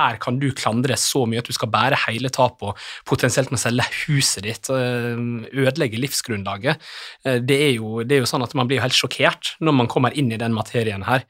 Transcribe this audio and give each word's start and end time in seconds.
her 0.00 0.20
kan 0.22 0.38
du 0.40 0.50
klandre 0.56 0.96
så 1.00 1.24
mye 1.28 1.42
at 1.42 1.48
du 1.48 1.56
skal 1.56 1.70
bære 1.72 1.98
hele 2.06 2.32
tapet 2.32 2.70
og 2.70 2.84
potensielt 3.08 3.52
må 3.52 3.60
selge 3.60 3.86
huset 4.04 4.46
ditt, 4.46 4.70
ødelegge 4.70 6.00
livsgrunnlaget. 6.00 6.80
Det 7.24 7.60
er, 7.68 7.74
jo, 7.76 8.00
det 8.04 8.18
er 8.18 8.24
jo 8.24 8.30
sånn 8.30 8.46
at 8.46 8.56
man 8.58 8.70
blir 8.70 8.82
helt 8.84 8.96
sjokkert 8.96 9.54
når 9.60 9.82
man 9.82 9.90
kommer 9.90 10.16
inn 10.16 10.32
i 10.32 10.40
den 10.40 10.56
materien 10.56 11.06
her. 11.08 11.26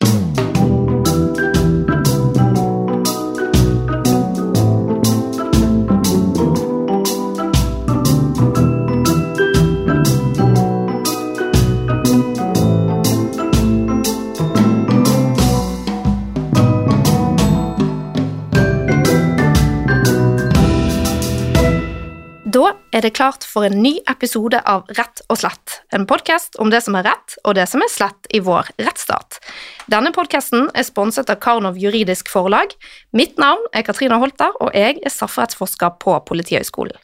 Er 23.00 23.06
det 23.06 23.16
klart 23.16 23.46
for 23.48 23.64
en 23.64 23.78
ny 23.80 23.94
episode 24.10 24.58
av 24.68 24.88
Rett 24.98 25.22
og 25.32 25.38
slett, 25.40 25.78
en 25.94 26.02
podkast 26.08 26.58
om 26.60 26.68
det 26.68 26.82
som 26.84 26.98
er 26.98 27.06
rett 27.08 27.36
og 27.48 27.54
det 27.56 27.64
som 27.70 27.80
er 27.80 27.88
slett 27.88 28.28
i 28.36 28.42
vår 28.44 28.68
rettsstat. 28.76 29.38
Denne 29.88 30.12
podkasten 30.12 30.66
er 30.76 30.84
sponset 30.84 31.32
av 31.32 31.38
Karnov 31.40 31.78
juridisk 31.80 32.28
forlag. 32.28 32.74
Mitt 33.16 33.40
navn 33.40 33.64
er 33.72 33.86
Katrine 33.88 34.18
Holter, 34.20 34.52
og 34.60 34.76
jeg 34.76 34.98
er 35.00 35.14
strafferettsforsker 35.14 35.96
på 36.02 36.18
Politihøgskolen. 36.28 36.98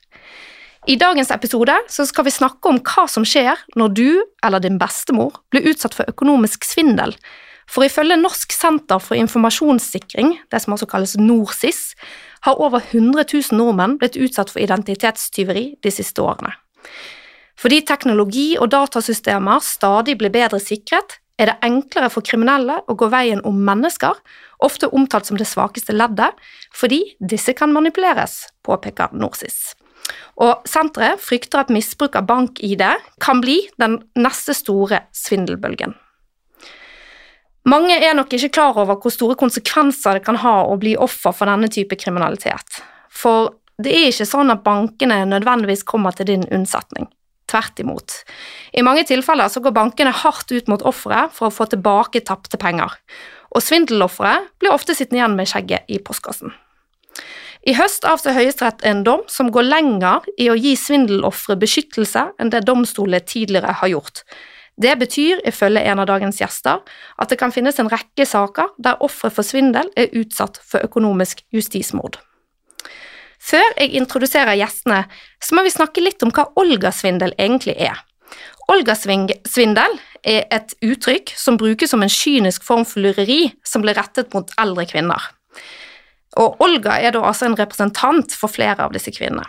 I 0.87 0.99
dagens 1.01 1.33
episode 1.33 1.79
skal 1.89 2.29
vi 2.29 2.35
snakke 2.35 2.69
om 2.69 2.83
hva 2.85 3.07
som 3.09 3.25
skjer 3.25 3.65
når 3.81 3.97
du 3.97 4.09
eller 4.45 4.61
din 4.63 4.77
bestemor 4.79 5.41
blir 5.49 5.65
utsatt 5.73 5.97
for 5.97 6.13
økonomisk 6.13 6.69
svindel. 6.69 7.17
For 7.71 7.87
ifølge 7.87 8.17
Norsk 8.21 8.55
senter 8.55 9.01
for 9.03 9.19
informasjonssikring, 9.19 10.37
det 10.53 10.63
som 10.63 10.77
også 10.77 10.87
kalles 10.91 11.17
NorSIS, 11.19 11.95
har 12.47 12.61
over 12.63 12.79
100 12.79 13.27
000 13.33 13.59
nordmenn 13.59 13.99
blitt 13.99 14.17
utsatt 14.17 14.53
for 14.53 14.63
identitetstyveri 14.63 15.67
de 15.83 15.93
siste 15.93 16.23
årene. 16.23 16.55
Fordi 17.57 17.81
teknologi 17.89 18.55
og 18.61 18.71
datasystemer 18.71 19.65
stadig 19.65 20.19
blir 20.21 20.31
bedre 20.35 20.61
sikret, 20.63 21.19
er 21.37 21.51
det 21.51 21.57
enklere 21.67 22.09
for 22.13 22.25
kriminelle 22.25 22.79
å 22.89 22.97
gå 22.97 23.09
veien 23.13 23.43
om 23.45 23.59
mennesker, 23.67 24.15
ofte 24.65 24.89
omtalt 24.89 25.29
som 25.29 25.37
det 25.37 25.49
svakeste 25.49 25.93
leddet, 25.93 26.33
fordi 26.73 27.03
disse 27.21 27.53
kan 27.57 27.75
manipuleres, 27.77 28.47
påpeker 28.65 29.13
NorSIS. 29.13 29.75
Og 30.41 30.65
senteret 30.69 31.21
frykter 31.21 31.65
at 31.65 31.73
misbruk 31.73 32.17
av 32.17 32.29
bank-ID 32.29 32.85
kan 33.21 33.43
bli 33.45 33.59
den 33.81 33.99
neste 34.17 34.55
store 34.57 35.03
svindelbølgen. 35.17 35.97
Mange 37.67 37.97
er 37.99 38.15
nok 38.15 38.31
ikke 38.37 38.53
klar 38.55 38.77
over 38.79 39.01
hvor 39.03 39.11
store 39.11 39.35
konsekvenser 39.39 40.19
det 40.19 40.27
kan 40.27 40.39
ha 40.39 40.61
å 40.71 40.77
bli 40.79 40.95
offer 41.03 41.35
for 41.35 41.51
denne 41.51 41.67
type 41.73 41.99
kriminalitet. 41.99 42.81
For 43.11 43.57
det 43.83 43.93
er 43.93 44.11
ikke 44.13 44.29
sånn 44.29 44.53
at 44.55 44.63
bankene 44.65 45.25
nødvendigvis 45.29 45.83
kommer 45.89 46.15
til 46.15 46.31
din 46.31 46.47
unnsetning. 46.55 47.09
Tvert 47.51 47.83
imot. 47.83 48.21
I 48.75 48.85
mange 48.87 49.05
tilfeller 49.07 49.51
så 49.51 49.63
går 49.63 49.75
bankene 49.75 50.15
hardt 50.15 50.51
ut 50.55 50.71
mot 50.71 50.83
offeret 50.87 51.35
for 51.35 51.49
å 51.49 51.55
få 51.55 51.67
tilbake 51.71 52.23
tapte 52.27 52.59
penger, 52.59 52.95
og 53.51 53.63
svindelofre 53.63 54.39
blir 54.63 54.75
ofte 54.75 54.95
sittende 54.95 55.21
igjen 55.21 55.37
med 55.39 55.51
skjegget 55.51 55.91
i 55.91 56.01
postkassen. 56.03 56.55
I 57.67 57.75
høst 57.75 58.07
avsa 58.07 58.31
Høyesterett 58.35 58.85
en 58.87 59.03
dom 59.07 59.25
som 59.31 59.51
går 59.55 59.67
lenger 59.67 60.27
i 60.39 60.47
å 60.53 60.59
gi 60.59 60.77
svindelofre 60.79 61.57
beskyttelse 61.59 62.29
enn 62.39 62.53
det 62.55 62.63
domstolene 62.67 63.23
tidligere 63.27 63.75
har 63.81 63.91
gjort, 63.91 64.23
det 64.77 64.93
betyr, 65.01 65.41
ifølge 65.49 65.83
en 65.89 66.03
av 66.03 66.09
dagens 66.11 66.41
gjester, 66.41 66.83
at 67.17 67.31
det 67.33 67.39
kan 67.41 67.53
finnes 67.55 67.79
en 67.81 67.89
rekke 67.89 68.27
saker 68.29 68.75
der 68.83 69.01
ofre 69.05 69.31
for 69.33 69.47
svindel 69.47 69.89
er 69.97 70.13
utsatt 70.17 70.61
for 70.61 70.85
økonomisk 70.85 71.41
justismord. 71.55 72.19
Før 73.41 73.65
jeg 73.79 73.95
introduserer 73.97 74.59
gjestene, 74.59 75.05
så 75.41 75.57
må 75.57 75.65
vi 75.65 75.73
snakke 75.73 76.03
litt 76.03 76.23
om 76.27 76.33
hva 76.35 76.49
Olga-svindel 76.61 77.33
egentlig 77.39 77.77
er. 77.79 78.03
Olga-svindel 78.73 79.99
er 80.27 80.47
et 80.53 80.75
uttrykk 80.83 81.33
som 81.39 81.59
brukes 81.61 81.93
som 81.93 82.03
en 82.03 82.13
kynisk 82.13 82.65
form 82.67 82.85
for 82.89 83.05
lureri 83.05 83.53
som 83.65 83.85
blir 83.85 83.97
rettet 83.97 84.35
mot 84.35 84.51
eldre 84.61 84.89
kvinner. 84.91 85.31
Og 86.37 86.59
Olga 86.61 86.99
er 87.01 87.15
da 87.15 87.23
altså 87.25 87.47
en 87.47 87.57
representant 87.57 88.35
for 88.35 88.53
flere 88.53 88.83
av 88.85 88.93
disse 88.97 89.15
kvinnene. 89.15 89.47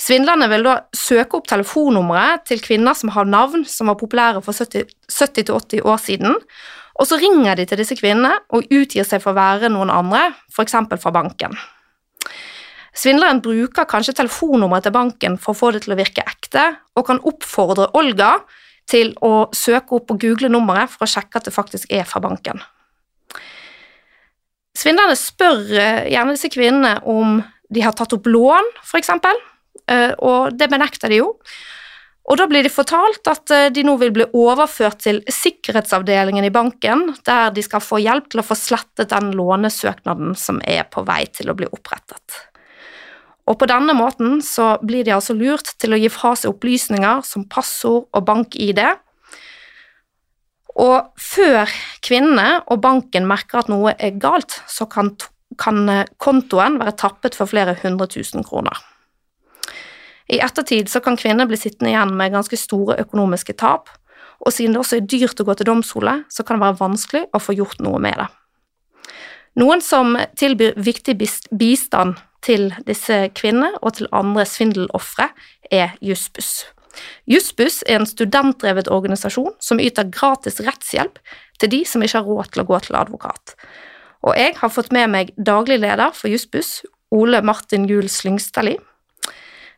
Svindlerne 0.00 0.48
vil 0.50 0.64
da 0.66 0.76
søke 0.96 1.38
opp 1.38 1.48
telefonnummeret 1.50 2.46
til 2.48 2.62
kvinner 2.64 2.96
som 2.96 3.12
har 3.14 3.28
navn 3.28 3.66
som 3.68 3.90
var 3.90 3.98
populære 4.00 4.40
for 4.44 4.56
70-80 4.56 5.84
år 5.84 6.00
siden, 6.00 6.38
og 7.00 7.08
så 7.08 7.18
ringer 7.20 7.56
de 7.56 7.66
til 7.68 7.80
disse 7.80 7.96
kvinnene 7.96 8.34
og 8.52 8.66
utgir 8.72 9.06
seg 9.08 9.22
for 9.22 9.32
å 9.32 9.38
være 9.38 9.70
noen 9.72 9.92
andre, 9.92 10.32
f.eks. 10.52 10.76
fra 11.00 11.14
banken. 11.14 11.54
Svindleren 12.92 13.40
bruker 13.44 13.88
kanskje 13.88 14.18
telefonnummeret 14.18 14.88
til 14.88 14.94
banken 14.96 15.38
for 15.40 15.54
å 15.54 15.58
få 15.58 15.70
det 15.72 15.84
til 15.86 15.94
å 15.94 16.00
virke 16.00 16.24
ekte, 16.28 16.66
og 16.96 17.06
kan 17.08 17.22
oppfordre 17.28 17.88
Olga 17.96 18.34
til 18.88 19.14
å 19.24 19.48
søke 19.56 19.96
opp 19.96 20.12
og 20.12 20.20
google 20.20 20.50
nummeret 20.52 20.92
for 20.92 21.06
å 21.06 21.10
sjekke 21.10 21.40
at 21.40 21.48
det 21.48 21.54
faktisk 21.54 21.92
er 21.92 22.04
fra 22.08 22.20
banken. 22.24 22.60
Svindlerne 24.76 25.16
spør 25.16 25.64
eh, 25.76 26.04
gjerne 26.12 26.36
disse 26.36 26.50
kvinnene 26.52 26.98
om 27.08 27.40
de 27.72 27.84
har 27.84 27.96
tatt 27.96 28.12
opp 28.16 28.28
lån, 28.28 28.68
f.eks., 28.84 29.12
og 29.90 30.54
det 30.56 30.68
benekter 30.70 31.10
de 31.10 31.22
jo. 31.22 31.32
Og 32.30 32.38
da 32.38 32.46
blir 32.46 32.62
de 32.62 32.70
fortalt 32.70 33.26
at 33.30 33.50
eh, 33.50 33.68
de 33.74 33.82
nå 33.86 33.96
vil 34.00 34.12
bli 34.14 34.28
overført 34.38 35.02
til 35.02 35.20
sikkerhetsavdelingen 35.26 36.46
i 36.46 36.54
banken, 36.54 37.08
der 37.26 37.50
de 37.54 37.64
skal 37.66 37.82
få 37.82 37.98
hjelp 38.02 38.30
til 38.30 38.42
å 38.42 38.46
få 38.46 38.56
slettet 38.58 39.10
den 39.10 39.32
lånesøknaden 39.38 40.36
som 40.38 40.60
er 40.62 40.86
på 40.90 41.02
vei 41.08 41.24
til 41.34 41.50
å 41.50 41.56
bli 41.58 41.66
opprettet. 41.72 42.38
Og 43.50 43.58
på 43.58 43.66
denne 43.66 43.94
måten 43.98 44.38
så 44.46 44.76
blir 44.86 45.02
de 45.04 45.16
altså 45.16 45.34
lurt 45.34 45.74
til 45.82 45.96
å 45.96 45.98
gi 45.98 46.12
fra 46.14 46.36
seg 46.38 46.52
opplysninger 46.52 47.24
som 47.26 47.48
passord 47.50 48.06
og 48.14 48.28
bank-ID. 48.28 48.80
Og 50.78 51.10
før 51.18 51.74
kvinnene 52.06 52.62
og 52.70 52.80
banken 52.86 53.26
merker 53.28 53.64
at 53.64 53.72
noe 53.72 53.96
er 53.98 54.14
galt, 54.22 54.60
så 54.70 54.86
kan, 54.86 55.10
kan 55.58 55.82
eh, 55.90 56.06
kontoen 56.22 56.78
være 56.78 56.94
tappet 57.02 57.34
for 57.34 57.50
flere 57.50 57.74
hundre 57.82 58.06
tusen 58.14 58.46
kroner. 58.46 58.78
I 60.32 60.40
ettertid 60.40 60.88
så 60.88 61.02
kan 61.04 61.18
kvinner 61.20 61.48
bli 61.48 61.58
sittende 61.60 61.92
igjen 61.92 62.14
med 62.16 62.32
ganske 62.32 62.56
store 62.56 62.96
økonomiske 63.02 63.56
tap, 63.60 63.90
og 64.42 64.54
siden 64.54 64.74
det 64.74 64.80
også 64.80 64.98
er 64.98 65.08
dyrt 65.10 65.40
å 65.42 65.46
gå 65.46 65.56
til 65.58 65.68
domstoler, 65.68 66.24
så 66.32 66.44
kan 66.46 66.58
det 66.58 66.66
være 66.66 66.80
vanskelig 66.80 67.26
å 67.36 67.40
få 67.42 67.54
gjort 67.58 67.82
noe 67.84 68.00
med 68.02 68.16
det. 68.18 68.28
Noen 69.60 69.82
som 69.84 70.16
tilbyr 70.40 70.78
viktig 70.80 71.18
bistand 71.20 72.16
til 72.42 72.70
disse 72.88 73.26
kvinnene 73.36 73.76
og 73.82 73.98
til 73.98 74.08
andre 74.16 74.46
svindelofre, 74.48 75.28
er 75.70 75.92
Jussbuss. 76.00 76.64
Jussbuss 77.28 77.80
er 77.86 78.00
en 78.00 78.08
studentdrevet 78.08 78.90
organisasjon 78.92 79.52
som 79.62 79.80
yter 79.80 80.08
gratis 80.12 80.60
rettshjelp 80.64 81.20
til 81.60 81.72
de 81.72 81.82
som 81.88 82.02
ikke 82.04 82.20
har 82.20 82.28
råd 82.28 82.52
til 82.52 82.64
å 82.64 82.68
gå 82.68 82.80
til 82.86 82.98
advokat. 82.98 83.54
Og 84.22 84.36
jeg 84.38 84.56
har 84.58 84.72
fått 84.72 84.92
med 84.94 85.12
meg 85.12 85.32
daglig 85.36 85.80
leder 85.82 86.12
for 86.16 86.32
Jussbuss, 86.32 86.80
Ole 87.12 87.42
Martin 87.44 87.86
Juel 87.88 88.10
Slyngstadli, 88.12 88.78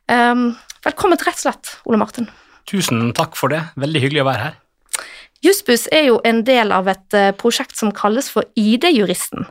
velkommen 0.08 1.18
til 1.18 1.30
Rett 1.30 1.40
og 1.40 1.46
slett, 1.46 1.72
Ole 1.88 2.00
Martin. 2.00 2.28
Tusen 2.68 3.12
takk 3.16 3.36
for 3.38 3.52
det. 3.52 3.62
Veldig 3.80 4.02
hyggelig 4.04 4.24
å 4.24 4.28
være 4.28 4.42
her. 4.48 4.60
Jussbuss 5.44 5.88
er 5.92 6.06
jo 6.08 6.20
en 6.24 6.40
del 6.44 6.72
av 6.72 6.88
et 6.88 7.16
uh, 7.16 7.32
prosjekt 7.36 7.76
som 7.76 7.92
kalles 7.92 8.30
for 8.32 8.48
ID-juristen. 8.56 9.44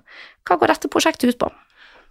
Hva 0.47 0.57
går 0.57 0.73
dette 0.73 0.89
prosjektet 0.89 1.35
ut 1.35 1.39
på? 1.43 1.51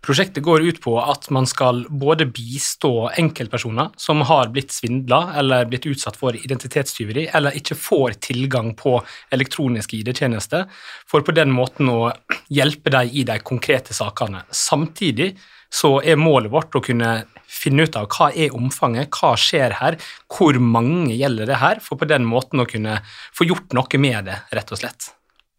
Prosjektet 0.03 0.43
går 0.43 0.65
ut 0.67 0.81
på 0.83 0.97
at 0.99 1.29
man 1.31 1.47
skal 1.47 1.85
både 1.87 2.27
bistå 2.27 3.09
enkeltpersoner 3.23 3.93
som 4.03 4.25
har 4.27 4.51
blitt 4.51 4.75
svindla 4.75 5.21
eller 5.39 5.69
blitt 5.71 5.87
utsatt 5.87 6.19
for 6.19 6.35
identitetstyveri, 6.35 7.29
eller 7.31 7.55
ikke 7.59 7.79
får 7.79 8.17
tilgang 8.27 8.73
på 8.79 8.97
elektroniske 9.35 10.01
ID-tjenester, 10.01 10.67
for 11.07 11.23
på 11.23 11.35
den 11.39 11.55
måten 11.55 11.91
å 11.91 12.11
hjelpe 12.51 12.91
dem 12.91 13.15
i 13.15 13.23
de 13.29 13.39
konkrete 13.47 13.95
sakene. 13.95 14.43
Samtidig 14.51 15.37
så 15.73 16.01
er 16.03 16.19
målet 16.19 16.51
vårt 16.51 16.75
å 16.75 16.83
kunne 16.83 17.15
finne 17.53 17.87
ut 17.87 17.99
av 18.01 18.09
hva 18.15 18.31
er 18.33 18.57
omfanget, 18.57 19.13
hva 19.13 19.35
skjer 19.39 19.77
her, 19.83 19.99
hvor 20.33 20.59
mange 20.59 21.13
gjelder 21.15 21.51
det 21.53 21.61
her, 21.63 21.83
for 21.85 22.01
på 22.01 22.09
den 22.09 22.27
måten 22.29 22.63
å 22.63 22.69
kunne 22.69 23.01
få 23.37 23.49
gjort 23.49 23.77
noe 23.77 24.03
med 24.03 24.31
det, 24.31 24.41
rett 24.57 24.73
og 24.73 24.81
slett. 24.81 25.13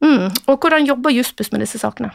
Mm. 0.04 0.30
Og 0.50 0.56
hvordan 0.58 0.88
jobber 0.90 1.14
Jussbuss 1.16 1.54
med 1.54 1.64
disse 1.64 1.80
sakene? 1.80 2.12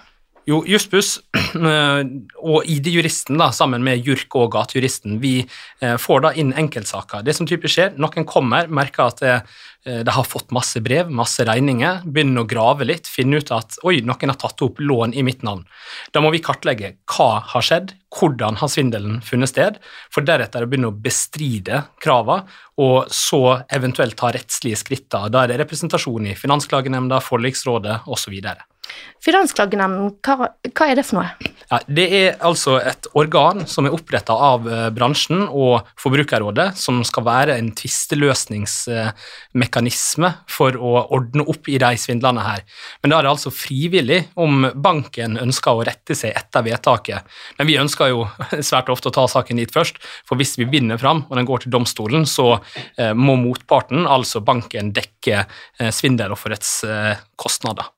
Jo, 0.49 0.63
Jussbuss 0.65 1.19
eh, 1.71 2.01
og 2.41 2.69
ID-juristen 2.73 3.37
da, 3.41 3.51
sammen 3.53 3.85
med 3.85 4.01
JURK 4.07 4.37
og 4.41 4.53
gatejuristen, 4.55 5.19
vi 5.21 5.43
eh, 5.45 5.97
får 6.01 6.23
da 6.25 6.33
inn 6.41 6.55
enkeltsaker. 6.57 7.25
Det 7.27 7.35
som 7.37 7.49
typisk 7.49 7.75
skjer, 7.75 7.99
noen 8.01 8.25
kommer, 8.29 8.71
merker 8.73 9.11
at 9.11 9.21
eh, 9.25 9.59
de 10.05 10.15
har 10.15 10.27
fått 10.27 10.53
masse 10.55 10.81
brev, 10.85 11.11
masse 11.11 11.45
regninger, 11.49 12.03
begynner 12.05 12.45
å 12.45 12.49
grave 12.49 12.87
litt, 12.89 13.09
finne 13.11 13.41
ut 13.41 13.53
at 13.55 13.79
oi, 13.89 13.99
noen 14.05 14.33
har 14.33 14.39
tatt 14.41 14.63
opp 14.65 14.81
lån 14.83 15.15
i 15.17 15.25
mitt 15.27 15.45
navn. 15.47 15.65
Da 16.13 16.23
må 16.25 16.33
vi 16.35 16.43
kartlegge 16.45 16.95
hva 17.15 17.31
har 17.53 17.65
skjedd, 17.65 17.95
hvordan 18.15 18.59
har 18.61 18.73
svindelen 18.73 19.21
funnet 19.25 19.53
sted, 19.53 19.79
for 20.13 20.27
deretter 20.27 20.65
å 20.65 20.71
begynne 20.71 20.93
å 20.93 20.97
bestride 21.05 21.85
kravene, 22.05 22.49
og 22.79 23.11
så 23.15 23.43
eventuelt 23.75 24.17
ta 24.19 24.31
rettslige 24.35 24.79
skritt. 24.79 25.09
Da 25.11 25.43
er 25.43 25.51
det 25.51 25.61
representasjon 25.63 26.29
i 26.31 26.37
Finansklagenemnda, 26.39 27.19
forliksrådet 27.25 28.05
osv. 28.07 28.37
Finansklagenemnden, 29.25 30.13
hva, 30.25 30.53
hva, 30.71 30.87
er 30.87 30.99
det 30.99 31.07
for 31.09 31.21
noe? 31.21 31.57
Ja, 31.69 31.83
det 31.85 32.07
er 32.17 32.39
altså 32.49 32.79
et 32.81 33.05
organ 33.19 33.67
som 33.69 33.85
er 33.85 33.93
oppretta 33.93 34.33
av 34.33 34.65
eh, 34.73 34.87
bransjen 34.95 35.43
og 35.45 35.83
Forbrukerrådet, 36.01 36.79
som 36.81 37.05
skal 37.05 37.25
være 37.27 37.59
en 37.61 37.69
tvisteløsningsmekanisme 37.77 40.31
for 40.49 40.73
å 40.81 41.05
ordne 41.19 41.45
opp 41.45 41.69
i 41.69 41.77
de 41.83 41.97
svindlene 42.01 42.41
her. 42.47 42.65
Men 43.03 43.11
da 43.13 43.19
er 43.19 43.23
det 43.27 43.35
altså 43.35 43.51
frivillig 43.53 44.33
om 44.41 44.65
banken 44.81 45.37
ønsker 45.45 45.73
å 45.77 45.85
rette 45.85 46.17
seg 46.17 46.33
etter 46.41 46.65
vedtaket. 46.71 47.21
Men 47.61 47.69
vi 47.69 47.81
ønsker 47.85 48.07
jo 48.15 48.21
svært 48.71 48.89
ofte 48.95 49.09
å 49.13 49.17
ta 49.21 49.25
saken 49.29 49.61
dit 49.61 49.75
først, 49.75 50.01
for 50.25 50.41
hvis 50.41 50.57
vi 50.57 50.73
vinner 50.73 50.97
fram 51.01 51.21
og 51.29 51.37
den 51.37 51.49
går 51.49 51.59
til 51.67 51.73
domstolen, 51.77 52.25
så 52.25 52.65
eh, 52.97 53.13
må 53.13 53.37
motparten, 53.45 54.09
altså 54.09 54.41
banken, 54.41 54.93
dekke 54.97 55.45
eh, 55.45 55.93
svindelofferets 55.93 56.85
kostnader. 57.37 57.98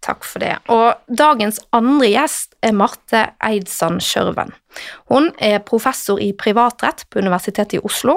Takk 0.00 0.24
for 0.24 0.40
det. 0.40 0.54
Og 0.72 0.96
dagens 1.12 1.58
andre 1.76 2.08
gjest 2.08 2.54
er 2.64 2.72
Marte 2.72 3.26
Eidsand 3.44 4.00
Skjørven. 4.00 4.54
Hun 5.12 5.28
er 5.44 5.60
professor 5.66 6.20
i 6.22 6.30
privatrett 6.32 7.04
på 7.12 7.20
Universitetet 7.20 7.76
i 7.76 7.82
Oslo. 7.84 8.14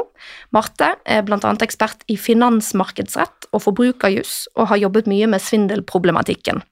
Marte 0.55 0.93
er 1.03 1.25
bl.a. 1.27 1.51
ekspert 1.65 2.05
i 2.07 2.15
finansmarkedsrett 2.15 3.49
og 3.51 3.65
forbrukerjus, 3.65 4.47
og 4.55 4.71
har 4.71 4.79
jobbet 4.85 5.11
mye 5.11 5.27
med 5.35 5.43
svindelproblematikken. 5.43 6.63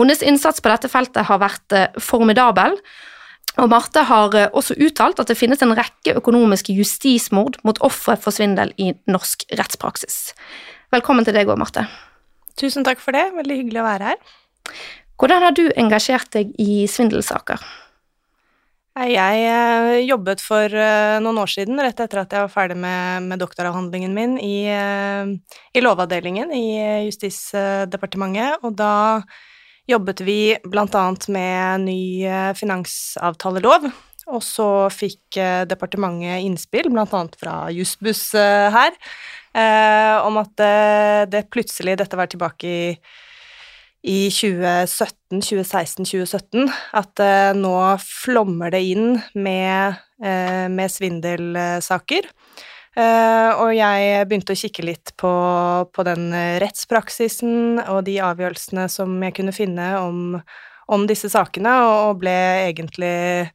Hennes 0.00 0.24
innsats 0.24 0.64
på 0.64 0.72
dette 0.72 0.88
feltet 0.88 1.28
har 1.28 1.44
vært 1.44 1.76
eh, 1.76 2.00
formidabel, 2.00 2.80
og 3.58 3.68
Marte 3.68 4.08
har 4.08 4.32
eh, 4.38 4.48
også 4.56 4.78
uttalt 4.80 5.20
at 5.20 5.28
det 5.28 5.36
finnes 5.36 5.60
en 5.60 5.76
rekke 5.76 6.16
økonomiske 6.22 6.72
justismord 6.72 7.60
mot 7.68 7.84
ofre 7.84 8.16
for 8.16 8.32
svindel 8.32 8.72
i 8.80 8.94
norsk 9.12 9.44
rettspraksis. 9.60 10.30
Velkommen 10.94 11.28
til 11.28 11.36
deg 11.36 11.50
òg, 11.50 11.60
Marte. 11.60 11.84
Tusen 12.58 12.86
takk 12.86 13.02
for 13.02 13.14
det, 13.14 13.28
veldig 13.36 13.60
hyggelig 13.62 13.82
å 13.82 13.88
være 13.88 14.12
her. 14.12 14.38
Hvordan 15.18 15.44
har 15.46 15.54
du 15.54 15.64
engasjert 15.78 16.30
deg 16.34 16.50
i 16.62 16.86
svindelsaker? 16.90 17.62
Jeg 18.98 19.42
eh, 19.46 20.00
jobbet 20.08 20.40
for 20.42 20.72
eh, 20.74 21.18
noen 21.22 21.38
år 21.38 21.50
siden, 21.52 21.78
rett 21.78 22.00
etter 22.02 22.18
at 22.24 22.32
jeg 22.34 22.42
var 22.42 22.50
ferdig 22.50 22.74
med, 22.82 23.28
med 23.30 23.38
doktoravhandlingen 23.38 24.14
min, 24.14 24.34
i, 24.42 24.66
eh, 24.74 25.30
i, 25.70 25.82
Lovavdelingen 25.84 26.50
i 26.50 26.64
Justisdepartementet, 27.06 28.58
og 28.66 28.74
da 28.80 29.22
jobbet 29.88 30.24
vi 30.26 30.40
annet 30.98 31.28
med 31.30 31.86
ny 31.86 32.00
finansavtalelov, 32.58 33.86
og 34.28 34.42
så 34.44 34.68
fikk 34.92 35.38
departementet 35.70 36.42
innspill, 36.44 36.90
annet 37.16 37.38
fra 37.40 37.54
Jussbuss 37.72 38.26
her, 38.34 38.98
om 39.58 40.36
at 40.38 40.62
det 41.32 41.48
plutselig, 41.50 41.96
dette 41.98 42.18
var 42.18 42.30
tilbake 42.30 42.68
i 42.68 42.82
i 44.06 44.30
2017, 44.30 45.40
2016, 45.42 46.06
2017 46.06 46.68
at 46.96 47.22
eh, 47.22 47.50
nå 47.58 47.74
flommer 48.02 48.70
det 48.72 48.82
inn 48.92 49.18
med, 49.34 49.98
eh, 50.22 50.66
med 50.70 50.92
svindelsaker. 50.92 52.28
Eh, 52.98 53.50
og 53.58 53.72
jeg 53.74 54.28
begynte 54.30 54.54
å 54.54 54.58
kikke 54.58 54.86
litt 54.86 55.12
på, 55.18 55.32
på, 55.92 56.06
den 56.06 56.30
rettspraksisen 56.62 57.82
og 57.88 58.04
de 58.08 58.18
avgjørelsene 58.22 58.88
som 58.90 59.12
jeg 59.22 59.36
kunne 59.38 59.54
finne 59.54 59.90
om, 60.00 60.38
om 60.88 61.06
disse 61.10 61.30
sakene, 61.30 61.74
og 61.90 62.22
ble 62.22 62.38
egentlig 62.70 63.12
eh, 63.12 63.52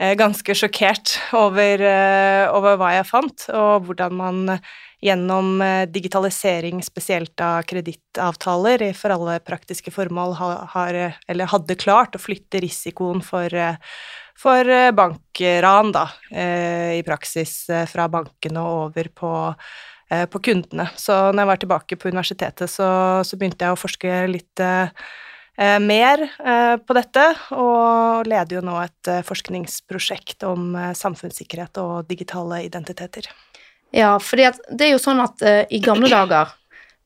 ganske 0.00 0.54
sjokkert 0.56 1.18
over, 1.36 1.82
eh, 1.84 2.46
over, 2.48 2.78
hva 2.80 2.94
jeg 2.94 3.08
fant, 3.10 3.48
og 3.52 3.84
hvordan 3.84 4.14
man 4.16 4.60
gjennom 5.00 5.60
eh, 5.64 5.86
digitalisering 5.88 6.82
spesielt 6.84 7.40
av 7.40 7.64
kredittavtaler 7.68 8.84
for 8.96 9.14
alle 9.14 9.38
praktiske 9.44 9.92
formål 9.94 10.36
har, 10.74 10.98
eller 11.28 11.52
hadde 11.52 11.78
klart 11.80 12.16
å 12.16 12.22
flytte 12.22 12.60
risikoen 12.64 13.24
for, 13.24 13.52
eh, 13.52 13.80
for 14.38 14.68
eh, 14.68 14.90
bankran, 14.96 15.92
da, 15.96 16.06
i 16.30 17.00
praksis 17.04 17.54
fra 17.90 18.06
bankene 18.12 18.60
og 18.60 18.90
over 18.90 19.08
på, 19.16 19.32
på 20.32 20.40
kundene. 20.42 20.86
Så 20.98 21.16
når 21.30 21.42
jeg 21.42 21.50
var 21.50 21.60
tilbake 21.64 21.98
på 22.00 22.12
universitetet, 22.12 22.70
så, 22.72 22.88
så 23.26 23.38
begynte 23.38 23.66
jeg 23.66 23.76
å 23.76 23.80
forske 23.80 24.20
litt 24.30 24.62
mer 25.84 26.22
på 26.86 26.94
dette, 26.96 27.24
og 27.52 28.28
leder 28.30 28.56
jo 28.56 28.62
nå 28.64 28.78
et 28.80 29.10
forskningsprosjekt 29.28 30.46
om 30.48 30.72
samfunnssikkerhet 30.96 31.76
og 31.82 32.08
digitale 32.08 32.62
identiteter. 32.64 33.28
Ja, 33.92 34.14
for 34.22 34.40
det 34.40 34.86
er 34.86 34.94
jo 34.94 35.02
sånn 35.02 35.20
at 35.20 35.44
i 35.44 35.82
gamle 35.84 36.08
dager, 36.16 36.54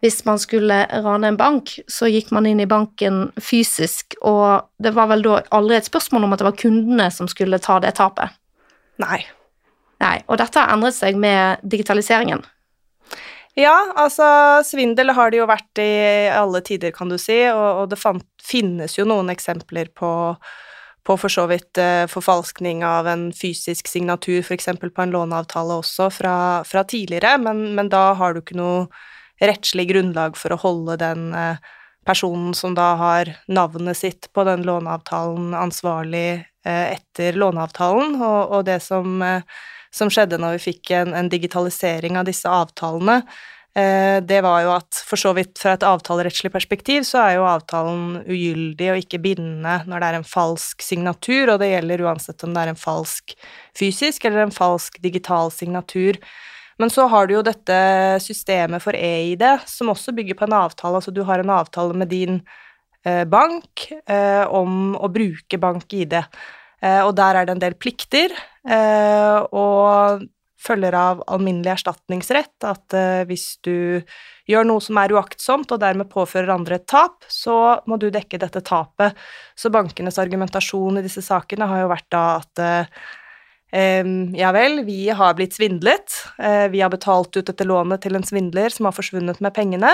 hvis 0.04 0.20
man 0.26 0.38
skulle 0.38 0.82
rane 0.84 1.30
en 1.30 1.38
bank, 1.40 1.70
så 1.88 2.10
gikk 2.12 2.28
man 2.36 2.44
inn 2.44 2.60
i 2.60 2.68
banken 2.68 3.30
fysisk, 3.40 4.18
og 4.20 4.66
det 4.76 4.92
var 4.92 5.08
vel 5.08 5.24
da 5.24 5.38
aldri 5.56 5.78
et 5.78 5.88
spørsmål 5.88 6.26
om 6.26 6.34
at 6.36 6.42
det 6.42 6.48
var 6.50 6.58
kundene 6.60 7.06
som 7.14 7.30
skulle 7.30 7.60
ta 7.62 7.78
det 7.80 7.94
tapet? 7.96 8.34
Nei. 9.00 9.22
Nei, 10.02 10.18
Og 10.28 10.36
dette 10.36 10.60
har 10.60 10.74
endret 10.74 10.96
seg 10.96 11.16
med 11.16 11.62
digitaliseringen? 11.64 12.42
Ja, 13.54 13.74
altså 13.94 14.26
svindel 14.66 15.12
har 15.14 15.30
det 15.30 15.38
jo 15.38 15.46
vært 15.46 15.78
i 15.78 16.26
alle 16.34 16.58
tider, 16.66 16.90
kan 16.94 17.12
du 17.12 17.18
si, 17.22 17.36
og, 17.52 17.84
og 17.84 17.90
det 17.92 18.00
fant, 18.00 18.26
finnes 18.42 18.98
jo 18.98 19.06
noen 19.06 19.30
eksempler 19.30 19.92
på 19.94 20.10
på 21.04 21.16
for 21.20 21.32
så 21.32 21.44
vidt 21.50 21.78
eh, 21.80 22.06
forfalskning 22.08 22.84
av 22.86 23.08
en 23.10 23.26
fysisk 23.36 23.88
signatur, 23.90 24.40
f.eks. 24.40 24.70
på 24.80 25.02
en 25.04 25.12
låneavtale 25.12 25.78
også, 25.82 26.08
fra, 26.08 26.36
fra 26.64 26.84
tidligere, 26.88 27.36
men, 27.44 27.66
men, 27.76 27.90
da 27.92 28.14
har 28.16 28.32
du 28.32 28.40
ikke 28.40 28.56
noe 28.56 28.86
rettslig 29.42 29.88
grunnlag 29.90 30.38
for 30.40 30.54
å 30.54 30.60
holde 30.62 30.96
den 31.02 31.26
eh, 31.36 31.60
personen 32.08 32.54
som 32.56 32.76
da 32.76 32.94
har 33.00 33.34
navnet 33.52 34.00
sitt 34.00 34.30
på 34.32 34.46
den 34.48 34.64
låneavtalen, 34.64 35.52
ansvarlig 35.58 36.28
eh, 36.40 36.96
etter 36.96 37.36
låneavtalen, 37.36 38.16
og, 38.22 38.40
og 38.56 38.66
det 38.68 38.80
som, 38.84 39.20
eh, 39.24 39.44
som, 39.94 40.10
skjedde 40.10 40.40
når 40.42 40.58
vi 40.58 40.72
fikk 40.72 40.94
en, 40.98 41.14
en 41.14 41.30
digitalisering 41.30 42.18
av 42.18 42.26
disse 42.26 42.50
avtalene, 42.50 43.22
Eh, 43.78 44.22
det 44.22 44.38
var 44.40 44.60
jo 44.62 44.70
at 44.70 45.00
for 45.02 45.18
så 45.18 45.32
vidt 45.34 45.58
fra 45.58 45.72
et 45.74 45.82
avtalerettslig 45.82 46.52
perspektiv 46.54 47.02
så 47.08 47.24
er 47.24 47.32
jo 47.34 47.46
avtalen 47.50 48.20
ugyldig 48.22 48.90
og 48.92 49.00
ikke 49.00 49.18
bindende 49.24 49.80
når 49.90 49.98
det 49.98 50.10
er 50.10 50.18
en 50.20 50.26
falsk 50.30 50.84
signatur, 50.86 51.50
og 51.50 51.58
det 51.58 51.72
gjelder 51.72 52.04
uansett 52.06 52.46
om 52.46 52.54
det 52.54 52.62
er 52.62 52.70
en 52.70 52.78
falsk 52.78 53.34
fysisk 53.74 54.28
eller 54.28 54.44
en 54.44 54.54
falsk 54.54 55.00
digital 55.02 55.50
signatur. 55.50 56.20
Men 56.78 56.90
så 56.90 57.08
har 57.10 57.26
du 57.26 57.34
jo 57.34 57.42
dette 57.46 57.78
systemet 58.22 58.82
for 58.82 58.94
e-ID, 58.94 59.42
som 59.66 59.90
også 59.90 60.14
bygger 60.14 60.38
på 60.38 60.46
en 60.46 60.56
avtale. 60.58 60.98
Altså 60.98 61.14
du 61.14 61.24
har 61.26 61.42
en 61.42 61.54
avtale 61.54 61.98
med 61.98 62.10
din 62.14 62.40
eh, 63.06 63.24
bank 63.26 63.88
eh, 63.90 64.46
om 64.46 64.94
å 64.94 65.10
bruke 65.10 65.58
bank-ID. 65.58 66.20
Og 66.84 67.14
der 67.16 67.38
er 67.38 67.46
det 67.46 67.54
en 67.54 67.62
del 67.62 67.76
plikter, 67.80 68.34
og 69.56 70.24
følger 70.64 70.96
av 70.96 71.22
alminnelig 71.30 71.74
erstatningsrett 71.74 72.66
at 72.66 72.96
uh, 72.96 73.22
hvis 73.28 73.58
du 73.64 74.00
gjør 74.48 74.68
noe 74.68 74.82
som 74.84 74.98
er 75.00 75.12
uaktsomt 75.16 75.72
og 75.72 75.80
dermed 75.82 76.10
påfører 76.12 76.52
andre 76.54 76.78
et 76.78 76.86
tap, 76.90 77.24
så 77.28 77.80
må 77.88 77.98
du 78.00 78.10
dekke 78.12 78.40
dette 78.40 78.60
tapet. 78.64 79.16
Så 79.56 79.72
bankenes 79.72 80.20
argumentasjon 80.20 81.00
i 81.00 81.04
disse 81.04 81.24
sakene 81.24 81.68
har 81.70 81.84
jo 81.84 81.92
vært 81.92 82.08
da 82.12 82.24
at 82.42 82.64
ja 83.74 84.50
vel, 84.54 84.84
vi 84.86 85.08
har 85.10 85.32
blitt 85.34 85.56
svindlet, 85.56 86.12
vi 86.70 86.78
har 86.78 86.92
betalt 86.92 87.34
ut 87.34 87.48
dette 87.48 87.64
lånet 87.66 88.04
til 88.04 88.14
en 88.14 88.22
svindler 88.22 88.70
som 88.70 88.86
har 88.86 88.94
forsvunnet 88.94 89.40
med 89.42 89.50
pengene, 89.56 89.90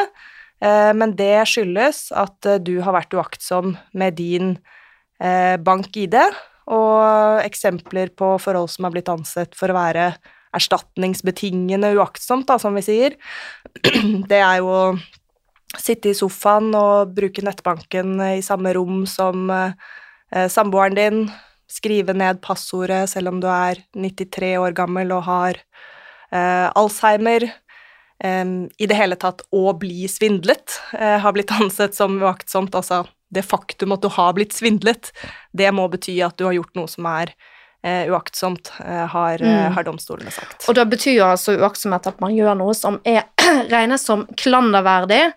men 0.61 1.15
det 1.17 1.47
skyldes 1.49 2.11
at 2.13 2.51
du 2.67 2.75
har 2.85 2.93
vært 2.99 3.17
uaktsom 3.17 3.79
med 3.97 4.19
din 4.19 4.59
bank-ID, 5.17 6.19
og 6.71 7.41
eksempler 7.43 8.13
på 8.17 8.35
forhold 8.43 8.71
som 8.71 8.87
har 8.87 8.95
blitt 8.95 9.11
ansett 9.11 9.57
for 9.59 9.73
å 9.73 9.79
være 9.79 10.13
erstatningsbetingende 10.57 11.93
uaktsomt, 11.99 12.49
da, 12.49 12.59
som 12.59 12.75
vi 12.79 12.83
sier, 12.85 13.17
det 14.31 14.41
er 14.41 14.61
jo 14.61 14.71
å 14.71 14.85
sitte 15.79 16.11
i 16.11 16.17
sofaen 16.19 16.73
og 16.75 17.13
bruke 17.15 17.45
nettbanken 17.47 18.17
i 18.33 18.43
samme 18.43 18.73
rom 18.75 19.05
som 19.07 19.51
eh, 19.55 20.49
samboeren 20.51 20.99
din, 20.99 21.23
skrive 21.71 22.17
ned 22.17 22.41
passordet 22.43 23.05
selv 23.13 23.31
om 23.31 23.39
du 23.43 23.47
er 23.47 23.79
93 23.95 24.57
år 24.59 24.75
gammel 24.75 25.13
og 25.15 25.23
har 25.29 25.61
eh, 26.35 26.67
Alzheimer. 26.75 27.47
Eh, 28.19 28.45
I 28.75 28.91
det 28.91 28.99
hele 28.99 29.19
tatt 29.21 29.47
å 29.55 29.71
bli 29.79 30.11
svindlet 30.11 30.81
har 30.91 31.37
blitt 31.37 31.55
ansett 31.55 31.95
som 31.95 32.19
uaktsomt. 32.19 32.75
Altså 32.75 33.05
det 33.31 33.47
faktum 33.47 33.95
at 33.95 34.03
du 34.03 34.11
har 34.13 34.35
blitt 34.37 34.55
svindlet, 34.57 35.13
det 35.57 35.71
må 35.75 35.87
bety 35.91 36.19
at 36.27 36.37
du 36.39 36.49
har 36.49 36.57
gjort 36.57 36.77
noe 36.79 36.91
som 36.91 37.07
er 37.11 37.33
eh, 37.83 38.11
uaktsomt, 38.11 38.73
eh, 38.85 39.07
har, 39.07 39.43
eh, 39.43 39.49
mm. 39.49 39.73
har, 39.75 39.87
domstolene 39.87 40.31
sagt. 40.35 40.69
Og 40.69 40.77
da 40.79 40.85
betyr 40.89 41.23
altså 41.25 41.57
uaktsomhet 41.59 42.11
at 42.11 42.21
man 42.23 42.35
gjør 42.37 42.59
noe 42.59 42.77
som 42.77 43.01
er 43.09 43.25
regnes 43.75 44.07
som 44.07 44.27
klanderverdig. 44.41 45.29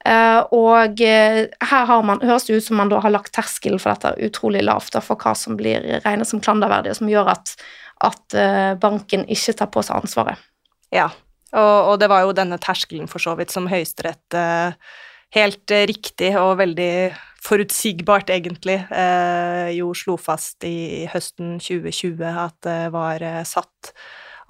Uh, 0.00 0.46
og 0.56 0.96
uh, 1.04 1.42
her 1.44 1.82
har 1.90 2.04
man, 2.08 2.22
høres 2.24 2.46
det 2.48 2.54
ut 2.56 2.64
som 2.64 2.78
man 2.80 2.88
da 2.88 3.02
har 3.04 3.12
lagt 3.12 3.34
terskelen 3.36 3.76
for 3.76 3.92
dette 3.92 4.14
utrolig 4.24 4.62
lavt, 4.64 4.96
for 5.04 5.20
hva 5.20 5.34
som 5.36 5.58
blir 5.60 5.84
regnet 6.06 6.28
som 6.30 6.40
klanderverdig, 6.40 6.94
og 6.94 7.00
som 7.02 7.10
gjør 7.10 7.28
at, 7.34 7.52
at 8.08 8.36
uh, 8.38 8.72
banken 8.80 9.26
ikke 9.28 9.58
tar 9.58 9.68
på 9.68 9.84
seg 9.84 10.00
ansvaret. 10.00 10.40
Ja, 10.88 11.10
og, 11.52 11.76
og, 11.90 11.94
det 12.00 12.08
var 12.08 12.24
jo 12.24 12.32
denne 12.32 12.56
terskelen 12.62 13.12
for 13.12 13.20
så 13.20 13.36
vidt 13.36 13.52
som 13.52 13.68
Høyesterett 13.68 14.38
helt 15.34 15.72
riktig 15.86 16.32
og 16.38 16.56
veldig 16.58 16.92
forutsigbart, 17.44 18.30
egentlig, 18.30 18.78
eh, 18.90 19.70
jo 19.78 19.92
slo 19.96 20.16
fast 20.20 20.64
i 20.68 21.06
høsten 21.10 21.58
2020 21.60 22.24
at 22.28 22.56
det 22.66 22.80
var 22.94 23.22
eh, 23.24 23.42
satt 23.48 23.92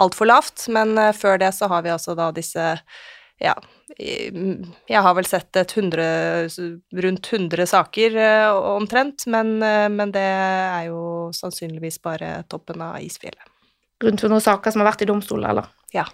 altfor 0.01 0.31
lavt. 0.31 0.67
Men 0.73 0.97
eh, 0.99 1.15
før 1.17 1.39
det 1.41 1.53
så 1.57 1.71
har 1.71 1.87
vi 1.87 1.95
altså 1.95 2.17
da 2.19 2.31
disse 2.35 2.75
ja, 3.41 3.55
jeg 3.97 5.01
har 5.01 5.15
vel 5.17 5.25
sett 5.25 5.57
et 5.57 5.73
hundre, 5.73 6.05
rundt 7.01 7.31
100 7.33 7.65
saker 7.71 8.19
omtrent, 8.53 9.25
men, 9.33 9.55
men 9.97 10.13
det 10.13 10.27
er 10.27 10.91
jo 10.91 11.31
sannsynligvis 11.33 11.97
bare 12.05 12.35
toppen 12.53 12.85
av 12.85 12.99
isfjellet. 13.01 13.41
Rundt 14.05 14.27
100 14.27 14.45
saker 14.45 14.75
som 14.75 14.85
har 14.85 14.91
vært 14.91 15.07
i 15.07 15.09
domstolen, 15.09 15.49
eller? 15.55 15.73
Ja. 15.97 16.05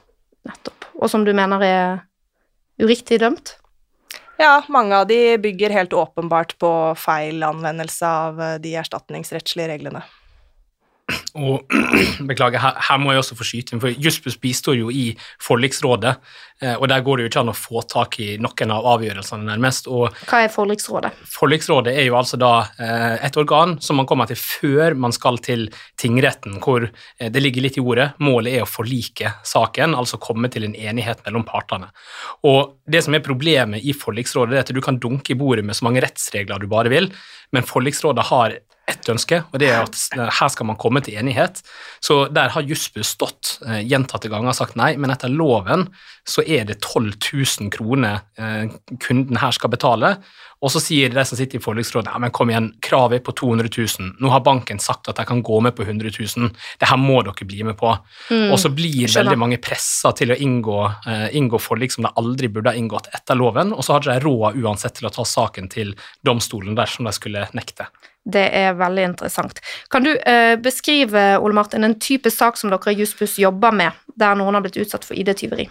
Nettopp. 0.46 0.86
Og 1.02 1.10
som 1.10 1.26
du 1.26 1.32
mener 1.34 1.66
er 1.66 1.98
uriktig 2.78 3.18
dømt? 3.24 3.56
Ja, 4.38 4.62
mange 4.68 4.96
av 4.96 5.06
de 5.06 5.38
bygger 5.38 5.70
helt 5.70 5.92
åpenbart 5.92 6.58
på 6.58 6.70
feil 7.00 7.42
anvendelse 7.42 8.08
av 8.08 8.40
eh, 8.42 8.54
de 8.60 8.74
erstatningsrettslige 8.76 9.68
reglene. 9.70 10.02
Og 11.38 11.70
beklager, 12.30 12.58
her, 12.58 12.78
her 12.88 12.98
må 12.98 13.12
jeg 13.12 13.22
også 13.22 13.36
få 13.38 13.46
skyte 13.46 13.74
inn, 13.74 13.82
for 13.82 13.94
Juspus 14.02 14.34
bistår 14.42 14.74
jo 14.80 14.88
i 14.90 15.04
forliksrådet, 15.42 16.16
eh, 16.64 16.74
og 16.74 16.88
der 16.90 17.04
går 17.06 17.20
det 17.20 17.26
jo 17.26 17.30
ikke 17.30 17.42
an 17.44 17.52
å 17.52 17.54
få 17.54 17.82
tak 17.86 18.18
i 18.24 18.28
noen 18.42 18.72
av 18.74 18.88
avgjørelsene, 18.96 19.46
nærmest. 19.46 19.86
og 19.86 20.16
Hva 20.26 20.42
er 20.42 20.50
forliksrådet? 20.50 21.12
Forliksrådet 21.30 21.94
er 21.94 22.08
jo 22.08 22.18
altså 22.18 22.40
da 22.42 22.50
eh, 22.82 23.22
et 23.28 23.38
organ 23.38 23.76
som 23.84 24.00
man 24.00 24.10
kommer 24.10 24.26
til 24.30 24.40
før 24.40 24.98
man 24.98 25.14
skal 25.14 25.38
til 25.46 25.68
tingretten, 26.00 26.58
hvor 26.64 26.88
eh, 26.88 27.30
det 27.30 27.44
ligger 27.44 27.68
litt 27.68 27.78
i 27.78 27.86
ordet. 27.86 28.10
Målet 28.26 28.58
er 28.58 28.66
å 28.66 28.70
forlike 28.70 29.36
saken, 29.46 29.94
altså 29.94 30.18
komme 30.22 30.50
til 30.50 30.66
en 30.66 30.74
enighet 30.74 31.22
mellom 31.28 31.46
partene. 31.46 31.92
Og 32.50 32.80
Det 32.86 33.02
som 33.02 33.14
er 33.14 33.22
problemet 33.22 33.82
i 33.86 33.94
forliksrådet, 33.94 34.56
er 34.56 34.66
at 34.66 34.74
du 34.74 34.82
kan 34.82 34.98
dunke 34.98 35.34
i 35.34 35.38
bordet 35.38 35.64
med 35.66 35.78
så 35.78 35.86
mange 35.86 36.02
rettsregler 36.02 36.58
du 36.62 36.66
bare 36.70 36.90
vil, 36.90 37.12
men 37.54 37.66
forliksrådet 37.66 38.26
har 38.30 38.58
ett 38.86 39.08
ønske, 39.10 39.40
og 39.50 39.58
det 39.62 39.70
er 39.72 39.82
at 39.82 39.98
eh, 40.14 40.28
her 40.38 40.50
skal 40.52 40.68
man 40.68 40.78
komme 40.78 41.02
til 41.02 41.18
enighet. 41.18 41.62
Så 42.04 42.26
der 42.30 42.52
har 42.54 42.66
Jussbuss 42.66 43.16
stått 43.16 43.56
eh, 43.66 43.82
gjentatte 43.82 44.30
ganger 44.30 44.52
og 44.52 44.58
sagt 44.58 44.78
nei, 44.78 44.92
men 45.00 45.10
etter 45.14 45.32
loven 45.32 45.88
så 46.26 46.42
er 46.42 46.66
det 46.68 46.80
12 46.80 47.16
000 47.18 47.70
kroner 47.74 48.22
eh, 48.38 48.70
kunden 49.02 49.40
her 49.42 49.54
skal 49.54 49.72
betale. 49.74 50.16
Og 50.64 50.72
så 50.72 50.80
sier 50.80 51.12
de 51.12 51.22
som 51.28 51.36
sitter 51.36 51.58
i 51.58 51.62
forliksrådet 51.62 52.14
ja, 52.14 52.20
men 52.22 52.32
kom 52.34 52.48
igjen, 52.50 52.70
kravet 52.82 53.18
er 53.18 53.24
på 53.26 53.34
200 53.36 53.68
000. 53.68 54.14
Nå 54.22 54.32
har 54.32 54.44
banken 54.46 54.80
sagt 54.82 55.10
at 55.10 55.20
de 55.20 55.26
kan 55.28 55.42
gå 55.44 55.60
med 55.66 55.76
på 55.76 55.84
100 55.84 56.14
000. 56.16 56.48
Det 56.80 56.88
her 56.88 57.00
må 57.00 57.20
dere 57.26 57.48
bli 57.48 57.66
med 57.66 57.76
på. 57.78 57.92
Mm. 58.30 58.48
Og 58.54 58.58
så 58.62 58.72
blir 58.72 59.04
skjønner. 59.04 59.18
veldig 59.20 59.40
mange 59.42 59.60
pressa 59.62 60.14
til 60.16 60.32
å 60.32 60.38
inngå, 60.46 60.80
eh, 61.12 61.28
inngå 61.36 61.60
forlik 61.60 61.92
som 61.92 62.08
de 62.08 62.14
aldri 62.16 62.48
burde 62.48 62.72
ha 62.72 62.80
inngått 62.80 63.10
etter 63.14 63.36
loven, 63.38 63.74
og 63.76 63.84
så 63.84 63.98
har 63.98 64.06
de 64.06 64.18
råd 64.24 64.56
uansett 64.62 64.96
til 64.98 65.10
å 65.10 65.12
ta 65.12 65.26
saken 65.28 65.68
til 65.72 65.92
domstolen 66.24 66.78
dersom 66.78 67.10
de 67.10 67.14
skulle 67.14 67.48
nekte. 67.56 67.90
Det 68.26 68.42
er 68.58 68.74
veldig 68.74 69.04
interessant. 69.12 69.60
Kan 69.92 70.02
du 70.02 70.10
eh, 70.18 70.56
beskrive, 70.58 71.38
Ole 71.38 71.54
Martin, 71.54 71.84
en 71.86 71.94
type 72.02 72.30
sak 72.34 72.58
som 72.58 72.72
dere 72.74 72.92
i 72.94 72.98
Jussbuss 72.98 73.38
jobber 73.38 73.70
med, 73.72 73.92
der 74.18 74.34
noen 74.34 74.58
har 74.58 74.66
blitt 74.66 74.80
utsatt 74.82 75.06
for 75.06 75.14
ID-tyveri? 75.14 75.68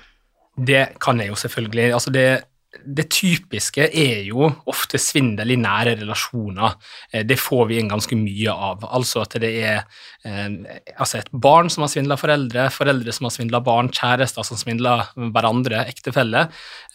Det 0.56 0.86
kan 1.04 1.20
jeg 1.20 1.34
jo 1.34 1.36
selvfølgelig. 1.36 1.90
Altså 1.98 2.14
det, 2.16 2.28
det 2.86 3.10
typiske 3.12 3.90
er 3.92 4.22
jo 4.30 4.48
ofte 4.72 5.00
svindel 5.00 5.52
i 5.52 5.58
nære 5.60 5.98
relasjoner. 6.00 6.78
Eh, 7.12 7.26
Det 7.28 7.36
får 7.40 7.68
vi 7.68 7.80
inn 7.82 7.92
ganske 7.92 8.16
mye 8.16 8.52
av. 8.56 8.88
Altså 8.88 9.22
at 9.26 9.36
det 9.44 9.52
er 9.68 9.82
eh, 10.24 10.48
altså 10.96 11.20
et 11.20 11.30
barn 11.32 11.68
som 11.72 11.84
har 11.84 11.92
svindla 11.92 12.16
foreldre, 12.20 12.70
foreldre 12.72 13.12
som 13.16 13.28
har 13.28 13.36
svindla 13.36 13.60
barn, 13.64 13.92
kjærester 13.96 14.48
som 14.48 14.60
svindler 14.60 15.04
hverandre, 15.16 15.84
ektefelle. 15.92 16.46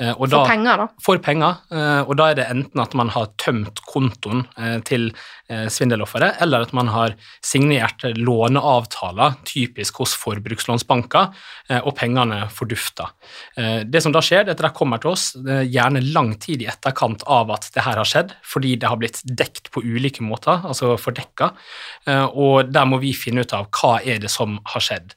Eh, 0.00 0.14
For 0.16 0.32
da- 0.32 0.46
penger, 0.48 0.86
da? 0.86 0.88
for 1.04 1.20
penger, 1.24 1.60
eh, 1.72 2.00
og 2.08 2.16
da 2.20 2.30
er 2.32 2.40
det 2.40 2.48
enten 2.52 2.80
at 2.84 2.96
man 2.96 3.12
har 3.12 3.28
tømt 3.40 3.84
kontoen 3.92 4.46
eh, 4.58 4.78
til 4.88 5.10
svindelofferet, 5.70 6.40
eller 6.44 6.66
at 6.66 6.72
man 6.76 6.90
har 6.92 7.14
signert 7.44 8.04
låneavtaler, 8.16 9.38
typisk 9.48 10.00
hos 10.02 10.14
forbrukslånsbanker, 10.20 11.30
eh, 11.68 11.80
og 11.80 11.96
pengene 11.98 12.44
fordufter. 12.54 13.10
Eh, 13.56 13.82
Det 13.84 14.02
som 14.02 14.12
da 14.12 14.20
skjer, 14.20 14.44
det 14.44 14.54
er 14.54 14.58
at 14.58 14.66
de 14.68 14.78
kommer 14.78 15.00
til 15.02 15.10
oss 15.10 15.34
eh, 15.36 15.64
gjerne 15.66 16.02
lang 16.12 16.34
tid 16.38 16.62
i 16.62 16.68
etterkant 16.70 17.24
av 17.26 17.50
at 17.50 17.70
det 17.74 17.82
her 17.86 17.96
har 18.00 18.08
skjedd, 18.08 18.34
fordi 18.42 18.76
det 18.76 18.88
har 18.88 19.00
blitt 19.00 19.22
dekt 19.24 19.70
på 19.70 19.82
ulike 19.82 20.22
måter, 20.22 20.62
altså 20.64 20.96
fordekka, 21.00 21.52
eh, 22.06 22.26
og 22.26 22.70
der 22.72 22.86
må 22.86 23.00
vi 23.02 23.12
finne 23.16 23.42
ut 23.42 23.52
av 23.56 23.70
hva 23.70 23.98
er 24.04 24.18
det 24.22 24.30
som 24.30 24.60
har 24.64 24.80
skjedd. 24.80 25.14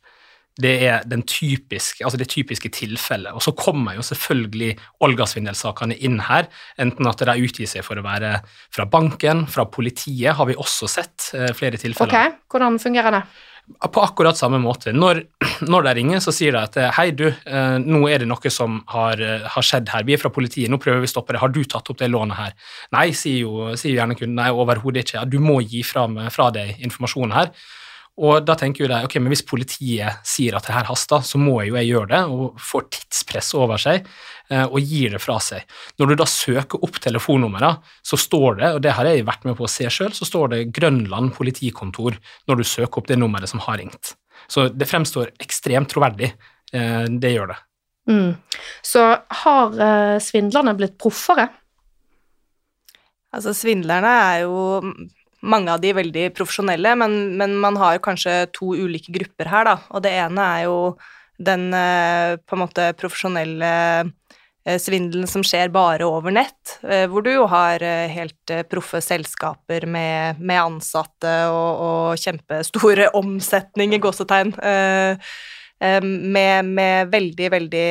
Det 0.61 0.73
er 0.85 1.05
den 1.09 1.23
typiske, 1.25 2.03
altså 2.05 2.19
det 2.21 2.27
typiske 2.29 2.69
tilfellet. 2.73 3.33
Og 3.33 3.41
så 3.41 3.55
kommer 3.57 3.95
jo 3.97 4.03
selvfølgelig 4.05 4.75
Olga-svindelsakene 5.01 5.97
inn 6.05 6.19
her, 6.27 6.45
enten 6.77 7.09
at 7.09 7.23
de 7.25 7.33
utgir 7.41 7.69
seg 7.69 7.85
for 7.85 7.97
å 7.97 8.05
være 8.05 8.35
fra 8.73 8.85
banken, 8.85 9.47
fra 9.49 9.65
politiet, 9.65 10.35
har 10.37 10.49
vi 10.49 10.59
også 10.59 10.89
sett 10.91 11.31
eh, 11.33 11.49
flere 11.57 11.81
tilfeller. 11.81 12.13
Ok, 12.13 12.45
hvordan 12.53 12.77
fungerer 12.81 13.17
det? 13.17 13.23
På 13.89 14.03
akkurat 14.03 14.37
samme 14.37 14.59
måte. 14.61 14.93
Når, 14.93 15.23
når 15.73 15.89
de 15.89 15.97
ringer, 15.97 16.21
så 16.21 16.33
sier 16.35 16.53
de 16.53 16.61
at 16.61 16.77
eh, 16.77 16.93
hei, 16.99 17.09
du, 17.17 17.25
eh, 17.31 17.77
nå 17.81 18.05
er 18.11 18.21
det 18.21 18.29
noe 18.29 18.53
som 18.53 18.83
har, 18.93 19.25
har 19.55 19.65
skjedd 19.65 19.89
her. 19.89 20.05
Vi 20.05 20.13
er 20.13 20.21
fra 20.21 20.33
politiet, 20.35 20.69
nå 20.69 20.77
prøver 20.83 21.01
vi 21.01 21.09
å 21.09 21.15
stoppe 21.15 21.33
det. 21.33 21.41
Har 21.41 21.53
du 21.55 21.63
tatt 21.65 21.89
opp 21.89 21.97
det 22.03 22.13
lånet 22.13 22.37
her? 22.37 22.57
Nei, 22.93 23.07
sier 23.17 23.47
jo, 23.47 23.71
sier 23.73 23.95
jo 23.95 24.03
gjerne 24.03 24.19
kunden. 24.19 24.37
Nei, 24.37 24.51
overhodet 24.53 25.07
ikke. 25.07 25.25
Du 25.33 25.39
må 25.41 25.63
gi 25.65 25.81
fra, 25.81 26.05
fra 26.35 26.53
deg 26.53 26.77
informasjonen 26.85 27.41
her. 27.41 27.55
Og 28.21 28.43
da 28.45 28.53
tenker 28.53 28.83
jo 28.83 28.89
de 28.91 28.99
ok, 29.07 29.15
men 29.17 29.31
hvis 29.33 29.45
politiet 29.47 30.19
sier 30.27 30.53
at 30.53 30.67
det 30.67 30.75
her 30.75 30.85
haster, 30.85 31.23
så 31.25 31.39
må 31.41 31.55
jo 31.65 31.77
jeg 31.79 31.89
gjøre 31.89 32.09
det, 32.11 32.19
og 32.29 32.59
får 32.61 32.85
tidspress 32.93 33.49
over 33.57 33.81
seg 33.81 34.03
eh, 34.53 34.67
og 34.67 34.77
gir 34.85 35.15
det 35.15 35.21
fra 35.23 35.39
seg. 35.41 35.65
Når 35.97 36.11
du 36.11 36.15
da 36.21 36.27
søker 36.29 36.85
opp 36.85 36.99
telefonnummeret, 37.01 37.81
så 38.05 38.19
står 38.21 38.59
det, 38.59 38.69
og 38.75 38.83
det 38.85 38.93
har 38.93 39.09
jeg 39.09 39.25
vært 39.25 39.47
med 39.49 39.57
på 39.57 39.65
å 39.65 39.71
se 39.71 39.89
sjøl, 39.89 40.13
så 40.13 40.29
står 40.29 40.53
det 40.53 40.61
Grønland 40.77 41.33
politikontor 41.33 42.19
når 42.51 42.61
du 42.61 42.65
søker 42.75 43.01
opp 43.01 43.09
det 43.09 43.17
nummeret 43.17 43.49
som 43.49 43.63
har 43.65 43.81
ringt. 43.81 44.13
Så 44.51 44.67
det 44.69 44.89
fremstår 44.91 45.33
ekstremt 45.41 45.89
troverdig. 45.89 46.35
Eh, 46.69 47.09
det 47.09 47.33
gjør 47.33 47.55
det. 47.55 47.59
Mm. 48.13 48.31
Så 48.85 49.07
har 49.41 49.83
eh, 49.87 50.19
svindlerne 50.21 50.77
blitt 50.77 50.99
proffere? 51.01 51.47
Altså, 53.33 53.55
svindlerne 53.57 54.13
er 54.29 54.39
jo 54.45 54.57
mange 55.43 55.73
av 55.73 55.81
de 55.83 55.91
veldig 55.95 56.29
profesjonelle, 56.37 56.95
men, 56.99 57.17
men 57.39 57.57
man 57.59 57.77
har 57.81 58.01
kanskje 58.03 58.45
to 58.55 58.73
ulike 58.79 59.13
grupper 59.13 59.51
her, 59.51 59.67
da. 59.67 59.75
Og 59.91 60.03
det 60.05 60.13
ene 60.23 60.47
er 60.55 60.65
jo 60.69 60.77
den 61.37 61.73
eh, 61.73 62.35
på 62.37 62.55
en 62.55 62.63
måte 62.63 62.89
profesjonelle 62.99 63.71
eh, 64.65 64.77
svindelen 64.79 65.27
som 65.29 65.43
skjer 65.45 65.71
bare 65.73 66.07
over 66.07 66.33
nett, 66.35 66.77
eh, 66.87 67.05
hvor 67.11 67.25
du 67.25 67.31
jo 67.33 67.47
har 67.51 67.83
helt 68.13 68.55
proffe 68.71 69.01
selskaper 69.03 69.87
med, 69.89 70.39
med 70.39 70.61
ansatte 70.61 71.33
og, 71.51 71.83
og 71.87 72.21
kjempestore 72.23 73.11
omsetning 73.21 73.97
i 73.97 74.01
gåsetegn. 74.03 74.55
Med, 75.83 76.63
med 76.63 77.09
veldig, 77.11 77.47
veldig 77.51 77.87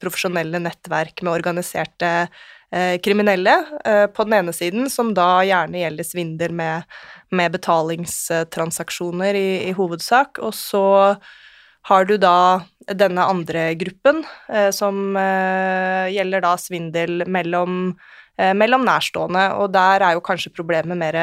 profesjonelle 0.00 0.56
nettverk 0.62 1.20
med 1.20 1.34
organiserte 1.34 2.12
kriminelle 3.02 3.54
eh, 3.86 4.06
på 4.10 4.24
den 4.26 4.38
ene 4.40 4.52
siden, 4.52 4.90
som 4.90 5.14
da 5.14 5.44
gjerne 5.46 5.78
gjelder 5.80 6.06
svindel 6.08 6.54
med, 6.56 6.82
med 7.30 7.54
betalingstransaksjoner 7.54 9.38
i, 9.38 9.48
i 9.68 9.74
hovedsak, 9.76 10.42
og 10.42 10.54
så 10.56 10.86
har 11.86 12.06
du 12.08 12.16
da 12.18 12.66
denne 12.98 13.24
andre 13.30 13.68
gruppen, 13.78 14.24
eh, 14.50 14.70
som 14.74 15.16
eh, 15.18 16.10
gjelder 16.14 16.42
da 16.42 16.54
svindel 16.58 17.22
mellom, 17.30 17.94
eh, 18.38 18.54
mellom 18.58 18.86
nærstående, 18.86 19.48
og 19.60 19.70
der 19.74 20.02
er 20.02 20.16
jo 20.16 20.24
kanskje 20.26 20.54
problemet 20.54 20.98
mer 20.98 21.20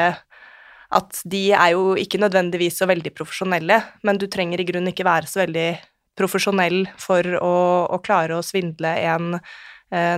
at 0.94 1.20
de 1.26 1.48
er 1.52 1.74
jo 1.74 1.94
ikke 1.98 2.20
nødvendigvis 2.22 2.78
så 2.78 2.86
veldig 2.88 3.12
profesjonelle, 3.16 3.80
men 4.06 4.20
du 4.20 4.28
trenger 4.30 4.62
i 4.62 4.66
grunnen 4.68 4.92
ikke 4.92 5.06
være 5.06 5.28
så 5.28 5.42
veldig 5.42 5.68
profesjonell 6.14 6.84
for 7.00 7.26
å, 7.40 7.54
å 7.90 8.00
klare 8.04 8.38
å 8.38 8.44
svindle 8.46 8.92
en 9.02 9.34
eh, 9.36 9.48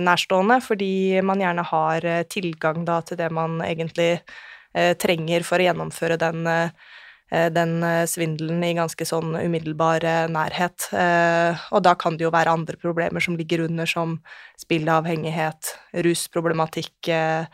nærstående, 0.01 0.59
fordi 0.65 1.21
man 1.25 1.41
gjerne 1.43 1.65
har 1.69 2.05
eh, 2.05 2.23
tilgang 2.29 2.85
da 2.87 3.01
til 3.05 3.19
det 3.19 3.29
man 3.33 3.59
egentlig 3.65 4.11
eh, 4.73 4.93
trenger 4.99 5.45
for 5.47 5.61
å 5.61 5.67
gjennomføre 5.67 6.17
den, 6.21 6.47
eh, 6.47 7.49
den 7.53 7.77
eh, 7.83 8.05
svindelen 8.09 8.63
i 8.65 8.73
ganske 8.77 9.07
sånn 9.07 9.35
umiddelbar 9.37 10.05
eh, 10.07 10.25
nærhet. 10.31 10.89
Eh, 10.93 11.67
og 11.71 11.83
da 11.85 11.95
kan 11.99 12.17
det 12.17 12.27
jo 12.27 12.33
være 12.33 12.55
andre 12.57 12.79
problemer 12.81 13.23
som 13.23 13.37
ligger 13.39 13.65
under, 13.67 13.89
som 13.89 14.17
spilleavhengighet, 14.61 15.75
rusproblematikk, 16.07 17.11
eh, 17.13 17.45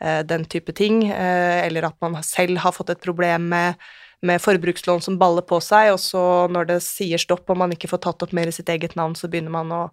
eh, 0.00 0.20
den 0.26 0.44
type 0.50 0.74
ting, 0.76 1.04
eh, 1.08 1.64
eller 1.66 1.90
at 1.90 1.98
man 2.02 2.20
selv 2.26 2.60
har 2.64 2.76
fått 2.76 2.96
et 2.96 3.04
problem 3.04 3.48
med 3.54 3.90
med 4.26 4.40
forbrukslån 4.42 5.00
som 5.00 5.16
baller 5.20 5.44
på 5.48 5.60
seg, 5.64 5.94
og 5.94 6.00
så 6.02 6.22
når 6.52 6.68
det 6.74 6.80
sier 6.84 7.20
stopp 7.20 7.48
og 7.48 7.60
man 7.62 7.72
ikke 7.72 7.88
får 7.88 8.02
tatt 8.04 8.24
opp 8.26 8.34
mer 8.36 8.50
i 8.50 8.54
sitt 8.54 8.68
eget 8.68 8.96
navn, 8.98 9.14
så 9.16 9.30
begynner 9.32 9.54
man 9.54 9.72
å, 9.72 9.84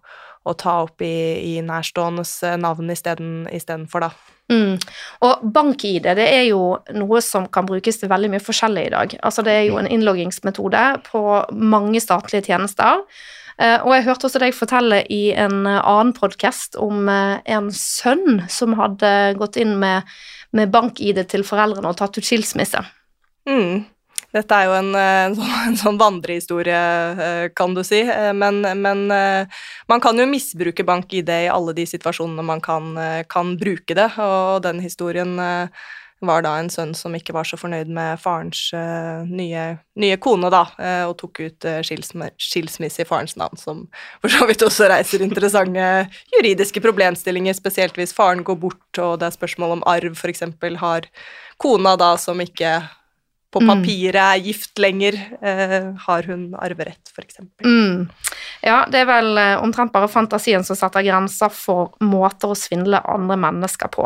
å 0.44 0.54
ta 0.58 0.82
opp 0.84 1.04
i, 1.04 1.14
i 1.54 1.54
nærståendes 1.64 2.34
eh, 2.44 2.58
navn 2.60 2.92
isteden- 2.92 3.48
istedenfor, 3.54 4.04
da. 4.04 4.36
Mm. 4.52 4.76
Og 5.24 5.48
bank-ID 5.52 6.06
det 6.16 6.28
er 6.28 6.46
jo 6.50 6.78
noe 6.96 7.20
som 7.24 7.48
kan 7.52 7.68
brukes 7.68 8.00
til 8.00 8.12
veldig 8.12 8.32
mye 8.32 8.44
forskjellig 8.44 8.86
i 8.86 8.94
dag. 8.94 9.18
Altså 9.24 9.44
Det 9.44 9.56
er 9.56 9.66
jo 9.68 9.80
en 9.80 9.88
innloggingsmetode 9.88 10.84
på 11.08 11.24
mange 11.52 12.00
statlige 12.04 12.48
tjenester. 12.48 13.04
Eh, 13.58 13.80
og 13.80 13.92
jeg 13.96 14.06
hørte 14.06 14.28
også 14.28 14.44
deg 14.44 14.56
fortelle 14.56 15.02
i 15.12 15.22
en 15.32 15.62
annen 15.66 16.14
podkast 16.16 16.76
om 16.80 17.08
eh, 17.12 17.40
en 17.48 17.72
sønn 17.74 18.42
som 18.52 18.76
hadde 18.78 19.12
gått 19.40 19.56
inn 19.60 19.78
med, 19.80 20.08
med 20.52 20.72
bank-ID 20.72 21.24
til 21.32 21.48
foreldrene 21.48 21.88
og 21.88 22.00
tatt 22.00 22.20
ut 22.20 22.28
skilsmisse. 22.28 22.84
Mm. 23.48 23.88
Dette 24.36 24.52
er 24.52 24.66
jo 24.68 24.74
en, 24.76 24.90
eh, 24.92 25.26
en, 25.26 25.36
sånn, 25.36 25.52
en 25.70 25.78
sånn 25.80 26.00
vandrehistorie, 26.00 26.80
eh, 27.26 27.44
kan 27.56 27.76
du 27.76 27.82
si. 27.86 28.02
Eh, 28.04 28.32
men, 28.36 28.60
men, 28.60 29.06
man 29.88 30.02
kan 30.04 30.18
jo 30.20 30.28
misbruke 30.28 30.84
bank-ID 30.86 31.30
i 31.46 31.52
alle 31.52 31.76
de 31.76 31.86
situasjonene 31.88 32.44
man 32.44 32.60
kan, 32.64 32.92
kan, 33.30 33.56
bruke 33.58 33.96
det. 33.96 34.10
Og 34.20 34.60
den 34.66 34.82
historien 34.84 35.38
var 36.18 36.42
da 36.42 36.56
en 36.58 36.68
sønn 36.70 36.92
som 36.98 37.14
ikke 37.14 37.32
var 37.32 37.46
så 37.46 37.56
fornøyd 37.56 37.88
med 37.94 38.18
farens 38.20 38.60
nye, 39.30 39.64
nye 40.02 40.18
kone, 40.18 40.50
da, 40.50 40.64
og 41.06 41.14
tok 41.20 41.40
ut 41.46 41.66
skilsmisse 41.86 43.04
i 43.04 43.06
farens 43.06 43.36
navn, 43.38 43.56
som 43.56 43.84
for 44.18 44.34
så 44.34 44.48
vidt 44.50 44.64
også 44.66 44.90
reiser 44.90 45.22
interessante 45.24 45.86
juridiske 46.34 46.82
problemstillinger, 46.84 47.54
spesielt 47.56 47.96
hvis 47.96 48.16
faren 48.16 48.42
går 48.44 48.58
bort 48.60 49.02
og 49.02 49.20
det 49.22 49.30
er 49.30 49.38
spørsmål 49.38 49.78
om 49.78 49.86
arv, 49.88 50.18
f.eks. 50.18 50.42
har 50.82 51.06
kona 51.62 51.94
da 51.98 52.16
som 52.18 52.42
ikke 52.42 52.80
på 53.52 53.62
mm. 53.62 53.68
papiret 53.70 54.20
er 54.20 54.42
gift 54.44 54.80
lenger, 54.80 55.16
eh, 55.40 55.90
har 56.04 56.26
hun 56.28 56.50
arverett, 56.58 57.12
f.eks. 57.14 57.40
Mm. 57.64 58.08
Ja, 58.60 58.82
det 58.90 59.02
er 59.02 59.08
vel 59.08 59.40
eh, 59.40 59.54
omtrent 59.62 59.94
bare 59.94 60.10
fantasien 60.12 60.66
som 60.66 60.76
setter 60.76 61.06
grenser 61.06 61.52
for 61.54 61.94
måter 62.04 62.52
å 62.52 62.58
svindle 62.58 63.00
andre 63.08 63.38
mennesker 63.40 63.92
på. 63.94 64.04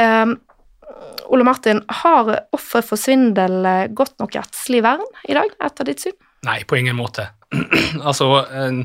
Um, 0.00 0.38
Ole 1.30 1.44
Martin, 1.44 1.82
har 2.02 2.32
offer 2.56 2.82
for 2.86 3.00
svindel 3.00 3.60
eh, 3.66 3.86
godt 3.94 4.16
nok 4.22 4.34
rettslig 4.38 4.82
vern 4.86 5.04
i 5.28 5.36
dag, 5.36 5.52
etter 5.62 5.90
ditt 5.90 6.02
syn? 6.06 6.16
Nei, 6.48 6.62
på 6.64 6.78
ingen 6.80 6.96
måte. 6.98 7.28
altså, 8.08 8.30
eh, 8.48 8.80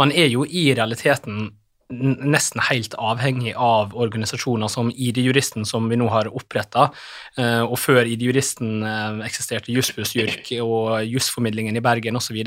man 0.00 0.12
er 0.12 0.28
jo 0.32 0.44
i 0.48 0.68
realiteten 0.74 1.52
nesten 1.88 2.60
helt 2.66 2.96
avhengig 2.98 3.52
av 3.54 3.94
organisasjoner 3.94 4.70
som 4.70 4.90
ID-juristen, 4.90 5.66
som 5.68 5.86
vi 5.88 5.98
nå 5.98 6.08
har 6.10 6.30
oppretta. 6.34 6.88
Eh, 7.38 7.62
og 7.62 7.78
før 7.78 8.08
ID-juristen 8.10 8.82
eh, 8.82 9.20
eksisterte 9.28 9.70
Jussbuss 9.74 10.16
JURK 10.16 10.50
og 10.64 11.06
Jussformidlingen 11.06 11.78
i 11.78 11.84
Bergen 11.84 12.18
osv. 12.18 12.40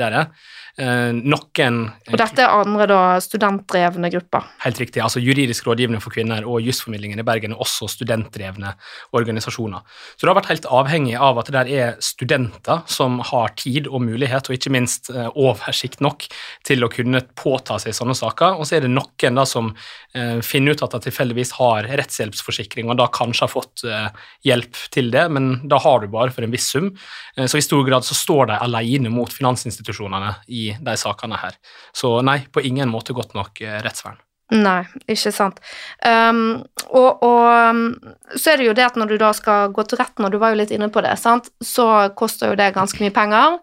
Eh, 0.80 1.12
noen 1.12 1.80
Og 2.10 2.18
dette 2.20 2.44
er 2.44 2.54
andre 2.56 2.88
da 2.90 3.02
studentdrevne 3.24 4.12
grupper? 4.14 4.48
Helt 4.64 4.80
riktig. 4.80 5.04
altså 5.04 5.20
Juridisk 5.20 5.68
rådgivning 5.68 6.02
for 6.02 6.16
kvinner 6.16 6.48
og 6.48 6.62
Jussformidlingen 6.64 7.20
i 7.20 7.28
Bergen 7.28 7.56
er 7.56 7.60
også 7.60 7.90
studentdrevne 7.92 8.74
organisasjoner. 9.12 9.84
Så 10.16 10.24
det 10.24 10.32
har 10.32 10.40
vært 10.40 10.54
helt 10.54 10.70
avhengig 10.72 11.18
av 11.20 11.40
at 11.42 11.52
det 11.52 11.58
der 11.60 11.74
er 11.74 12.00
studenter 12.00 12.84
som 12.88 13.20
har 13.20 13.54
tid 13.60 13.88
og 13.88 14.04
mulighet, 14.06 14.48
og 14.48 14.56
ikke 14.56 14.72
minst 14.72 15.10
oversikt 15.36 16.00
nok 16.04 16.26
til 16.68 16.86
å 16.86 16.90
kunne 16.92 17.22
påta 17.38 17.80
seg 17.82 17.96
sånne 17.96 18.16
saker. 18.18 18.60
Og 18.60 18.68
så 18.68 18.78
er 18.78 18.86
det 18.86 18.94
noen 18.94 19.40
da 19.40 19.46
som 19.48 19.72
eh, 20.16 20.40
finner 20.46 20.76
ut 20.76 20.84
at 20.86 20.96
de 20.96 21.02
tilfeldigvis 21.08 21.56
har 21.60 21.90
rettshjelpsforsikring, 22.00 22.90
og 22.90 23.00
da 23.00 23.10
kanskje 23.14 23.46
har 23.46 23.52
fått 23.52 23.86
eh, 23.88 24.10
hjelp 24.48 24.80
til 24.94 25.12
det, 25.14 25.26
men 25.34 25.52
da 25.70 25.82
har 25.84 26.04
du 26.04 26.10
bare 26.12 26.34
for 26.36 26.46
en 26.46 26.54
viss 26.54 26.70
sum. 26.74 26.92
Eh, 27.36 27.48
så 27.50 27.60
i 27.60 27.66
stor 27.66 27.86
grad 27.88 28.08
så 28.08 28.18
står 28.18 28.52
de 28.52 28.60
alene 28.68 29.12
mot 29.14 29.34
finansinstitusjonene 29.34 30.36
i 30.48 30.69
de 30.80 30.96
sakene 31.00 31.40
her. 31.42 31.60
Så 31.96 32.20
nei, 32.26 32.42
på 32.52 32.64
ingen 32.66 32.92
måte 32.92 33.16
godt 33.18 33.36
nok 33.38 33.62
eh, 33.66 33.80
rettsvern. 33.86 34.20
Nei, 34.50 34.82
ikke 35.06 35.30
sant. 35.30 35.60
Um, 36.02 36.64
og, 36.88 37.22
og, 37.22 38.32
så 38.34 38.54
er 38.54 38.58
det 38.58 38.66
jo 38.66 38.74
det 38.78 38.88
at 38.88 38.98
når 38.98 39.12
du 39.12 39.20
da 39.22 39.30
skal 39.38 39.70
gå 39.76 39.86
til 39.86 40.00
retten, 40.02 40.26
og 40.26 40.34
du 40.34 40.40
var 40.42 40.56
jo 40.56 40.58
litt 40.64 40.74
inne 40.74 40.90
på 40.90 41.04
det, 41.06 41.14
sant? 41.22 41.52
så 41.62 42.10
koster 42.18 42.50
jo 42.50 42.58
det 42.58 42.72
ganske 42.74 42.98
mye 43.04 43.14
penger. 43.14 43.60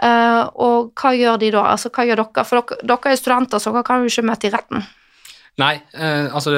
Uh, 0.00 0.46
og 0.54 0.94
hva 0.96 1.12
gjør 1.18 1.42
de 1.42 1.50
da? 1.52 1.66
Altså, 1.74 1.90
hva 1.92 2.06
gjør 2.06 2.22
dere? 2.22 2.46
For 2.46 2.62
dere, 2.62 2.78
dere 2.92 3.12
er 3.12 3.18
studenter, 3.20 3.60
så 3.60 3.74
dere 3.74 3.84
kan 3.88 4.04
jo 4.04 4.12
ikke 4.12 4.26
møte 4.30 4.48
i 4.48 4.54
retten. 4.54 4.86
Nei, 5.60 5.74
uh, 5.98 6.30
altså 6.30 6.54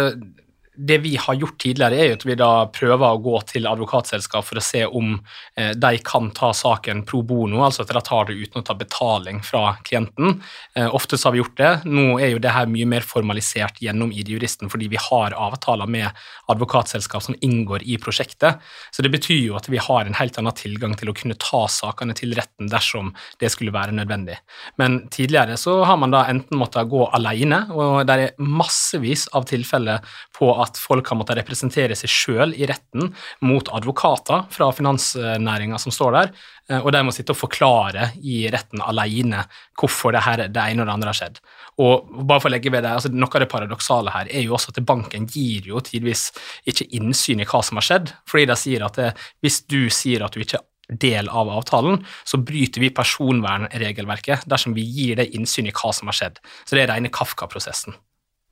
det 0.74 0.98
vi 0.98 1.16
har 1.16 1.34
gjort 1.34 1.58
tidligere, 1.60 1.96
er 1.96 2.06
jo 2.08 2.16
at 2.16 2.24
vi 2.24 2.36
da 2.40 2.50
prøver 2.72 3.12
å 3.12 3.20
gå 3.20 3.34
til 3.50 3.66
advokatselskap 3.68 4.46
for 4.46 4.56
å 4.56 4.64
se 4.64 4.84
om 4.86 5.14
eh, 5.58 5.72
de 5.76 5.98
kan 6.04 6.30
ta 6.32 6.52
saken 6.56 7.02
pro 7.08 7.20
bono, 7.28 7.60
altså 7.66 7.84
at 7.84 7.92
de 7.92 8.02
tar 8.06 8.30
det 8.30 8.38
uten 8.40 8.62
å 8.62 8.64
ta 8.64 8.76
betaling 8.78 9.42
fra 9.44 9.74
klienten. 9.84 10.38
Eh, 10.74 10.88
ofte 10.88 11.18
så 11.20 11.28
har 11.28 11.36
vi 11.36 11.42
gjort 11.42 11.58
det. 11.60 11.72
Nå 11.84 12.06
er 12.16 12.32
jo 12.32 12.40
det 12.42 12.54
her 12.56 12.70
mye 12.72 12.88
mer 12.88 13.04
formalisert 13.04 13.82
gjennom 13.84 14.14
ID-juristen 14.16 14.72
fordi 14.72 14.88
vi 14.92 15.00
har 15.00 15.36
avtaler 15.36 15.90
med 15.90 16.08
advokatselskap 16.52 17.26
som 17.26 17.36
inngår 17.44 17.84
i 17.84 17.98
prosjektet. 18.00 18.62
Så 18.90 19.04
det 19.04 19.12
betyr 19.12 19.42
jo 19.42 19.58
at 19.60 19.68
vi 19.68 19.80
har 19.82 20.08
en 20.08 20.16
helt 20.16 20.40
annen 20.40 20.56
tilgang 20.56 20.96
til 20.96 21.12
å 21.12 21.16
kunne 21.16 21.36
ta 21.40 21.66
sakene 21.68 22.16
til 22.16 22.32
retten 22.38 22.72
dersom 22.72 23.12
det 23.42 23.52
skulle 23.52 23.74
være 23.74 23.92
nødvendig. 23.96 24.38
Men 24.80 25.02
tidligere 25.12 25.58
så 25.60 25.82
har 25.84 26.00
man 26.00 26.14
da 26.14 26.24
enten 26.32 26.60
måttet 26.60 26.88
gå 26.88 27.04
alene, 27.12 27.64
og 27.76 28.06
det 28.08 28.18
er 28.18 28.34
massevis 28.40 29.28
av 29.36 29.44
tilfeller 29.50 30.00
på 30.36 30.48
at 30.62 30.71
folk 30.80 31.08
har 31.10 31.18
måttet 31.20 31.38
representere 31.40 31.96
seg 31.98 32.10
sjøl 32.10 32.54
i 32.56 32.66
retten 32.68 33.10
mot 33.44 33.68
advokater 33.74 34.46
fra 34.52 34.70
finansnæringa 34.74 35.80
som 35.82 35.94
står 35.94 36.16
der, 36.16 36.32
eh, 36.70 36.80
og 36.80 36.92
de 36.94 37.02
må 37.06 37.14
sitte 37.14 37.34
og 37.34 37.40
forklare 37.40 38.10
i 38.22 38.44
retten 38.52 38.84
alene 38.84 39.44
hvorfor 39.78 40.14
det, 40.16 40.24
her, 40.26 40.46
det 40.48 40.66
ene 40.72 40.84
og 40.84 40.90
det 40.90 40.96
andre 40.96 41.12
har 41.12 41.20
skjedd. 41.20 41.40
Og 41.82 42.10
bare 42.28 42.42
for 42.42 42.50
å 42.50 42.54
legge 42.54 42.72
ved 42.72 42.84
det, 42.84 42.92
altså 42.98 43.12
Noe 43.12 43.32
av 43.32 43.44
det 43.44 43.52
paradoksale 43.52 44.12
her 44.12 44.28
er 44.28 44.44
jo 44.44 44.56
også 44.58 44.74
at 44.74 44.82
banken 44.86 45.24
gir 45.30 45.70
jo 45.70 45.80
tidvis 45.84 46.28
ikke 46.68 46.90
innsyn 46.98 47.40
i 47.40 47.48
hva 47.48 47.62
som 47.64 47.80
har 47.80 47.88
skjedd, 47.88 48.12
fordi 48.28 48.50
de 48.50 48.58
sier 48.60 48.84
at 48.84 49.00
det, 49.00 49.12
hvis 49.44 49.62
du 49.70 49.86
sier 49.92 50.24
at 50.26 50.36
du 50.36 50.44
ikke 50.44 50.60
del 51.00 51.28
av 51.28 51.48
avtalen, 51.48 52.02
så 52.24 52.40
bryter 52.42 52.82
vi 52.82 52.92
personvernregelverket 52.94 54.46
dersom 54.50 54.76
vi 54.76 54.84
gir 54.84 55.20
det 55.20 55.30
innsyn 55.36 55.70
i 55.70 55.74
hva 55.74 55.92
som 55.96 56.10
har 56.10 56.18
skjedd. 56.18 56.40
Så 56.66 56.76
det 56.76 56.84
er 56.84 56.92
rene 56.92 57.12
Kafka-prosessen. 57.12 57.96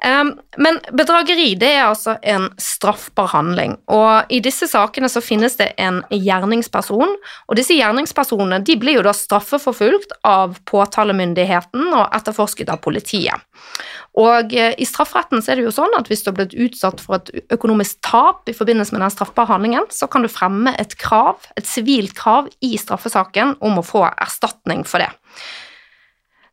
Men 0.00 0.78
bedrageri 0.96 1.50
det 1.60 1.68
er 1.76 1.82
altså 1.90 2.14
en 2.24 2.46
straffbar 2.60 3.28
handling, 3.34 3.74
og 3.92 4.32
i 4.32 4.38
disse 4.40 4.64
sakene 4.70 5.10
så 5.12 5.20
finnes 5.20 5.58
det 5.58 5.74
en 5.82 6.00
gjerningsperson, 6.08 7.12
og 7.20 7.58
disse 7.58 7.76
gjerningspersonene 7.76 8.62
de 8.64 8.78
blir 8.80 8.96
jo 8.96 9.04
da 9.04 9.12
straffeforfulgt 9.16 10.16
av 10.24 10.56
påtalemyndigheten 10.70 11.92
og 11.92 12.16
etterforsket 12.16 12.72
av 12.72 12.80
politiet. 12.80 13.44
Og 14.18 14.56
uh, 14.56 14.72
i 14.74 14.88
strafferetten 14.88 15.42
så 15.42 15.52
er 15.52 15.60
det 15.60 15.68
jo 15.68 15.74
sånn 15.74 15.94
at 15.98 16.08
hvis 16.10 16.24
du 16.24 16.32
har 16.32 16.38
blitt 16.40 16.56
utsatt 16.58 17.02
for 17.02 17.20
et 17.20 17.52
økonomisk 17.54 18.00
tap 18.06 18.48
i 18.50 18.56
forbindelse 18.56 18.96
med 18.96 19.04
den 19.04 19.14
straffbare 19.14 19.52
handlingen, 19.52 19.86
så 19.94 20.08
kan 20.10 20.24
du 20.24 20.32
fremme 20.32 20.74
et 20.80 20.96
krav, 20.98 21.44
et 21.60 21.68
sivilt 21.68 22.16
krav 22.18 22.50
i 22.64 22.74
straffesaken 22.80 23.58
om 23.60 23.78
å 23.78 23.86
få 23.86 24.08
erstatning 24.10 24.82
for 24.88 25.04
det. 25.04 25.12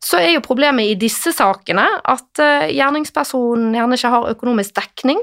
Så 0.04 0.20
er 0.20 0.32
jo 0.36 0.44
problemet 0.44 0.92
i 0.92 0.96
disse 0.98 1.32
sakene 1.34 1.84
at 2.06 2.42
uh, 2.42 2.66
gjerningspersonen 2.70 3.74
gjerne 3.74 3.98
ikke 3.98 4.12
har 4.14 4.32
økonomisk 4.32 4.76
dekning. 4.78 5.20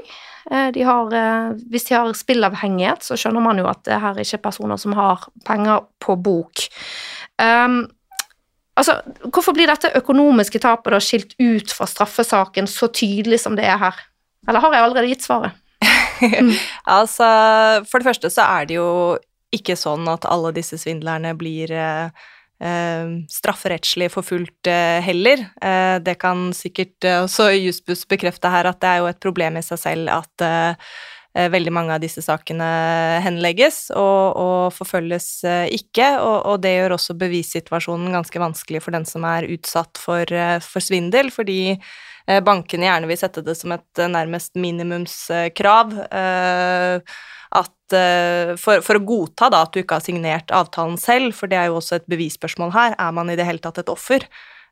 Uh, 0.50 0.68
de 0.74 0.84
har, 0.86 1.12
uh, 1.12 1.54
hvis 1.72 1.88
de 1.88 1.96
har 1.96 2.12
spillavhengighet, 2.16 3.04
så 3.06 3.16
skjønner 3.18 3.44
man 3.44 3.60
jo 3.62 3.68
at 3.70 3.82
det 3.88 4.00
her 4.02 4.20
ikke 4.20 4.38
er 4.38 4.44
personer 4.44 4.80
som 4.80 4.96
har 4.98 5.28
penger 5.48 5.86
på 6.04 6.18
bok. 6.20 6.66
Um, 7.40 7.86
altså, 8.76 8.98
hvorfor 9.30 9.56
blir 9.56 9.72
dette 9.72 9.94
økonomiske 9.96 10.60
tapet 10.62 10.92
da 10.92 11.00
skilt 11.00 11.32
ut 11.40 11.72
fra 11.72 11.88
straffesaken 11.88 12.68
så 12.70 12.90
tydelig 12.92 13.40
som 13.46 13.56
det 13.56 13.64
er 13.64 13.80
her? 13.80 14.04
Eller 14.46 14.62
har 14.62 14.76
jeg 14.76 14.88
allerede 14.88 15.14
gitt 15.14 15.28
svaret? 15.28 15.56
Mm. 16.16 16.54
altså, 16.88 17.26
for 17.84 18.00
det 18.00 18.06
første 18.06 18.30
så 18.32 18.46
er 18.48 18.68
det 18.70 18.78
jo 18.78 19.18
ikke 19.52 19.74
sånn 19.76 20.06
at 20.08 20.24
alle 20.24 20.48
disse 20.56 20.78
svindlerne 20.80 21.34
blir 21.36 21.74
Eh, 21.76 22.24
strafferettslig 23.28 24.08
forfulgt 24.14 24.70
eh, 24.70 25.00
heller. 25.04 25.42
Eh, 25.60 25.98
det 26.00 26.16
kan 26.22 26.48
sikkert 26.56 27.04
også 27.04 27.50
Jussbuss 27.52 28.06
bekrefte 28.08 28.48
her, 28.52 28.68
at 28.70 28.80
det 28.80 28.88
er 28.88 29.02
jo 29.02 29.10
et 29.10 29.20
problem 29.20 29.58
i 29.60 29.66
seg 29.66 29.82
selv 29.82 30.14
at 30.14 30.48
veldig 31.36 31.72
mange 31.74 31.92
av 31.92 32.00
disse 32.00 32.22
sakene 32.24 32.64
henlegges 33.20 33.90
og, 33.92 34.38
og 34.40 34.72
forfølges 34.72 35.44
ikke, 35.68 36.06
og, 36.16 36.38
og, 36.48 36.62
det 36.64 36.72
gjør 36.72 36.94
også 36.96 37.16
bevissituasjonen 37.20 38.14
ganske 38.16 38.40
vanskelig 38.40 38.80
for 38.80 38.96
den 38.96 39.04
som 39.04 39.26
er 39.28 39.44
utsatt 39.52 40.00
for, 40.00 40.32
for 40.64 40.80
svindel, 40.80 41.28
fordi 41.28 41.76
bankene 42.24 42.88
gjerne 42.88 43.10
vil 43.12 43.20
sette 43.20 43.44
det 43.44 43.52
som 43.60 43.76
et 43.76 44.04
nærmest 44.16 44.56
minimumskrav. 44.56 45.92
Uh, 46.08 47.04
at 47.54 47.94
uh, 47.94 48.56
for, 48.58 48.82
for, 48.84 48.98
å 48.98 49.06
godta 49.06 49.50
da 49.52 49.62
at 49.66 49.74
du 49.74 49.82
ikke 49.82 50.00
har 50.00 50.04
signert 50.04 50.52
avtalen 50.54 50.98
selv, 51.00 51.34
for 51.36 51.50
det 51.50 51.60
er 51.60 51.70
jo 51.70 51.78
også 51.80 52.00
et 52.00 52.10
bevisspørsmål 52.10 52.74
her, 52.74 52.98
er 52.98 53.16
man 53.16 53.30
i 53.30 53.38
det 53.38 53.46
hele 53.46 53.62
tatt 53.62 53.82
et 53.82 53.92
offer? 53.92 54.26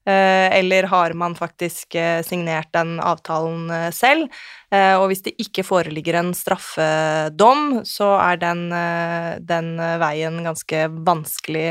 Uh, 0.05 0.51
eller 0.53 0.91
har 0.91 1.15
man 1.17 1.37
faktisk 1.39 1.97
uh, 1.97 2.21
signert 2.27 2.73
den 2.77 2.99
avtalen 3.01 3.71
selv? 3.95 4.29
og 4.75 5.05
hvis 5.07 5.21
det 5.23 5.37
ikke 5.39 5.63
foreligger 5.63 6.17
en 6.19 6.33
straffedom, 6.35 7.85
så 7.87 8.09
er 8.19 8.41
den, 8.43 8.65
den 9.47 9.69
veien 10.03 10.41
ganske 10.43 10.81
vanskelig, 11.07 11.69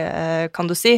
kan 0.55 0.69
du 0.69 0.75
si. 0.77 0.93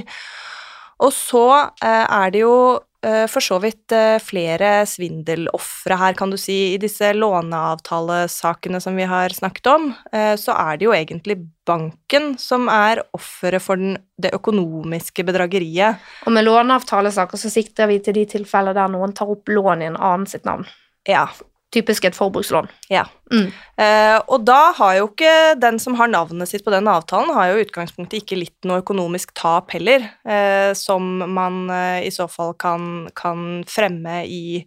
Og 1.02 1.10
så 1.16 1.48
er 1.82 2.30
det 2.36 2.44
jo 2.44 2.56
eh, 2.78 2.84
for 3.30 3.44
så 3.44 3.60
vidt 3.62 3.94
eh, 3.96 4.18
flere 4.24 4.86
svindelofre 4.90 5.98
her, 6.00 6.16
kan 6.18 6.32
du 6.34 6.38
si. 6.42 6.74
I 6.74 6.80
disse 6.82 7.12
låneavtalesakene 7.14 8.82
som 8.82 8.98
vi 8.98 9.08
har 9.10 9.36
snakket 9.36 9.70
om, 9.72 9.92
eh, 10.12 10.34
så 10.40 10.56
er 10.58 10.80
det 10.80 10.88
jo 10.88 10.96
egentlig 10.96 11.38
banken 11.66 12.34
som 12.42 12.70
er 12.72 13.04
offeret 13.16 13.64
for 13.64 13.82
den, 13.82 13.98
det 14.22 14.34
økonomiske 14.38 15.26
bedrageriet. 15.28 16.02
Og 16.26 16.34
med 16.36 16.48
låneavtalesaker 16.48 17.42
så 17.42 17.52
sikter 17.54 17.92
vi 17.92 18.00
til 18.04 18.18
de 18.18 18.26
tilfeller 18.38 18.78
der 18.78 18.90
noen 18.94 19.14
tar 19.18 19.30
opp 19.34 19.50
lån 19.50 19.84
i 19.84 19.92
en 19.92 20.00
annen 20.00 20.30
sitt 20.30 20.48
navn. 20.48 20.66
Ja. 21.10 21.28
Typisk 21.76 22.06
et 22.08 22.16
forbrukslån. 22.16 22.70
ja. 22.94 23.04
Mm. 23.34 23.50
Eh, 23.82 24.18
og 24.32 24.46
da 24.48 24.72
har 24.78 25.00
jo 25.00 25.08
ikke 25.10 25.56
den 25.60 25.80
som 25.82 25.98
har 26.00 26.08
navnet 26.12 26.48
sitt 26.48 26.64
på 26.64 26.72
den 26.72 26.88
avtalen, 26.88 27.34
har 27.36 27.52
jo 27.52 27.60
i 27.60 27.66
utgangspunktet 27.66 28.22
ikke 28.22 28.38
litt 28.40 28.68
noe 28.70 28.84
økonomisk 28.84 29.34
tap 29.36 29.74
heller, 29.76 30.06
eh, 30.24 30.72
som 30.78 31.26
man 31.34 31.66
eh, 31.74 32.06
i 32.08 32.12
så 32.14 32.30
fall 32.32 32.54
kan, 32.62 33.10
kan 33.18 33.66
fremme 33.68 34.22
i, 34.30 34.62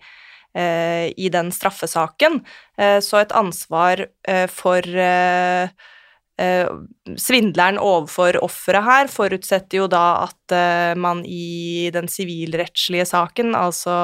eh, 0.59 1.07
i 1.16 1.31
den 1.33 1.53
straffesaken. 1.55 2.42
Eh, 2.77 2.99
så 3.05 3.23
et 3.23 3.37
ansvar 3.37 4.09
eh, 4.29 4.49
for 4.51 4.83
svindleren 7.18 7.81
overfor 7.83 8.37
offeret 8.47 8.85
her 8.87 9.09
forutsetter 9.11 9.81
jo 9.81 9.88
da 9.90 10.29
at 10.29 10.53
man 10.94 11.25
i 11.27 11.90
den 11.90 12.07
sivilrettslige 12.07 13.09
saken, 13.11 13.57
altså 13.59 13.97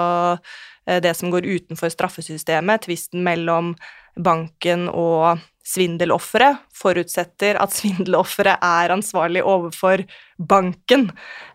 det 0.84 1.14
som 1.16 1.30
går 1.32 1.46
utenfor 1.48 1.88
straffesystemet, 1.92 2.84
tvisten 2.84 3.22
mellom 3.24 3.72
banken 4.20 4.86
og 4.92 5.40
svindelofferet, 5.64 6.60
forutsetter 6.76 7.56
at 7.60 7.72
svindelofferet 7.78 8.60
er 8.60 8.92
ansvarlig 8.92 9.42
overfor 9.48 10.04
banken. 10.36 11.06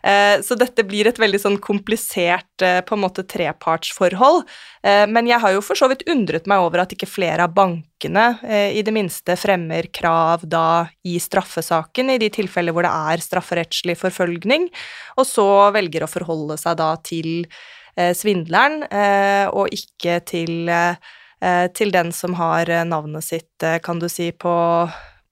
Eh, 0.02 0.40
så 0.46 0.56
dette 0.58 0.86
blir 0.88 1.10
et 1.10 1.20
veldig 1.22 1.42
sånn 1.44 1.58
komplisert 1.62 2.64
eh, 2.66 2.80
på 2.86 2.96
en 2.96 3.04
måte 3.04 3.26
trepartsforhold. 3.30 4.46
Eh, 4.82 5.06
men 5.12 5.30
jeg 5.30 5.44
har 5.44 5.54
jo 5.54 5.64
for 5.66 5.78
så 5.78 5.92
vidt 5.92 6.08
undret 6.10 6.50
meg 6.50 6.64
over 6.66 6.84
at 6.84 6.96
ikke 6.96 7.10
flere 7.10 7.46
av 7.46 7.54
bankene 7.54 8.28
eh, 8.48 8.80
i 8.80 8.86
det 8.86 8.96
minste 8.96 9.38
fremmer 9.38 9.92
krav 9.94 10.48
da 10.48 10.88
i 11.06 11.20
straffesaken, 11.22 12.16
i 12.16 12.22
de 12.24 12.32
tilfeller 12.34 12.74
hvor 12.74 12.88
det 12.88 12.96
er 13.14 13.26
strafferettslig 13.26 14.00
forfølgning, 14.00 14.72
og 15.20 15.28
så 15.28 15.50
velger 15.76 16.08
å 16.08 16.10
forholde 16.10 16.58
seg 16.58 16.80
da 16.82 16.96
til 17.06 17.44
eh, 17.44 17.79
svindleren, 18.16 18.84
eh, 18.90 19.48
og 19.52 19.72
ikke 19.76 20.20
til 20.30 20.70
eh, 20.70 20.96
eh, 21.42 21.68
til 21.76 21.92
den 21.96 22.12
som 22.16 22.36
har 22.40 22.70
eh, 22.70 22.86
navnet 22.88 23.24
sitt, 23.24 23.64
eh, 23.64 23.80
kan 23.84 24.00
du 24.00 24.10
si, 24.12 24.32
på, 24.32 24.56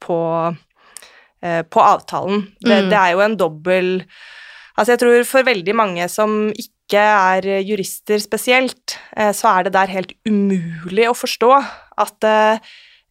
på, 0.04 0.18
eh, 1.44 1.62
på 1.64 1.84
avtalen. 1.84 2.48
Det, 2.62 2.84
Mm. 2.84 2.90
det 2.90 3.00
er 3.00 3.12
jo 3.16 3.24
en 3.26 3.38
dobbel 3.38 3.94
Altså, 4.78 4.92
jeg 4.94 5.00
tror 5.02 5.24
for 5.26 5.42
veldig 5.42 5.74
mange 5.74 6.06
som 6.08 6.52
ikke 6.54 7.02
er 7.02 7.42
jurister 7.66 8.20
spesielt, 8.22 9.00
eh, 9.18 9.32
så 9.34 9.50
er 9.50 9.64
det 9.66 9.74
der 9.74 9.90
helt 9.90 10.12
umulig 10.30 11.08
å 11.10 11.16
forstå 11.18 11.50
at 11.98 12.28
eh, 12.30 12.60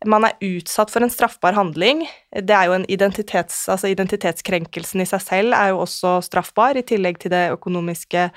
man 0.06 0.28
er 0.28 0.36
utsatt 0.46 0.92
for 0.94 1.02
en 1.02 1.10
straffbar 1.10 1.56
handling. 1.58 2.04
Det 2.30 2.54
er 2.54 2.68
jo 2.68 2.76
en 2.76 2.86
identitets... 2.86 3.64
Altså, 3.68 3.90
identitetskrenkelsen 3.90 5.02
i 5.02 5.08
seg 5.10 5.24
selv 5.24 5.58
er 5.58 5.72
jo 5.72 5.82
også 5.82 6.20
straffbar, 6.22 6.78
i 6.78 6.86
tillegg 6.86 7.18
til 7.18 7.34
det 7.34 7.48
økonomiske 7.56 8.28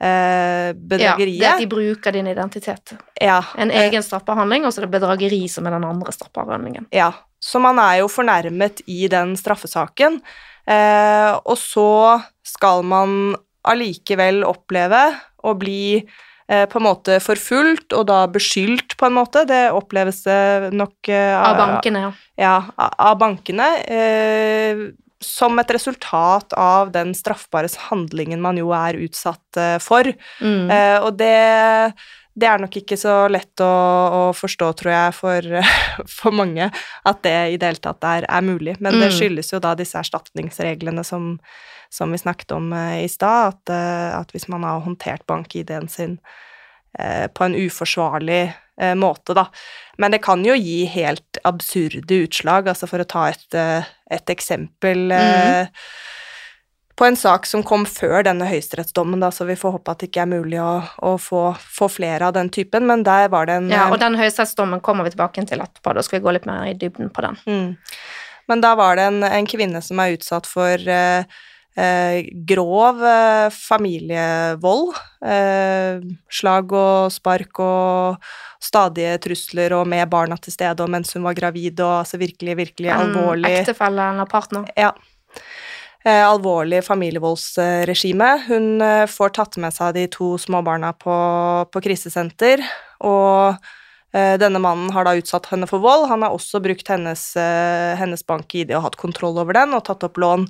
eh, 0.00 0.72
Ja, 0.98 1.16
det 1.16 1.46
at 1.46 1.58
de 1.62 1.66
bruker 1.70 2.12
din 2.12 2.26
identitet. 2.26 2.92
Ja, 3.20 3.42
En 3.56 3.70
eh, 3.70 3.88
egen 3.88 4.02
straffbehandling, 4.02 4.64
og 4.66 4.72
så 4.72 4.82
er 4.82 4.86
det 4.86 5.00
bedrageri 5.00 5.48
som 5.48 5.66
er 5.66 5.70
den 5.78 5.84
andre 5.84 6.12
straffbehandlingen. 6.12 6.86
Ja, 6.94 7.12
så 7.40 7.60
man 7.62 7.78
er 7.78 8.00
jo 8.02 8.08
fornærmet 8.08 8.82
i 8.86 9.06
den 9.08 9.36
straffesaken, 9.36 10.20
eh, 10.66 11.32
og 11.44 11.56
så 11.58 12.22
skal 12.46 12.82
man 12.82 13.36
allikevel 13.68 14.44
oppleve 14.46 15.02
å 15.44 15.52
bli 15.58 15.98
eh, 16.48 16.64
på 16.70 16.78
en 16.80 16.86
måte 16.86 17.18
forfulgt, 17.20 17.92
og 17.92 18.06
da 18.08 18.22
beskyldt, 18.32 18.96
på 18.96 19.06
en 19.06 19.12
måte. 19.18 19.44
Det 19.46 19.68
oppleves 19.76 20.22
det 20.24 20.72
nok 20.72 21.10
eh, 21.12 21.34
Av 21.36 21.56
bankene, 21.58 22.06
ja. 22.06 22.12
Ja, 22.38 22.54
av- 22.78 23.18
bankene. 23.20 23.66
Eh, 23.84 24.86
som 25.20 25.58
et 25.58 25.70
resultat 25.74 26.52
av 26.54 26.92
den 26.94 27.14
straffbare 27.16 27.68
handlingen 27.88 28.40
man 28.40 28.56
jo 28.60 28.70
er 28.76 28.98
utsatt 29.02 29.58
eh, 29.58 29.76
for. 29.82 30.06
Mm. 30.40 30.70
Eh, 30.70 30.96
og 31.02 31.16
det, 31.18 31.92
det 32.38 32.46
er 32.46 32.60
nok 32.62 32.76
ikke 32.78 32.98
så 33.00 33.14
lett 33.30 33.58
å, 33.64 33.68
å 33.68 34.20
forstå, 34.36 34.68
tror 34.78 34.92
jeg, 34.94 35.16
for, 35.18 35.48
for 36.18 36.36
mange, 36.38 36.70
at 37.04 37.22
det 37.26 37.34
i 37.54 37.56
det 37.58 37.72
hele 37.72 37.82
tatt 37.82 38.06
er, 38.06 38.28
er 38.30 38.46
mulig. 38.46 38.76
Men 38.78 39.00
det 39.00 39.08
Mm. 39.10 39.16
skyldes 39.18 39.52
jo 39.52 39.58
da 39.64 39.74
disse 39.78 39.98
erstatningsreglene 39.98 41.02
som, 41.06 41.38
som 41.90 42.12
vi 42.14 42.18
snakket 42.22 42.52
om 42.54 42.70
eh, 42.72 43.04
i 43.04 43.08
stad, 43.10 43.54
at, 43.56 43.74
eh, 43.74 44.10
at 44.20 44.30
hvis 44.34 44.46
man 44.48 44.62
har 44.68 44.84
håndtert 44.86 45.26
bank-ID-en 45.26 45.88
sin 45.90 46.18
på 46.96 47.44
en 47.44 47.54
uforsvarlig 47.54 48.52
eh, 48.80 48.94
måte, 48.94 49.34
da. 49.34 49.46
Men 49.98 50.14
det 50.14 50.18
kan 50.18 50.44
jo 50.44 50.54
gi 50.54 50.84
helt 50.84 51.40
absurde 51.44 52.22
utslag, 52.24 52.68
altså 52.68 52.88
for 52.90 53.02
å 53.02 53.08
ta 53.08 53.28
et, 53.32 53.48
eh, 53.54 53.88
et 54.10 54.30
eksempel 54.30 55.10
mm. 55.10 55.72
på 56.98 57.08
en 57.08 57.18
sak 57.18 57.46
som 57.46 57.64
kom 57.66 57.86
før 57.88 58.22
denne 58.28 58.46
høyesterettsdommen, 58.50 59.20
da, 59.22 59.32
så 59.34 59.46
vi 59.48 59.58
får 59.58 59.78
håpe 59.78 59.94
at 59.94 60.02
det 60.02 60.10
ikke 60.10 60.24
er 60.26 60.32
mulig 60.36 60.62
å, 60.62 60.78
å 61.02 61.16
få, 61.22 61.42
få 61.58 61.90
flere 61.98 62.30
av 62.30 62.36
den 62.38 62.52
typen, 62.54 62.86
men 62.86 63.04
der 63.06 63.28
var 63.34 63.50
det 63.50 63.58
en 63.58 63.68
ja. 63.72 63.88
eh, 63.88 63.96
Og 63.96 64.00
den 64.02 64.18
høyesterettsdommen 64.20 64.84
kommer 64.84 65.08
vi 65.08 65.16
tilbake 65.16 65.46
til 65.50 65.64
etterpå. 65.64 65.96
Da 65.96 66.06
skal 66.06 66.20
vi 66.20 66.26
gå 66.28 66.38
litt 66.38 66.48
mer 66.48 66.70
i 66.70 66.78
dybden 66.78 67.12
på 67.14 67.26
den. 67.26 67.42
Mm. 67.46 67.76
Men 68.48 68.64
da 68.64 68.72
var 68.78 68.96
det 68.96 69.10
en, 69.10 69.22
en 69.26 69.46
kvinne 69.46 69.82
som 69.84 69.98
er 70.00 70.14
utsatt 70.16 70.46
for 70.48 70.88
eh, 70.88 71.26
eh, 71.26 71.38
grov 72.48 73.02
eh, 73.04 73.48
familievold. 73.54 74.96
Eh, 75.24 76.00
slag 76.30 76.72
og 76.74 77.12
spark 77.14 77.60
og 77.62 78.28
stadige 78.62 79.18
trusler 79.22 79.76
og 79.76 79.86
med 79.90 80.08
barna 80.10 80.38
til 80.42 80.54
stede 80.54 80.82
og 80.82 80.90
mens 80.90 81.14
hun 81.14 81.26
var 81.26 81.36
gravid 81.38 81.78
og 81.78 82.00
altså 82.00 82.18
virkelig, 82.18 82.56
virkelig 82.58 82.90
En 82.90 83.04
alvorlig 83.06 83.52
ektefelle 83.60 84.10
eller 84.12 84.30
partner. 84.30 84.66
Ja. 84.76 84.92
Eh, 86.04 86.24
alvorlig 86.24 86.84
familievoldsregime. 86.86 88.30
Hun 88.46 88.80
eh, 88.82 89.06
får 89.10 89.34
tatt 89.38 89.58
med 89.58 89.74
seg 89.74 89.94
de 89.96 90.06
to 90.14 90.36
små 90.38 90.62
barna 90.66 90.92
på, 90.94 91.14
på 91.74 91.82
krisesenter, 91.84 92.62
og 93.04 93.58
eh, 94.14 94.34
denne 94.40 94.62
mannen 94.62 94.92
har 94.94 95.06
da 95.06 95.16
utsatt 95.18 95.50
henne 95.50 95.68
for 95.70 95.82
vold. 95.82 96.06
Han 96.10 96.22
har 96.26 96.34
også 96.34 96.62
brukt 96.64 96.90
hennes, 96.90 97.24
eh, 97.36 97.94
hennes 97.98 98.22
bank-ID 98.26 98.76
og 98.78 98.86
hatt 98.86 99.00
kontroll 99.00 99.38
over 99.42 99.58
den 99.58 99.74
og 99.74 99.84
tatt 99.90 100.06
opp 100.06 100.22
lån. 100.22 100.46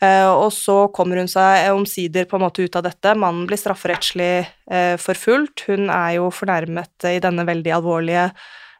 Eh, 0.00 0.30
og 0.32 0.48
så 0.56 0.86
kommer 0.96 1.20
hun 1.20 1.28
seg 1.28 1.68
omsider 1.74 2.24
på 2.28 2.38
en 2.38 2.46
måte 2.46 2.64
ut 2.64 2.76
av 2.78 2.86
dette. 2.86 3.12
Mannen 3.20 3.44
blir 3.48 3.60
strafferettslig 3.60 4.32
eh, 4.72 4.96
forfulgt. 5.00 5.66
Hun 5.68 5.90
er 5.92 6.16
jo 6.16 6.30
fornærmet 6.32 7.08
i 7.10 7.18
denne 7.22 7.44
veldig 7.48 7.74
alvorlige 7.76 8.30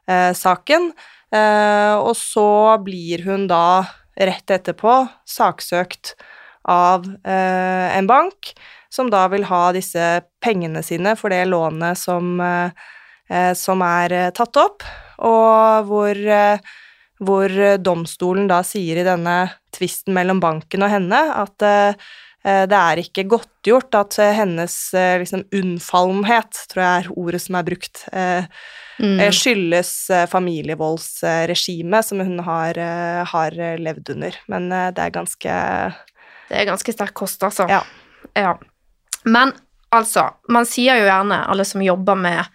eh, 0.09 0.31
saken. 0.37 0.91
Og 1.31 2.11
så 2.19 2.49
blir 2.83 3.21
hun 3.23 3.45
da 3.47 3.87
rett 4.19 4.51
etterpå 4.51 4.97
saksøkt 5.23 6.09
av 6.67 7.05
en 7.23 8.09
bank, 8.09 8.49
som 8.91 9.07
da 9.07 9.21
vil 9.31 9.45
ha 9.47 9.61
disse 9.71 10.09
pengene 10.43 10.83
sine 10.83 11.13
for 11.15 11.31
det 11.31 11.45
lånet 11.47 11.95
som, 12.01 12.35
som 13.55 13.85
er 13.87 14.17
tatt 14.35 14.59
opp, 14.59 14.83
og 15.23 15.87
hvor, 15.87 16.19
hvor 17.21 17.53
domstolen 17.77 18.47
da 18.49 18.63
sier 18.65 18.97
i 18.97 19.05
denne 19.05 19.51
tvisten 19.75 20.13
mellom 20.17 20.39
banken 20.41 20.81
og 20.83 20.89
henne 20.89 21.19
at 21.37 21.61
eh, 21.61 21.93
eh, 22.43 22.63
det 22.65 22.77
er 22.77 23.01
ikke 23.03 23.27
godtgjort 23.29 23.97
at 23.99 24.17
eh, 24.19 24.33
hennes 24.39 24.77
eh, 24.97 25.19
liksom 25.21 25.43
unnfallenhet, 25.53 26.63
tror 26.71 26.81
jeg 26.83 27.03
er 27.03 27.11
ordet 27.13 27.41
som 27.45 27.59
er 27.61 27.67
brukt, 27.71 28.07
eh, 28.11 28.47
Mm. 29.01 29.19
eh, 29.19 29.31
skyldes 29.33 30.09
eh, 30.13 30.27
familievoldsregimet 30.29 32.05
som 32.05 32.19
hun 32.19 32.39
har, 32.45 32.77
eh, 32.77 33.25
har 33.25 33.59
eh, 33.59 33.77
levd 33.81 34.09
under. 34.13 34.35
Men 34.47 34.71
eh, 34.71 34.91
det 34.93 35.01
er 35.07 35.13
ganske 35.15 35.55
Det 36.49 36.59
er 36.59 36.65
ganske 36.67 36.93
sterk 36.93 37.13
kost, 37.13 37.41
altså. 37.43 37.65
Ja. 37.69 37.81
Ja. 38.35 38.57
Men 39.23 39.53
altså, 39.91 40.27
man 40.49 40.65
sier 40.65 40.99
jo 40.99 41.07
gjerne, 41.07 41.39
alle 41.47 41.65
som 41.65 41.81
jobber 41.81 42.15
med 42.15 42.45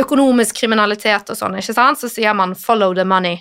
økonomisk 0.00 0.58
kriminalitet 0.60 1.30
og 1.30 1.38
sånn, 1.38 1.56
ikke 1.56 1.72
sant, 1.74 1.98
så 2.02 2.10
sier 2.10 2.34
man 2.34 2.54
'follow 2.54 2.92
the 2.94 3.04
money'. 3.04 3.40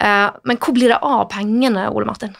Eh, 0.00 0.28
men 0.44 0.60
hvor 0.60 0.76
blir 0.76 0.92
det 0.92 1.00
av 1.04 1.26
pengene, 1.32 1.88
Ole 1.92 2.08
Martin? 2.08 2.34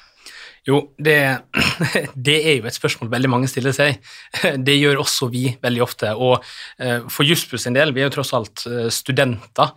Jo, 0.66 0.80
det, 0.98 1.18
det 2.28 2.36
er 2.40 2.56
jo 2.58 2.66
et 2.66 2.74
spørsmål 2.76 3.10
veldig 3.12 3.30
mange 3.30 3.50
stiller 3.50 3.74
seg. 3.74 4.00
Det 4.66 4.74
gjør 4.74 5.02
også 5.04 5.28
vi 5.30 5.44
veldig 5.62 5.82
ofte. 5.84 6.12
Og 6.14 6.42
eh, 6.82 7.06
for 7.12 7.28
Jussbuss 7.28 7.68
sin 7.68 7.76
del, 7.76 7.94
vi 7.94 8.02
er 8.02 8.10
jo 8.10 8.16
tross 8.18 8.34
alt 8.36 8.66
eh, 8.70 8.88
studenter, 8.92 9.74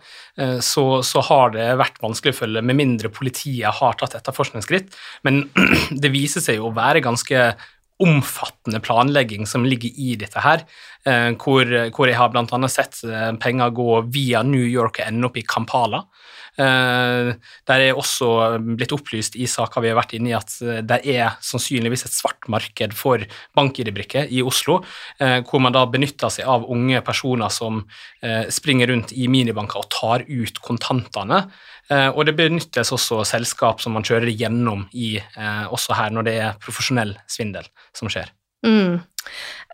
så, 0.64 0.84
så 1.04 1.20
har 1.26 1.50
det 1.52 1.66
vært 1.76 1.98
vanskelig 2.00 2.32
å 2.32 2.36
følge, 2.38 2.62
med 2.64 2.78
mindre 2.78 3.10
politiet 3.12 3.76
har 3.76 3.98
tatt 4.00 4.14
etterforskningsskritt. 4.16 4.94
Men 5.26 5.44
det 6.02 6.10
viser 6.14 6.42
seg 6.42 6.58
jo 6.58 6.70
å 6.70 6.76
være 6.76 7.04
ganske 7.04 7.50
omfattende 8.00 8.80
planlegging 8.80 9.44
som 9.44 9.66
ligger 9.68 9.92
i 10.00 10.14
dette 10.16 10.40
her, 10.40 10.62
hvor, 11.36 11.68
hvor 11.92 12.08
jeg 12.08 12.16
har 12.16 12.30
bl.a. 12.32 12.70
sett 12.72 13.02
penger 13.42 13.74
gå 13.76 13.98
via 14.08 14.40
New 14.40 14.64
York 14.64 15.02
og 15.02 15.04
ende 15.04 15.28
opp 15.28 15.36
i 15.36 15.44
Kampala. 15.44 16.00
Eh, 16.60 17.30
der 17.70 17.84
er 17.86 17.98
også 17.98 18.58
blitt 18.76 18.92
opplyst 18.92 19.36
i 19.40 19.46
saker 19.48 19.84
vi 19.84 19.90
har 19.92 19.98
vært 19.98 20.12
inne 20.18 20.32
i, 20.32 20.36
at 20.36 20.56
eh, 20.64 20.80
det 20.84 21.00
er 21.08 21.38
sannsynligvis 21.44 22.04
et 22.06 22.16
svart 22.16 22.48
marked 22.52 22.96
for 22.96 23.22
bank-ID-brikker 23.56 24.28
i 24.34 24.42
Oslo, 24.44 24.80
eh, 25.22 25.38
hvor 25.46 25.62
man 25.64 25.76
da 25.76 25.86
benytter 25.88 26.32
seg 26.32 26.48
av 26.50 26.66
unge 26.70 27.00
personer 27.06 27.52
som 27.52 27.82
springer 28.52 28.90
rundt 28.90 29.14
i 29.16 29.26
minibanker 29.32 29.80
og 29.80 29.86
tar 29.92 30.24
ut 30.28 30.58
kontantene. 30.60 31.38
Og 32.12 32.20
det 32.28 32.34
benyttes 32.36 32.92
også 32.92 33.22
selskap 33.26 33.80
som 33.82 33.96
man 33.96 34.04
kjører 34.06 34.28
gjennom 34.28 34.84
i, 34.92 35.14
også 35.72 35.96
her 35.96 36.12
når 36.14 36.26
det 36.28 36.34
er 36.42 36.58
profesjonell 36.62 37.14
svindel 37.30 37.66
som 37.96 38.12
skjer. 38.12 38.28
Mm. 38.66 39.00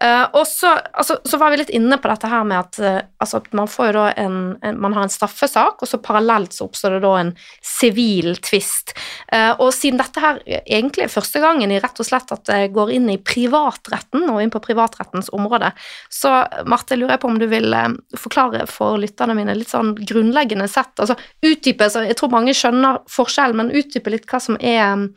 Uh, 0.05 0.27
og 0.37 0.45
så, 0.45 0.75
altså, 0.93 1.17
så, 1.25 1.39
var 1.41 1.53
vi 1.53 1.63
litt 1.63 1.71
inne 1.73 1.97
på 1.97 2.09
dette 2.11 2.29
her 2.29 2.43
med 2.45 2.59
at 2.59 2.79
uh, 2.85 2.99
altså, 3.23 3.41
man 3.57 3.71
en, 4.17 4.35
en, 4.61 4.81
Man 4.81 4.93
har 4.93 5.07
en 5.07 5.13
straffesak, 5.13 5.81
og 5.81 5.89
så 5.89 5.99
parallelt 5.99 6.53
så 6.53 6.67
oppstår 6.67 6.97
det 6.97 7.01
da 7.07 7.13
en 7.21 7.33
sivil 7.65 8.37
tvist. 8.45 8.93
Uh, 9.33 9.55
og 9.57 9.73
siden 9.73 9.97
dette 10.01 10.21
her 10.21 10.43
egentlig 10.67 11.07
er 11.07 11.15
første 11.15 11.41
gangen 11.41 11.73
i 11.73 11.81
rett 11.81 11.97
og 12.03 12.09
slett 12.09 12.35
at 12.35 12.45
det 12.51 12.75
går 12.77 12.93
inn 12.93 13.09
i 13.09 13.17
privatretten, 13.17 14.29
og 14.29 14.43
inn 14.43 14.53
på 14.53 14.61
privatrettens 14.67 15.33
område, 15.33 15.73
så 16.13 16.35
Marte, 16.69 16.99
lurer 16.99 17.17
jeg 17.17 17.25
på 17.25 17.33
om 17.33 17.41
du 17.41 17.47
vil 17.49 17.73
forklare 18.19 18.67
for 18.69 19.01
lytterne 19.01 19.37
mine 19.39 19.57
litt 19.57 19.73
sånn 19.73 19.95
grunnleggende 19.97 20.69
sett, 20.69 20.93
altså 21.01 21.17
utdype, 21.45 21.89
så 21.89 22.05
jeg 22.05 22.19
tror 22.21 22.35
mange 22.35 22.55
skjønner 22.57 23.01
forskjellen, 23.11 23.63
men 23.63 23.73
utdype 23.73 24.13
litt 24.13 24.29
hva 24.29 24.43
som 24.43 24.61
er 24.61 25.09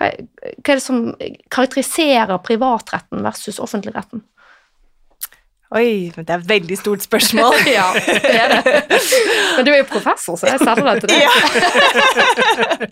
hva, 0.00 0.08
hva 0.16 0.72
er 0.72 0.78
det 0.78 0.84
som 0.84 1.00
karakteriserer 1.52 2.40
privatretten 2.44 3.24
versus 3.26 3.60
offentligretten? 3.60 4.24
Oi, 5.70 6.10
det 6.16 6.24
er 6.26 6.40
et 6.40 6.48
veldig 6.48 6.76
stort 6.80 7.04
spørsmål. 7.04 7.54
ja, 7.70 7.92
det 7.94 8.32
er 8.34 8.54
det. 8.56 8.72
Men 9.54 9.66
du 9.66 9.70
er 9.70 9.82
jo 9.84 9.86
professor, 9.92 10.34
så 10.40 10.48
jeg 10.50 10.58
sender 10.64 10.88
deg 10.88 11.04
til 11.04 11.12
det. 11.14 12.88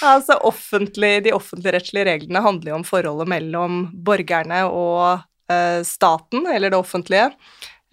altså, 0.00 0.38
offentlig, 0.48 1.12
de 1.26 1.34
offentligrettslige 1.36 2.06
reglene 2.08 2.40
handler 2.46 2.72
jo 2.72 2.78
om 2.78 2.86
forholdet 2.86 3.28
mellom 3.28 3.82
borgerne 4.06 4.62
og 4.70 5.26
uh, 5.52 5.80
staten, 5.84 6.48
eller 6.48 6.72
det 6.72 6.80
offentlige. 6.80 7.28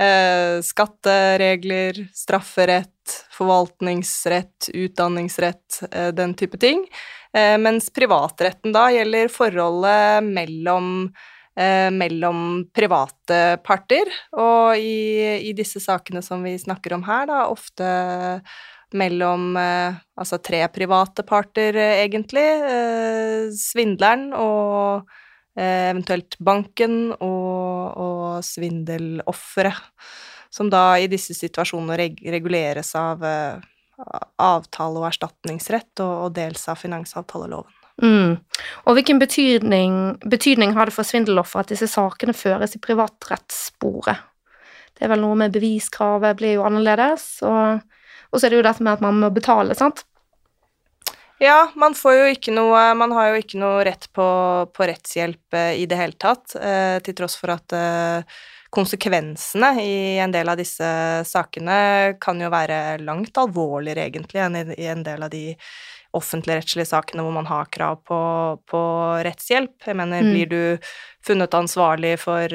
Uh, 0.01 0.57
skatteregler, 0.65 1.99
strafferett, 2.17 3.19
forvaltningsrett, 3.31 4.71
utdanningsrett, 4.73 5.83
uh, 5.93 6.09
den 6.15 6.33
type 6.39 6.57
ting. 6.57 6.87
Eh, 7.33 7.57
mens 7.57 7.89
privatretten 7.93 8.73
da 8.75 8.87
gjelder 8.93 9.31
forholdet 9.33 10.25
mellom, 10.27 11.09
eh, 11.57 11.89
mellom 11.89 12.67
private 12.73 13.57
parter, 13.65 14.11
og 14.37 14.77
i, 14.77 15.49
i, 15.49 15.53
disse 15.57 15.81
sakene 15.81 16.21
som 16.21 16.45
vi 16.45 16.53
snakker 16.61 16.93
om 16.93 17.05
her, 17.07 17.25
da 17.31 17.47
ofte 17.49 17.89
mellom 18.93 19.57
eh, 19.57 19.97
altså 20.13 20.37
tre 20.37 20.61
private 20.69 21.25
parter, 21.25 21.73
egentlig. 22.05 22.45
Svindleren 23.57 24.29
og 24.37 25.09
eventuelt 25.59 26.37
banken 26.39 27.13
og, 27.13 27.97
og 27.99 28.45
svindelofferet, 28.45 29.77
som 30.53 30.69
da 30.69 30.95
i 31.01 31.09
disse 31.09 31.35
situasjonene 31.37 31.97
reguleres 32.33 32.93
av 32.97 33.21
avtale- 34.41 34.99
og 34.99 35.07
erstatningsrett, 35.09 35.93
og, 36.01 36.13
og 36.25 36.35
dels 36.37 36.67
av 36.69 36.81
finansavtaleloven. 36.81 37.79
Mm. 38.01 38.37
Og 38.89 38.97
hvilken 38.97 39.19
betydning, 39.21 39.97
betydning, 40.25 40.73
har 40.73 40.89
det 40.89 40.95
for 40.95 41.05
svindeloffer 41.05 41.61
at 41.61 41.73
disse 41.73 41.87
sakene 41.91 42.33
føres 42.33 42.73
i 42.75 42.81
privatrettssporet? 42.81 44.23
Det 44.93 45.05
er 45.05 45.13
vel 45.13 45.21
noe 45.23 45.37
med 45.37 45.53
beviskravet 45.53 46.37
blir 46.37 46.57
jo 46.57 46.65
annerledes, 46.67 47.27
og, 47.45 47.81
og 48.31 48.39
så 48.39 48.47
er 48.47 48.53
det 48.53 48.61
jo 48.61 48.65
dette 48.65 48.85
med 48.85 48.97
at 48.97 49.05
man 49.05 49.21
må 49.21 49.29
betale, 49.33 49.77
sant? 49.77 50.05
Ja, 51.41 51.71
man 51.75 51.95
får 51.97 52.15
jo 52.15 52.25
ikke 52.35 52.53
noe 52.53 52.81
Man 52.97 53.13
har 53.15 53.31
jo 53.31 53.41
ikke 53.41 53.59
noe 53.61 53.83
rett 53.87 54.05
på, 54.15 54.25
på 54.73 54.89
rettshjelp 54.89 55.57
eh, 55.57 55.79
i 55.81 55.87
det 55.89 55.97
hele 55.99 56.17
tatt, 56.19 56.55
eh, 56.59 56.99
til 57.03 57.17
tross 57.17 57.35
for 57.39 57.55
at 57.55 57.73
eh, 57.77 58.37
konsekvensene 58.73 59.71
i 59.81 59.95
en 60.23 60.33
del 60.33 60.49
av 60.49 60.57
disse 60.57 60.87
sakene 61.29 62.15
kan 62.21 62.39
jo 62.41 62.49
være 62.53 62.97
langt 63.05 63.37
alvorligere, 63.37 64.07
egentlig, 64.07 64.41
enn 64.41 64.73
i 64.73 64.87
en 64.89 65.03
del 65.05 65.25
av 65.25 65.29
de 65.33 65.51
offentligrettslige 66.17 66.89
sakene 66.89 67.25
hvor 67.25 67.35
man 67.35 67.49
har 67.49 67.69
krav 67.73 68.01
på, 68.05 68.21
på 68.69 68.81
rettshjelp. 69.25 69.75
Jeg 69.85 69.97
mener, 69.97 70.25
mm. 70.25 70.31
blir 70.33 70.49
du 70.49 70.89
funnet 71.25 71.53
ansvarlig 71.57 72.15
for 72.21 72.49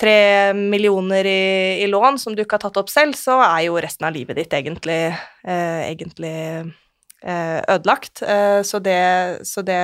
tre 0.00 0.16
millioner 0.56 1.28
i, 1.28 1.82
i, 1.84 1.86
lån 1.86 2.16
som 2.18 2.36
du 2.36 2.44
ikke 2.44 2.56
har 2.56 2.64
tatt 2.64 2.80
opp 2.80 2.92
selv, 2.92 3.16
så 3.20 3.36
er 3.44 3.66
jo 3.66 3.80
resten 3.80 4.08
av 4.08 4.16
livet 4.16 4.40
ditt 4.40 4.56
egentlig, 4.56 5.02
uh, 5.44 5.80
egentlig 5.84 6.72
ødelagt. 7.24 8.22
så 8.64 8.78
det, 8.80 9.46
så 9.46 9.62
det, 9.62 9.80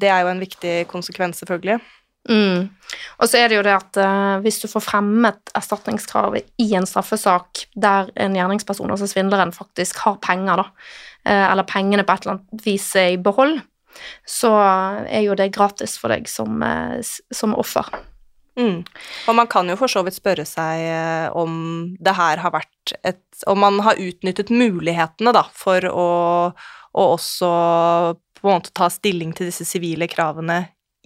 det 0.00 0.08
er 0.08 0.20
jo 0.24 0.30
en 0.30 0.40
viktig 0.40 0.86
konsekvens, 0.88 1.42
selvfølgelig. 1.42 1.80
Mm. 2.28 2.70
Og 3.20 3.28
så 3.28 3.38
er 3.38 3.48
det 3.48 3.58
jo 3.58 3.64
det 3.66 3.74
at 3.74 4.40
hvis 4.40 4.62
du 4.62 4.68
får 4.72 4.86
fremmet 4.86 5.52
erstatningskravet 5.54 6.48
i 6.56 6.70
en 6.72 6.88
straffesak 6.88 7.66
der 7.76 8.08
en 8.16 8.36
gjerningsperson, 8.38 8.90
altså 8.90 9.10
svindleren, 9.10 9.52
faktisk 9.52 10.00
har 10.06 10.16
penger, 10.24 10.62
da, 10.62 10.66
eller 11.52 11.68
pengene 11.68 12.06
på 12.06 12.16
et 12.16 12.24
eller 12.24 12.38
annet 12.38 12.64
vis 12.64 12.88
er 12.96 13.12
i 13.12 13.20
behold, 13.20 13.58
så 14.26 14.50
er 15.06 15.24
jo 15.26 15.36
det 15.38 15.52
gratis 15.54 15.96
for 16.00 16.12
deg 16.14 16.28
som, 16.30 16.62
uh, 16.62 16.98
som 17.34 17.56
offer. 17.58 17.88
Mm. 18.58 18.84
Og 19.28 19.34
man 19.34 19.48
kan 19.50 19.66
jo 19.66 19.74
for 19.78 19.90
så 19.90 20.04
vidt 20.06 20.16
spørre 20.18 20.44
seg 20.46 21.34
om 21.34 21.54
det 21.98 22.14
her 22.14 22.38
har 22.38 22.52
vært 22.54 22.92
et 23.02 23.22
Om 23.50 23.58
man 23.58 23.80
har 23.82 23.98
utnyttet 23.98 24.52
mulighetene, 24.54 25.32
da, 25.34 25.42
for 25.50 25.82
å, 25.90 26.06
å 26.94 27.06
også 27.16 27.50
på 28.38 28.46
en 28.46 28.60
måte 28.60 28.70
ta 28.76 28.86
stilling 28.92 29.32
til 29.34 29.48
disse 29.50 29.66
sivile 29.66 30.06
kravene 30.10 30.60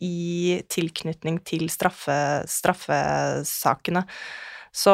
i 0.04 0.58
tilknytning 0.70 1.40
til 1.46 1.66
straffe, 1.72 2.44
straffesakene. 2.50 4.04
Så 4.74 4.92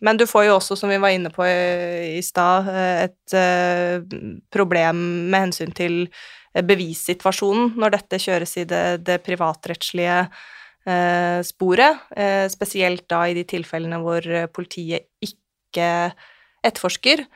Men 0.00 0.16
du 0.16 0.26
får 0.28 0.46
jo 0.46 0.56
også, 0.56 0.76
som 0.78 0.92
vi 0.92 1.00
var 1.02 1.12
inne 1.12 1.32
på 1.34 1.44
i, 1.44 2.16
i 2.16 2.22
stad, 2.24 2.70
et 2.70 3.34
uh, 3.34 3.98
problem 4.52 5.02
med 5.32 5.48
hensyn 5.48 5.74
til 5.76 6.06
bevissituasjonen 6.56 7.74
når 7.76 7.98
dette 7.98 8.20
kjøres 8.22 8.56
i 8.62 8.64
det, 8.68 8.84
det 9.04 9.18
privatrettslige 9.26 10.22
sporet. 11.46 12.02
Uh, 12.14 12.46
spesielt 12.52 13.08
da 13.10 13.24
i 13.26 13.34
de 13.34 13.42
tilfellene 13.48 13.98
hvor 14.04 14.26
politiet 14.54 15.08
ikke 15.24 16.12
etterforsker, 16.66 17.26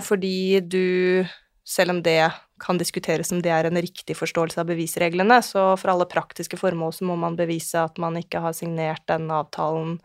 fordi 0.00 0.62
du, 0.64 1.26
selv 1.68 1.92
om 1.92 1.98
det 2.02 2.22
kan 2.62 2.78
diskuteres 2.78 3.32
om 3.32 3.40
det 3.42 3.52
er 3.54 3.68
en 3.68 3.80
riktig 3.80 4.16
forståelse 4.18 4.60
av 4.60 4.68
bevisreglene, 4.70 5.38
så 5.44 5.70
for 5.78 5.92
alle 5.92 6.08
praktiske 6.10 6.58
formål 6.58 6.94
så 6.96 7.06
må 7.08 7.16
man 7.20 7.38
bevise 7.38 7.80
at 7.80 7.98
man 8.02 8.18
ikke 8.18 8.42
har 8.42 8.56
signert 8.56 9.04
den 9.10 9.30
avtalen 9.34 9.96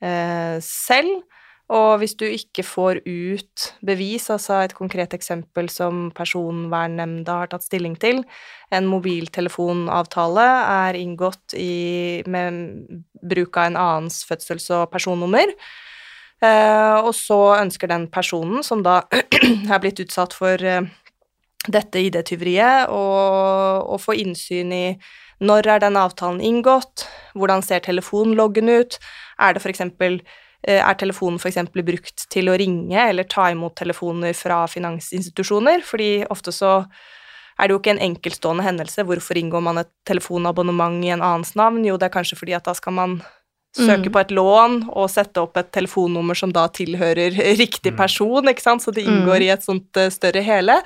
eh, 0.00 0.56
selv. 0.64 1.22
Og 1.72 1.96
hvis 2.02 2.12
du 2.20 2.26
ikke 2.28 2.60
får 2.66 2.98
ut 3.08 3.62
bevis, 3.86 4.26
altså 4.30 4.58
et 4.60 4.74
konkret 4.76 5.14
eksempel 5.16 5.70
som 5.72 6.10
Personvernnemnda 6.16 7.38
har 7.40 7.48
tatt 7.48 7.64
stilling 7.64 7.94
til, 7.96 8.20
en 8.68 8.90
mobiltelefonavtale 8.90 10.44
er 10.74 10.98
inngått 11.00 11.56
i, 11.56 12.20
med 12.28 12.84
bruk 13.24 13.56
av 13.56 13.70
en 13.70 13.80
annens 13.80 14.20
fødsels- 14.28 14.68
og 14.76 14.90
personnummer, 14.92 15.54
eh, 16.44 16.98
og 17.00 17.14
så 17.16 17.40
ønsker 17.62 17.88
den 17.88 18.10
personen 18.12 18.60
som 18.66 18.84
da 18.84 19.00
er 19.72 19.80
blitt 19.80 20.04
utsatt 20.04 20.36
for 20.36 20.60
eh, 20.60 20.84
dette 21.64 21.96
ID-tyveriet 22.10 22.92
og, 22.92 23.96
få 24.04 24.18
innsyn 24.20 24.72
i 24.74 24.86
når 25.44 25.66
er 25.68 25.80
den 25.82 25.96
avtalen 25.96 26.42
inngått, 26.44 27.06
hvordan 27.34 27.62
ser 27.64 27.80
telefonloggen 27.84 28.68
ut, 28.68 28.98
er 29.40 29.54
det 29.54 29.62
for 29.64 29.72
eksempel 29.72 30.20
er 30.64 30.96
telefonen 30.96 31.36
f.eks. 31.36 31.58
brukt 31.76 32.24
til 32.32 32.48
å 32.48 32.56
ringe 32.56 32.96
eller 32.96 33.26
ta 33.28 33.50
imot 33.52 33.76
telefoner 33.76 34.32
fra 34.36 34.62
finansinstitusjoner? 34.70 35.84
Fordi 35.84 36.24
ofte 36.32 36.54
så 36.54 36.78
er 37.58 37.68
det 37.68 37.74
jo 37.74 37.80
ikke 37.82 37.94
en 37.94 38.04
enkeltstående 38.08 38.64
hendelse. 38.66 39.04
Hvorfor 39.06 39.38
inngår 39.38 39.62
man 39.62 39.82
et 39.82 39.90
telefonabonnement 40.08 41.04
i 41.04 41.12
en 41.14 41.22
annens 41.22 41.54
navn? 41.58 41.84
Jo, 41.86 41.98
det 42.00 42.08
er 42.08 42.16
kanskje 42.16 42.38
fordi 42.40 42.56
at 42.56 42.66
da 42.66 42.74
skal 42.74 42.96
man 42.96 43.18
søke 43.74 44.06
mm. 44.06 44.12
på 44.14 44.20
et 44.22 44.32
lån 44.34 44.76
og 44.94 45.08
sette 45.10 45.42
opp 45.42 45.58
et 45.58 45.70
telefonnummer 45.74 46.38
som 46.38 46.52
da 46.54 46.68
tilhører 46.70 47.34
riktig 47.58 47.94
mm. 47.94 47.98
person, 47.98 48.50
ikke 48.50 48.62
sant, 48.62 48.84
så 48.84 48.94
det 48.94 49.02
inngår 49.02 49.40
mm. 49.40 49.46
i 49.46 49.50
et 49.54 49.66
sånt 49.66 49.98
uh, 49.98 50.10
større 50.14 50.44
hele. 50.46 50.78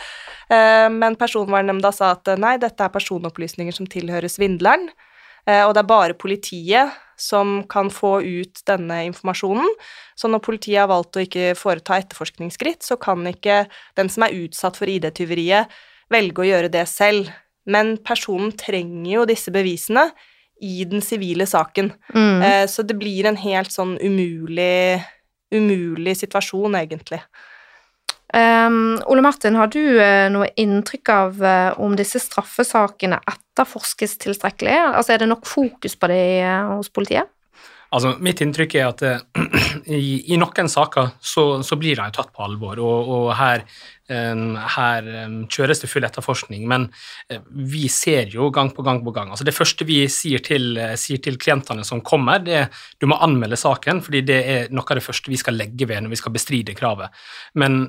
Uh, 0.49 0.89
men 0.93 1.19
Personvernnemnda 1.21 1.93
sa 1.93 2.15
at 2.17 2.33
nei, 2.41 2.57
dette 2.61 2.85
er 2.85 2.95
personopplysninger 2.95 3.77
som 3.77 3.89
tilhører 3.89 4.33
svindleren, 4.33 4.89
og 5.49 5.71
det 5.73 5.81
er 5.81 5.87
bare 5.89 6.17
politiet 6.19 6.97
som 7.19 7.61
kan 7.71 7.91
få 7.91 8.19
ut 8.23 8.63
denne 8.71 9.03
informasjonen. 9.09 9.69
Så 10.19 10.31
når 10.31 10.45
politiet 10.47 10.81
har 10.83 10.91
valgt 10.91 11.19
å 11.19 11.25
ikke 11.25 11.53
foreta 11.59 11.99
etterforskningsskritt, 11.99 12.87
så 12.87 12.99
kan 13.01 13.27
ikke 13.27 13.65
den 13.99 14.11
som 14.13 14.27
er 14.27 14.37
utsatt 14.45 14.79
for 14.79 14.91
ID-tyveriet, 14.91 15.69
velge 16.13 16.45
å 16.45 16.49
gjøre 16.49 16.73
det 16.73 16.87
selv. 16.91 17.31
Men 17.69 17.97
personen 18.01 18.55
trenger 18.57 19.13
jo 19.19 19.29
disse 19.29 19.53
bevisene 19.53 20.09
i 20.65 20.83
den 20.89 21.05
sivile 21.05 21.47
saken. 21.47 21.93
Mm. 22.15 22.43
Eh, 22.43 22.65
så 22.71 22.83
det 22.87 22.97
blir 22.99 23.29
en 23.29 23.39
helt 23.39 23.75
sånn 23.75 23.99
umulig 24.01 25.05
umulig 25.55 26.17
situasjon, 26.21 26.77
egentlig. 26.79 27.21
Um, 28.35 29.01
Ole 29.07 29.23
Martin, 29.25 29.57
har 29.57 29.71
du 29.73 29.81
uh, 29.81 30.29
noe 30.29 30.51
inntrykk 30.61 31.11
av 31.15 31.41
uh, 31.41 31.81
om 31.81 31.95
disse 31.97 32.21
straffesakene 32.21 33.23
etterforskes 33.25 34.19
tilstrekkelig? 34.21 34.75
Altså, 34.91 35.15
er 35.15 35.23
det 35.23 35.31
nok 35.31 35.49
fokus 35.49 35.97
på 35.97 36.11
det 36.13 36.25
uh, 36.45 36.75
hos 36.75 36.91
politiet? 36.93 37.31
Altså, 37.89 38.19
Mitt 38.21 38.43
inntrykk 38.45 38.75
er 38.77 38.91
at 38.91 39.05
i, 39.89 40.35
i, 40.35 40.37
noen 40.37 40.69
saker 40.69 41.15
så, 41.25 41.45
så 41.65 41.79
blir 41.81 41.97
de 41.97 42.05
tatt 42.13 42.29
på 42.37 42.45
alvor, 42.45 42.77
og, 42.85 43.09
og 43.17 43.31
her, 43.39 43.65
her 44.75 45.09
kjøres 45.49 45.81
det 45.81 45.89
full 45.89 46.05
etterforskning. 46.05 46.67
Men 46.69 46.85
vi 47.49 47.87
ser 47.89 48.29
jo 48.35 48.51
gang 48.53 48.75
på 48.77 48.85
gang 48.85 49.01
på 49.05 49.15
gang 49.17 49.33
altså 49.33 49.45
Det 49.49 49.57
første 49.57 49.85
vi 49.89 50.03
sier 50.13 50.45
til, 50.45 50.77
sier 51.01 51.21
til 51.25 51.41
klientene 51.41 51.85
som 51.85 52.05
kommer, 52.05 52.45
det 52.45 52.59
er 52.61 52.69
du 53.01 53.09
må 53.09 53.17
anmelde 53.25 53.57
saken, 53.57 54.05
fordi 54.05 54.21
det 54.35 54.39
er 54.53 54.69
noe 54.69 54.85
av 54.85 55.01
det 55.01 55.07
første 55.09 55.33
vi 55.33 55.41
skal 55.41 55.57
legge 55.57 55.89
ved 55.89 56.05
når 56.05 56.13
vi 56.13 56.21
skal 56.21 56.37
bestride 56.37 56.77
kravet. 56.77 57.17
Men 57.57 57.81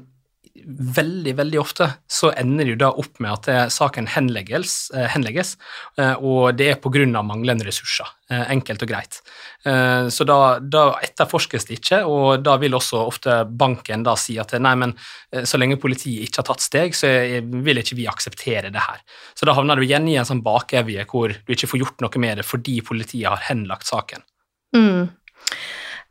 veldig 0.66 1.34
veldig 1.38 1.60
ofte 1.62 1.88
så 2.10 2.32
ender 2.38 2.68
det 2.68 2.74
jo 2.74 2.80
da 2.84 2.90
opp 3.02 3.20
med 3.24 3.32
at 3.32 3.50
eh, 3.52 3.66
saken 3.74 4.10
henlegges, 4.14 4.76
eh, 4.96 5.08
henlegges 5.14 5.56
eh, 6.00 6.14
og 6.16 6.58
det 6.60 6.70
er 6.74 6.80
pga. 6.82 7.06
manglende 7.24 7.68
ressurser. 7.68 8.16
Enkelt 8.30 8.84
og 8.86 8.92
greit. 8.92 9.16
Så 9.66 10.26
da, 10.30 10.60
da, 10.62 10.84
etterforskes 11.02 11.64
det 11.66 11.80
ikke, 11.80 12.04
og 12.06 12.44
da 12.46 12.60
vil 12.62 12.76
også 12.78 13.00
ofte 13.02 13.40
banken 13.50 14.04
da 14.06 14.14
si 14.22 14.36
at 14.38 14.54
nei, 14.62 14.76
men 14.78 14.94
så 15.50 15.58
lenge 15.58 15.80
politiet 15.82 16.28
ikke 16.28 16.44
har 16.44 16.48
tatt 16.52 16.62
steg, 16.62 16.94
så 16.94 17.10
vil 17.42 17.82
ikke 17.82 17.98
vi 17.98 18.06
akseptere 18.12 18.70
det 18.70 18.84
her. 18.86 19.02
Så 19.34 19.50
da 19.50 19.56
havner 19.58 19.82
du 19.82 19.88
igjen 19.88 20.06
i 20.14 20.20
en 20.22 20.30
sånn 20.30 20.44
bakevje 20.46 21.08
hvor 21.10 21.34
du 21.34 21.56
ikke 21.56 21.72
får 21.72 21.82
gjort 21.82 22.06
noe 22.06 22.22
med 22.22 22.38
det 22.38 22.46
fordi 22.46 22.78
politiet 22.86 23.32
har 23.32 23.42
henlagt 23.50 23.90
saken. 23.90 24.22
Mm. 24.78 25.10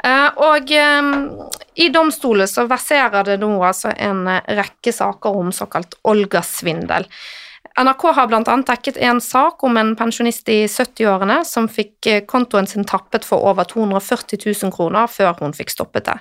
Eh, 0.05 0.31
og 0.39 0.71
eh, 0.71 1.09
i 1.75 1.89
domstolen 1.91 2.49
så 2.49 2.69
verserer 2.71 3.27
det 3.27 3.41
nå 3.43 3.51
altså 3.59 3.91
en 3.97 4.27
eh, 4.31 4.55
rekke 4.61 4.95
saker 4.95 5.43
om 5.43 5.51
såkalt 5.55 5.99
Olga-svindel. 6.07 7.09
NRK 7.79 8.05
har 8.15 8.27
bl.a. 8.27 8.43
dekket 8.43 8.97
en 9.07 9.21
sak 9.23 9.63
om 9.63 9.77
en 9.79 9.93
pensjonist 9.99 10.49
i 10.51 10.65
70-årene 10.67 11.37
som 11.47 11.69
fikk 11.71 12.09
kontoen 12.27 12.67
sin 12.67 12.87
tappet 12.89 13.27
for 13.27 13.45
over 13.47 13.69
240 13.71 14.41
000 14.43 14.73
kroner 14.75 15.07
før 15.07 15.37
hun 15.39 15.55
fikk 15.55 15.71
stoppet 15.71 16.09
det. 16.09 16.17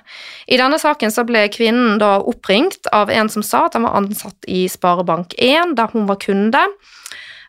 I 0.46 0.58
denne 0.60 0.78
saken 0.78 1.10
så 1.10 1.24
ble 1.26 1.48
kvinnen 1.50 1.98
da 1.98 2.20
oppringt 2.20 2.86
av 2.94 3.10
en 3.10 3.30
som 3.32 3.42
sa 3.42 3.64
at 3.66 3.74
han 3.74 3.88
var 3.88 3.98
ansatt 3.98 4.46
i 4.46 4.68
Sparebank1, 4.70 5.74
der 5.78 5.90
hun 5.96 6.06
var 6.06 6.22
kunde. 6.22 6.62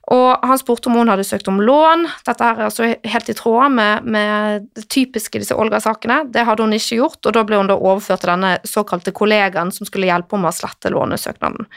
Og 0.10 0.45
han 0.50 0.58
spurte 0.58 0.89
om 0.89 0.95
hun 0.98 1.12
hadde 1.12 1.26
søkt 1.28 1.48
om 1.52 1.60
lån. 1.62 2.08
Dette 2.26 2.45
er 2.45 2.63
altså 2.65 2.88
helt 2.89 3.30
i 3.30 3.36
tråd 3.38 3.76
med, 3.76 4.08
med 4.10 4.65
det 4.78 4.88
typiske 4.89 5.41
disse 5.43 5.58
Olga-sakene. 5.58 6.24
Det 6.34 6.48
hadde 6.48 6.65
hun 6.65 6.74
ikke 6.74 6.98
gjort, 6.98 7.19
og 7.22 7.36
da 7.36 7.43
ble 7.45 7.60
hun 7.62 7.69
da 7.69 7.78
overført 7.78 8.24
til 8.26 8.34
denne 8.34 8.56
såkalte 8.65 9.13
kollegaen 9.13 9.69
som 9.76 9.86
skulle 9.86 10.10
hjelpe 10.10 10.34
henne 10.34 10.48
med 10.48 10.56
å 10.56 10.58
slette 10.58 10.93
lånesøknaden. 10.95 11.69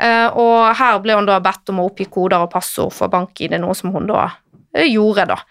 Uh, 0.00 0.28
og 0.38 0.54
her 0.78 1.02
ble 1.04 1.18
hun 1.18 1.26
da 1.28 1.40
bedt 1.44 1.72
om 1.72 1.82
å 1.82 1.90
oppgi 1.90 2.06
koder 2.08 2.46
og 2.46 2.52
passord 2.54 2.94
for 2.96 3.12
bank-ID, 3.12 3.58
noe 3.60 3.74
som 3.76 3.90
hun 3.92 4.06
da 4.08 4.28
uh, 4.30 4.86
gjorde, 4.86 5.26
da. 5.34 5.42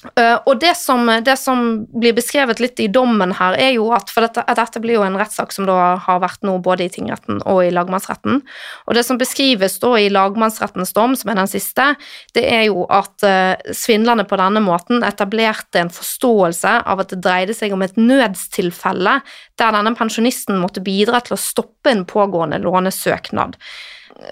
Uh, 0.00 0.38
og 0.48 0.60
det 0.62 0.72
som, 0.80 1.04
det 1.20 1.34
som, 1.36 1.84
blir 1.92 2.14
beskrevet 2.16 2.60
litt 2.62 2.80
i 2.80 2.86
dommen 2.88 3.34
her, 3.36 3.52
er 3.60 3.74
jo 3.74 3.90
at 3.92 4.08
For 4.08 4.24
dette, 4.24 4.46
dette 4.56 4.80
blir 4.80 4.96
jo 4.96 5.04
en 5.04 5.18
rettssak 5.20 5.52
som 5.52 5.66
da 5.68 5.98
har 6.00 6.22
vært 6.22 6.40
nå 6.46 6.54
både 6.64 6.86
i 6.86 6.92
tingretten 6.92 7.42
og 7.44 7.60
i 7.66 7.72
lagmannsretten. 7.74 8.40
Og 8.88 8.96
det 8.96 9.04
som 9.04 9.20
beskrives 9.20 9.76
da 9.82 9.92
i 10.00 10.08
lagmannsrettens 10.12 10.94
dom, 10.96 11.18
som 11.20 11.32
er 11.32 11.40
den 11.42 11.50
siste, 11.52 11.90
det 12.32 12.46
er 12.48 12.64
jo 12.70 12.86
at 12.88 13.26
uh, 13.28 13.60
svindlerne 13.76 14.24
på 14.24 14.40
denne 14.40 14.64
måten 14.64 15.04
etablerte 15.04 15.82
en 15.82 15.92
forståelse 15.92 16.78
av 16.88 17.04
at 17.04 17.12
det 17.12 17.20
dreide 17.26 17.56
seg 17.56 17.76
om 17.76 17.84
et 17.84 18.00
nødstilfelle 18.00 19.18
der 19.60 19.76
denne 19.76 19.92
pensjonisten 19.98 20.62
måtte 20.62 20.80
bidra 20.84 21.20
til 21.24 21.36
å 21.36 21.40
stoppe 21.40 21.92
en 21.92 22.06
pågående 22.08 22.62
lånesøknad. 22.64 23.60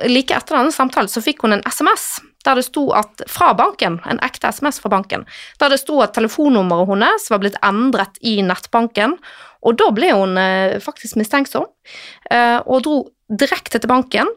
Like 0.09 0.37
etter 0.37 0.57
denne 0.57 0.73
samtalen 0.73 1.13
så 1.13 1.21
fikk 1.25 1.45
hun 1.45 1.59
en 1.59 1.65
SMS 1.69 2.17
der 2.49 2.59
det 2.59 2.65
sto 2.65 2.87
at 2.97 3.23
fra 3.29 3.53
banken, 3.59 4.01
en 4.09 4.21
ekte 4.25 4.49
SMS 4.49 4.81
fra 4.81 4.93
banken, 4.97 5.27
der 5.61 5.73
det 5.73 5.83
sto 5.83 6.01
at 6.05 6.17
telefonnummeret 6.17 6.89
hennes 6.89 7.29
var 7.29 7.43
blitt 7.43 7.61
endret 7.67 8.17
i 8.25 8.39
nettbanken, 8.45 9.19
og 9.67 9.79
da 9.79 9.91
ble 9.95 10.11
hun 10.15 10.39
eh, 10.41 10.79
faktisk 10.83 11.19
mistenksom, 11.21 11.67
eh, 12.31 12.59
og 12.65 12.85
dro 12.87 12.99
direkte 13.29 13.81
til 13.83 13.91
banken. 13.91 14.31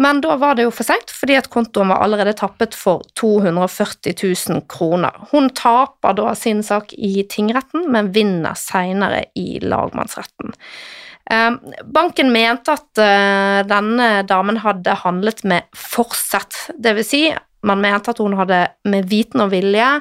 Men 0.00 0.22
da 0.24 0.38
var 0.40 0.56
det 0.56 0.64
jo 0.64 0.72
for 0.72 0.88
seint, 0.88 1.12
fordi 1.12 1.34
at 1.36 1.50
kontoen 1.52 1.90
var 1.92 2.00
allerede 2.00 2.32
tappet 2.38 2.76
for 2.76 3.04
240 3.20 4.14
000 4.16 4.62
kroner. 4.68 5.16
Hun 5.32 5.50
taper 5.52 6.16
da 6.16 6.32
sin 6.38 6.62
sak 6.64 6.94
i 6.96 7.26
tingretten, 7.28 7.84
men 7.92 8.08
vinner 8.14 8.56
seinere 8.56 9.26
i 9.36 9.60
lagmannsretten. 9.60 10.56
Ehm, 11.30 11.60
banken 11.84 12.32
mente 12.34 12.74
at 12.74 12.98
eh, 12.98 13.60
denne 13.68 14.08
damen 14.26 14.58
hadde 14.64 14.96
handlet 15.04 15.44
med 15.46 15.68
forsett, 15.76 16.56
dvs. 16.74 17.06
Si, 17.06 17.22
man 17.66 17.82
mente 17.82 18.10
at 18.10 18.22
hun 18.22 18.34
hadde 18.38 18.64
med 18.90 19.06
viten 19.10 19.44
og 19.44 19.52
vilje 19.52 19.92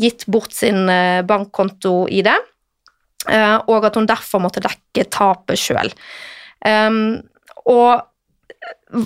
gitt 0.00 0.26
bort 0.26 0.56
sin 0.56 0.88
eh, 0.90 1.22
bankkonto-ID, 1.26 2.30
eh, 2.32 3.58
og 3.70 3.86
at 3.86 4.00
hun 4.00 4.10
derfor 4.10 4.42
måtte 4.42 4.64
dekke 4.64 5.06
tapet 5.14 5.62
sjøl. 5.62 5.94
Ehm, 6.66 7.22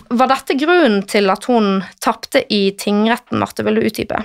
var 0.08 0.30
dette 0.30 0.56
grunnen 0.58 1.02
til 1.08 1.28
at 1.32 1.44
hun 1.50 1.82
tapte 2.02 2.42
i 2.52 2.70
tingretten, 2.80 3.38
Marte? 3.40 3.64
Vil 3.66 3.78
du 3.78 3.86
utdype? 3.88 4.22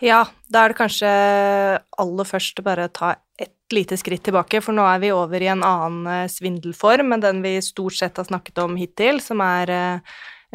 Ja, 0.00 0.22
da 0.48 0.62
er 0.64 0.72
det 0.72 0.78
kanskje 0.78 1.08
aller 2.00 2.24
først 2.24 2.62
bare 2.64 2.86
å 2.88 2.92
ta 2.92 3.16
et 3.40 3.72
lite 3.74 3.96
skritt 4.00 4.22
tilbake, 4.24 4.60
for 4.64 4.72
nå 4.72 4.84
er 4.88 4.98
vi 5.02 5.10
over 5.12 5.42
i 5.44 5.48
en 5.52 5.62
annen 5.66 6.06
eh, 6.08 6.30
svindelform 6.32 7.12
enn 7.14 7.24
den 7.24 7.42
vi 7.44 7.60
stort 7.64 7.94
sett 7.98 8.16
har 8.16 8.24
snakket 8.28 8.58
om 8.64 8.76
hittil, 8.80 9.20
som 9.20 9.40
er 9.44 9.70
eh, 9.74 10.00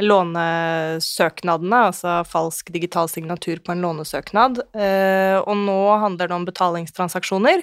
lånesøknadene, 0.01 1.79
altså 1.91 2.23
falsk 2.27 2.71
digital 2.73 3.07
signatur 3.11 3.57
på 3.61 3.71
en 3.75 3.81
lånesøknad. 3.85 4.53
Eh, 4.73 5.37
og 5.37 5.55
nå 5.61 5.97
handler 6.01 6.27
det 6.27 6.37
om 6.39 6.49
betalingstransaksjoner, 6.49 7.59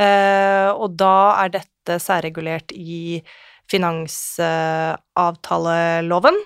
og 0.00 0.88
da 0.96 1.36
er 1.42 1.48
dette 1.52 1.98
særregulert 2.00 2.72
i 2.72 3.20
finansavtaleloven 3.68 6.36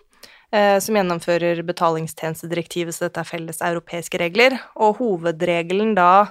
som 0.54 0.94
gjennomfører 0.94 1.64
betalingstjenestedirektivet, 1.66 2.94
så 2.94 3.08
dette 3.08 3.22
er 3.24 3.26
felles 3.26 3.58
europeiske 3.64 4.20
regler. 4.22 4.54
Og 4.78 5.00
hovedregelen 5.00 5.96
da 5.98 6.30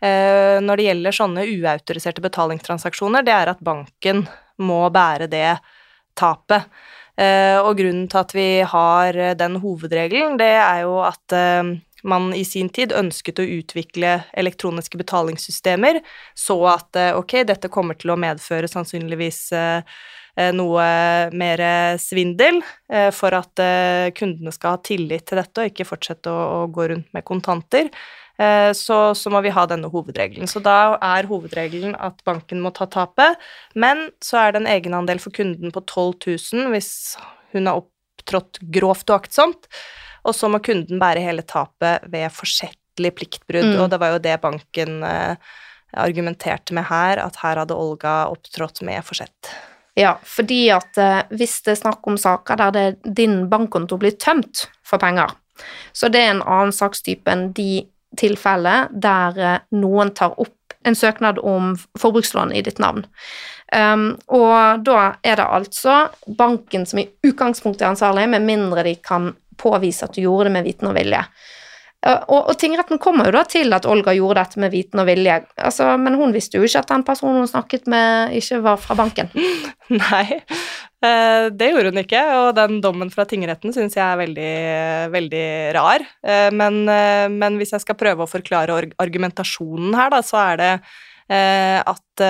Eh, 0.00 0.58
når 0.60 0.76
det 0.76 0.88
gjelder 0.90 1.16
sånne 1.16 1.46
uautoriserte 1.54 2.24
betalingstransaksjoner, 2.24 3.24
det 3.24 3.32
er 3.32 3.52
at 3.52 3.64
banken 3.64 4.26
må 4.60 4.82
bære 4.92 5.28
det 5.32 5.56
tapet. 6.18 6.68
Eh, 7.16 7.56
og 7.62 7.78
grunnen 7.78 8.04
til 8.12 8.20
at 8.20 8.34
vi 8.36 8.48
har 8.68 9.20
den 9.40 9.56
hovedregelen, 9.62 10.36
det 10.40 10.52
er 10.52 10.82
jo 10.84 10.98
at 11.06 11.32
eh, 11.32 11.72
man 12.06 12.28
i 12.36 12.44
sin 12.44 12.68
tid 12.68 12.92
ønsket 12.92 13.40
å 13.40 13.48
utvikle 13.56 14.18
elektroniske 14.36 15.00
betalingssystemer, 15.00 16.02
så 16.36 16.58
at 16.76 16.98
ok, 17.16 17.40
dette 17.48 17.72
kommer 17.72 17.96
til 17.98 18.12
å 18.12 18.18
medføre 18.20 18.68
sannsynligvis 18.70 19.40
noe 20.36 20.86
mer 21.32 21.60
svindel, 21.96 22.58
for 23.16 23.32
at 23.32 23.62
kundene 24.18 24.52
skal 24.52 24.74
ha 24.74 24.80
tillit 24.84 25.24
til 25.24 25.40
dette 25.40 25.62
og 25.62 25.70
ikke 25.70 25.86
fortsette 25.88 26.28
å, 26.28 26.66
gå 26.68 26.90
rundt 26.92 27.08
med 27.16 27.24
kontanter. 27.24 27.88
Eh, 28.38 28.72
så, 28.72 29.14
så, 29.14 29.30
må 29.32 29.40
vi 29.44 29.52
ha 29.54 29.64
denne 29.68 29.88
hovedregelen. 29.92 30.48
Så 30.50 30.60
da 30.64 30.96
er 31.00 31.28
hovedregelen 31.30 31.96
at 31.96 32.20
banken 32.28 32.60
må 32.64 32.72
ta 32.76 32.88
tapet, 32.90 33.40
men 33.74 34.08
så 34.24 34.42
er 34.42 34.52
det 34.52 34.62
en 34.62 34.72
egenandel 34.74 35.20
for 35.22 35.34
kunden 35.36 35.72
på 35.72 35.82
12 35.86 36.36
000 36.52 36.72
hvis 36.74 36.90
hun 37.54 37.70
har 37.70 37.80
opptrådt 37.80 38.60
grovt 38.74 39.08
og 39.08 39.22
aktsomt, 39.22 39.70
og 40.26 40.36
så 40.36 40.50
må 40.52 40.60
kunden 40.64 41.00
bære 41.00 41.22
hele 41.24 41.46
tapet 41.48 42.04
ved 42.12 42.28
forsettlig 42.34 43.14
pliktbrudd, 43.16 43.72
mm. 43.72 43.78
og 43.84 43.92
det 43.92 44.02
var 44.02 44.12
jo 44.16 44.24
det 44.26 44.36
banken 44.42 44.98
eh, 45.06 45.54
argumenterte 45.96 46.76
med 46.76 46.90
her, 46.90 47.22
at 47.22 47.40
her 47.40 47.62
hadde 47.62 47.78
Olga 47.78 48.26
opptrådt 48.28 48.82
med 48.84 49.00
forsett. 49.06 49.54
Ja, 49.96 50.18
fordi 50.22 50.66
at 50.74 50.98
eh, 51.00 51.22
hvis 51.32 51.60
det 51.64 51.72
er 51.72 51.80
snakk 51.80 52.06
om 52.08 52.18
saker 52.20 52.58
der 52.60 52.74
det, 52.74 53.14
din 53.16 53.46
bankkonto 53.48 53.96
blir 54.00 54.18
tømt 54.20 54.66
for 54.84 55.00
penger, 55.00 55.32
så 55.96 56.10
det 56.12 56.20
er 56.20 56.34
en 56.34 56.44
annen 56.44 56.74
sakstype 56.76 57.32
enn 57.32 57.48
de 57.56 57.86
tilfellene 58.20 58.90
der 58.92 59.40
eh, 59.40 59.62
noen 59.76 60.12
tar 60.16 60.36
opp 60.36 60.52
en 60.86 60.94
søknad 60.94 61.40
om 61.42 61.72
forbrukslån 61.98 62.52
i 62.52 62.62
ditt 62.62 62.78
navn. 62.78 63.06
Um, 63.74 64.12
og 64.30 64.84
da 64.86 65.16
er 65.26 65.40
det 65.40 65.46
altså 65.50 65.96
banken 66.38 66.84
som 66.86 67.00
i 67.02 67.08
utgangspunktet 67.26 67.82
er 67.82 67.90
ansvarlig, 67.90 68.28
med 68.30 68.46
mindre 68.46 68.84
de 68.86 68.94
kan 69.02 69.32
påvise 69.58 70.06
at 70.06 70.14
du 70.14 70.22
gjorde 70.22 70.46
det 70.46 70.54
med 70.54 70.68
viten 70.68 70.86
og 70.86 70.94
vilje. 70.94 71.24
Og, 72.06 72.50
og 72.52 72.54
tingretten 72.60 73.00
kommer 73.02 73.28
jo 73.28 73.34
da 73.34 73.42
til 73.48 73.74
at 73.74 73.86
Olga 73.88 74.12
gjorde 74.14 74.42
dette 74.44 74.60
med 74.62 74.72
viten 74.74 75.00
og 75.02 75.08
vilje, 75.08 75.40
altså, 75.58 75.88
men 75.98 76.14
hun 76.18 76.34
visste 76.34 76.60
jo 76.60 76.66
ikke 76.66 76.82
at 76.84 76.92
den 76.92 77.04
personen 77.06 77.40
hun 77.40 77.50
snakket 77.50 77.88
med, 77.90 78.34
ikke 78.38 78.60
var 78.62 78.78
fra 78.82 78.96
banken. 78.98 79.30
Nei, 80.02 80.38
eh, 81.02 81.48
det 81.50 81.70
gjorde 81.72 81.90
hun 81.90 82.02
ikke, 82.04 82.22
og 82.38 82.50
den 82.58 82.78
dommen 82.84 83.10
fra 83.14 83.26
tingretten 83.28 83.74
syns 83.74 83.98
jeg 83.98 84.04
er 84.06 84.20
veldig, 84.22 84.54
veldig 85.16 85.46
rar. 85.78 86.06
Eh, 86.22 86.48
Men, 86.54 86.82
eh, 86.92 87.26
men 87.32 87.58
hvis 87.58 87.74
jeg 87.74 87.82
skal 87.82 87.98
prøve 87.98 88.26
å 88.26 88.30
forklare 88.30 88.76
argumentasjonen 89.02 89.96
her, 89.98 90.12
da, 90.14 90.22
så 90.22 90.42
er 90.44 90.62
det 90.62 90.72
at 91.26 92.22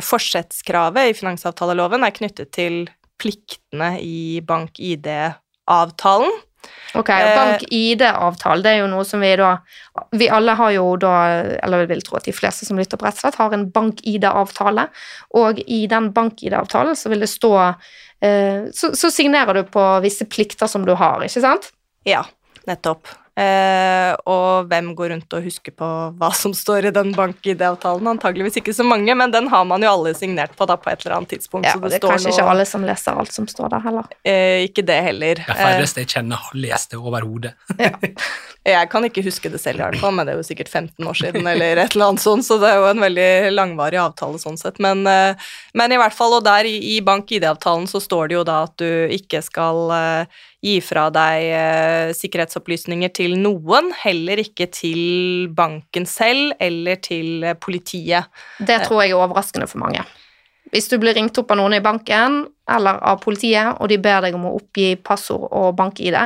forsettskravet 0.00 1.10
i 1.10 1.16
finansavtaleloven 1.18 2.06
er 2.06 2.14
knyttet 2.16 2.48
til 2.56 2.86
pliktene 3.20 3.98
i 4.00 4.40
bank-ID-avtalen. 4.48 6.32
Ok, 6.98 7.08
Eh, 7.08 7.36
Bank-ID-avtale, 7.36 8.62
det 8.64 8.70
er 8.70 8.80
jo 8.82 8.90
noe 8.90 9.04
som 9.06 9.22
vi 9.22 9.30
da 9.38 9.52
Vi 10.16 10.28
alle 10.30 10.54
har 10.58 10.70
jo 10.74 10.96
da, 10.96 11.14
eller 11.62 11.84
jeg 11.84 11.90
vil 11.90 12.02
tro 12.06 12.16
at 12.18 12.26
de 12.26 12.34
fleste 12.34 12.66
som 12.66 12.78
lytter 12.78 12.98
på 12.98 13.06
rett 13.06 13.38
har 13.38 13.54
en 13.54 13.68
bank-ID-avtale, 13.70 14.88
og 15.38 15.58
i 15.66 15.86
den 15.90 16.10
bank-ID-avtalen 16.12 16.96
så 16.96 17.10
vil 17.10 17.20
det 17.20 17.30
stå 17.30 17.52
eh, 18.22 18.70
så, 18.74 18.92
så 18.94 19.10
signerer 19.10 19.54
du 19.54 19.62
på 19.70 19.86
visse 20.04 20.26
plikter 20.26 20.70
som 20.70 20.86
du 20.86 20.94
har, 20.94 21.22
ikke 21.22 21.42
sant? 21.42 21.70
Ja, 22.06 22.24
nettopp. 22.66 23.08
Eh, 23.40 24.12
og 24.28 24.68
hvem 24.68 24.90
går 24.98 25.14
rundt 25.14 25.36
og 25.36 25.44
husker 25.46 25.72
på 25.72 25.86
hva 26.18 26.28
som 26.36 26.52
står 26.56 26.90
i 26.90 26.92
den 26.92 27.14
bank-ID-avtalen? 27.16 28.10
Antageligvis 28.12 28.58
ikke 28.60 28.74
så 28.76 28.84
mange, 28.84 29.14
men 29.16 29.32
den 29.32 29.48
har 29.52 29.64
man 29.68 29.84
jo 29.84 29.92
alle 29.94 30.12
signert 30.18 30.52
på 30.58 30.66
da 30.68 30.76
på 30.80 30.90
et 30.92 31.06
eller 31.06 31.20
annet 31.20 31.32
tidspunkt. 31.36 31.68
Ja, 31.68 31.78
og 31.78 31.86
det, 31.86 31.94
det 31.94 32.00
er 32.02 32.04
kanskje 32.04 32.28
noe, 32.28 32.36
ikke 32.36 32.50
alle 32.52 32.66
som 32.68 32.84
leser 32.84 33.20
alt 33.22 33.32
som 33.32 33.48
står 33.48 33.72
der 33.72 33.84
heller. 33.86 34.10
Eh, 34.28 34.66
ikke 34.68 34.84
det 34.84 34.98
heller. 35.08 35.40
De 35.40 35.56
færreste 35.62 36.04
jeg 36.04 36.12
kjenner, 36.16 36.42
har 36.42 36.60
lest 36.66 36.92
det 36.92 37.00
overhodet. 37.00 37.54
ja. 37.78 37.94
jeg 38.74 38.90
kan 38.92 39.06
ikke 39.08 39.24
huske 39.24 39.48
det 39.52 39.62
selv, 39.62 39.80
i 39.80 39.86
hvert 39.86 40.02
fall, 40.02 40.12
men 40.12 40.28
det 40.28 40.34
er 40.34 40.42
jo 40.42 40.44
sikkert 40.44 40.68
15 40.68 41.08
år 41.08 41.16
siden, 41.16 41.46
eller 41.48 41.80
et 41.80 41.96
eller 41.96 42.10
annet 42.10 42.24
sånt, 42.24 42.44
så 42.44 42.58
det 42.60 42.68
er 42.68 42.82
jo 42.82 42.90
en 42.90 43.04
veldig 43.06 43.30
langvarig 43.54 44.02
avtale 44.02 44.40
sånn 44.42 44.60
sett. 44.60 44.76
Men, 44.84 45.06
eh, 45.08 45.48
men 45.72 45.96
i 45.96 46.00
hvert 46.00 46.16
fall, 46.16 46.36
og 46.36 46.44
der 46.44 46.68
i, 46.68 46.76
i 46.92 47.00
bank-ID-avtalen 47.06 47.88
så 47.88 48.02
står 48.04 48.28
det 48.28 48.40
jo 48.40 48.44
da 48.44 48.60
at 48.68 48.76
du 48.82 49.16
ikke 49.16 49.40
skal 49.46 49.96
eh, 49.96 50.40
gi 50.60 50.76
fra 50.84 51.06
deg 51.12 51.44
eh, 51.56 52.12
sikkerhetsopplysninger 52.16 53.12
til 53.16 53.36
noen, 53.40 53.90
heller 54.02 54.42
ikke 54.42 54.68
til 54.72 55.48
banken 55.56 56.06
selv 56.08 56.54
eller 56.60 57.00
til 57.00 57.44
eh, 57.44 57.56
politiet. 57.56 58.28
Det 58.58 58.82
tror 58.84 59.04
jeg 59.04 59.14
er 59.14 59.20
overraskende 59.20 59.68
for 59.70 59.82
mange. 59.82 60.04
Hvis 60.70 60.90
du 60.92 60.98
blir 61.02 61.16
ringt 61.16 61.38
opp 61.40 61.50
av 61.50 61.58
noen 61.58 61.78
i 61.78 61.82
banken 61.82 62.44
eller 62.70 63.00
av 63.02 63.22
politiet, 63.24 63.72
og 63.80 63.88
de 63.90 63.98
ber 64.02 64.20
deg 64.26 64.36
om 64.36 64.46
å 64.50 64.56
oppgi 64.60 64.92
passord 65.02 65.48
og 65.48 65.72
bank-ID, 65.78 66.18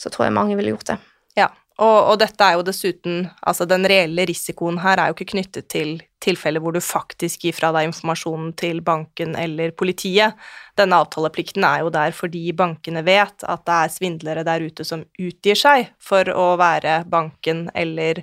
så 0.00 0.12
tror 0.12 0.28
jeg 0.28 0.36
mange 0.38 0.56
ville 0.56 0.72
gjort 0.72 0.94
det. 0.94 1.00
Ja, 1.36 1.50
og, 1.80 1.98
og 2.12 2.20
dette 2.22 2.46
er 2.46 2.56
jo 2.58 2.64
dessuten 2.66 3.26
Altså, 3.46 3.66
den 3.68 3.84
reelle 3.88 4.24
risikoen 4.28 4.80
her 4.84 5.00
er 5.00 5.10
jo 5.10 5.18
ikke 5.18 5.32
knyttet 5.34 5.68
til 5.72 5.98
tilfeller 6.24 6.62
hvor 6.62 6.76
du 6.76 6.82
faktisk 6.84 7.46
gir 7.46 7.56
fra 7.56 7.72
deg 7.74 7.88
informasjonen 7.88 8.52
til 8.60 8.82
banken 8.84 9.34
eller 9.38 9.72
politiet. 9.76 10.36
Denne 10.78 11.00
avtaleplikten 11.02 11.64
er 11.66 11.84
jo 11.84 11.92
der 11.94 12.14
fordi 12.16 12.50
bankene 12.56 13.02
vet 13.06 13.44
at 13.48 13.66
det 13.66 13.80
er 13.80 13.96
svindlere 13.96 14.46
der 14.46 14.64
ute 14.64 14.86
som 14.86 15.04
utgir 15.20 15.58
seg 15.58 15.90
for 16.02 16.28
å 16.32 16.54
være 16.60 17.02
banken 17.10 17.68
eller, 17.74 18.22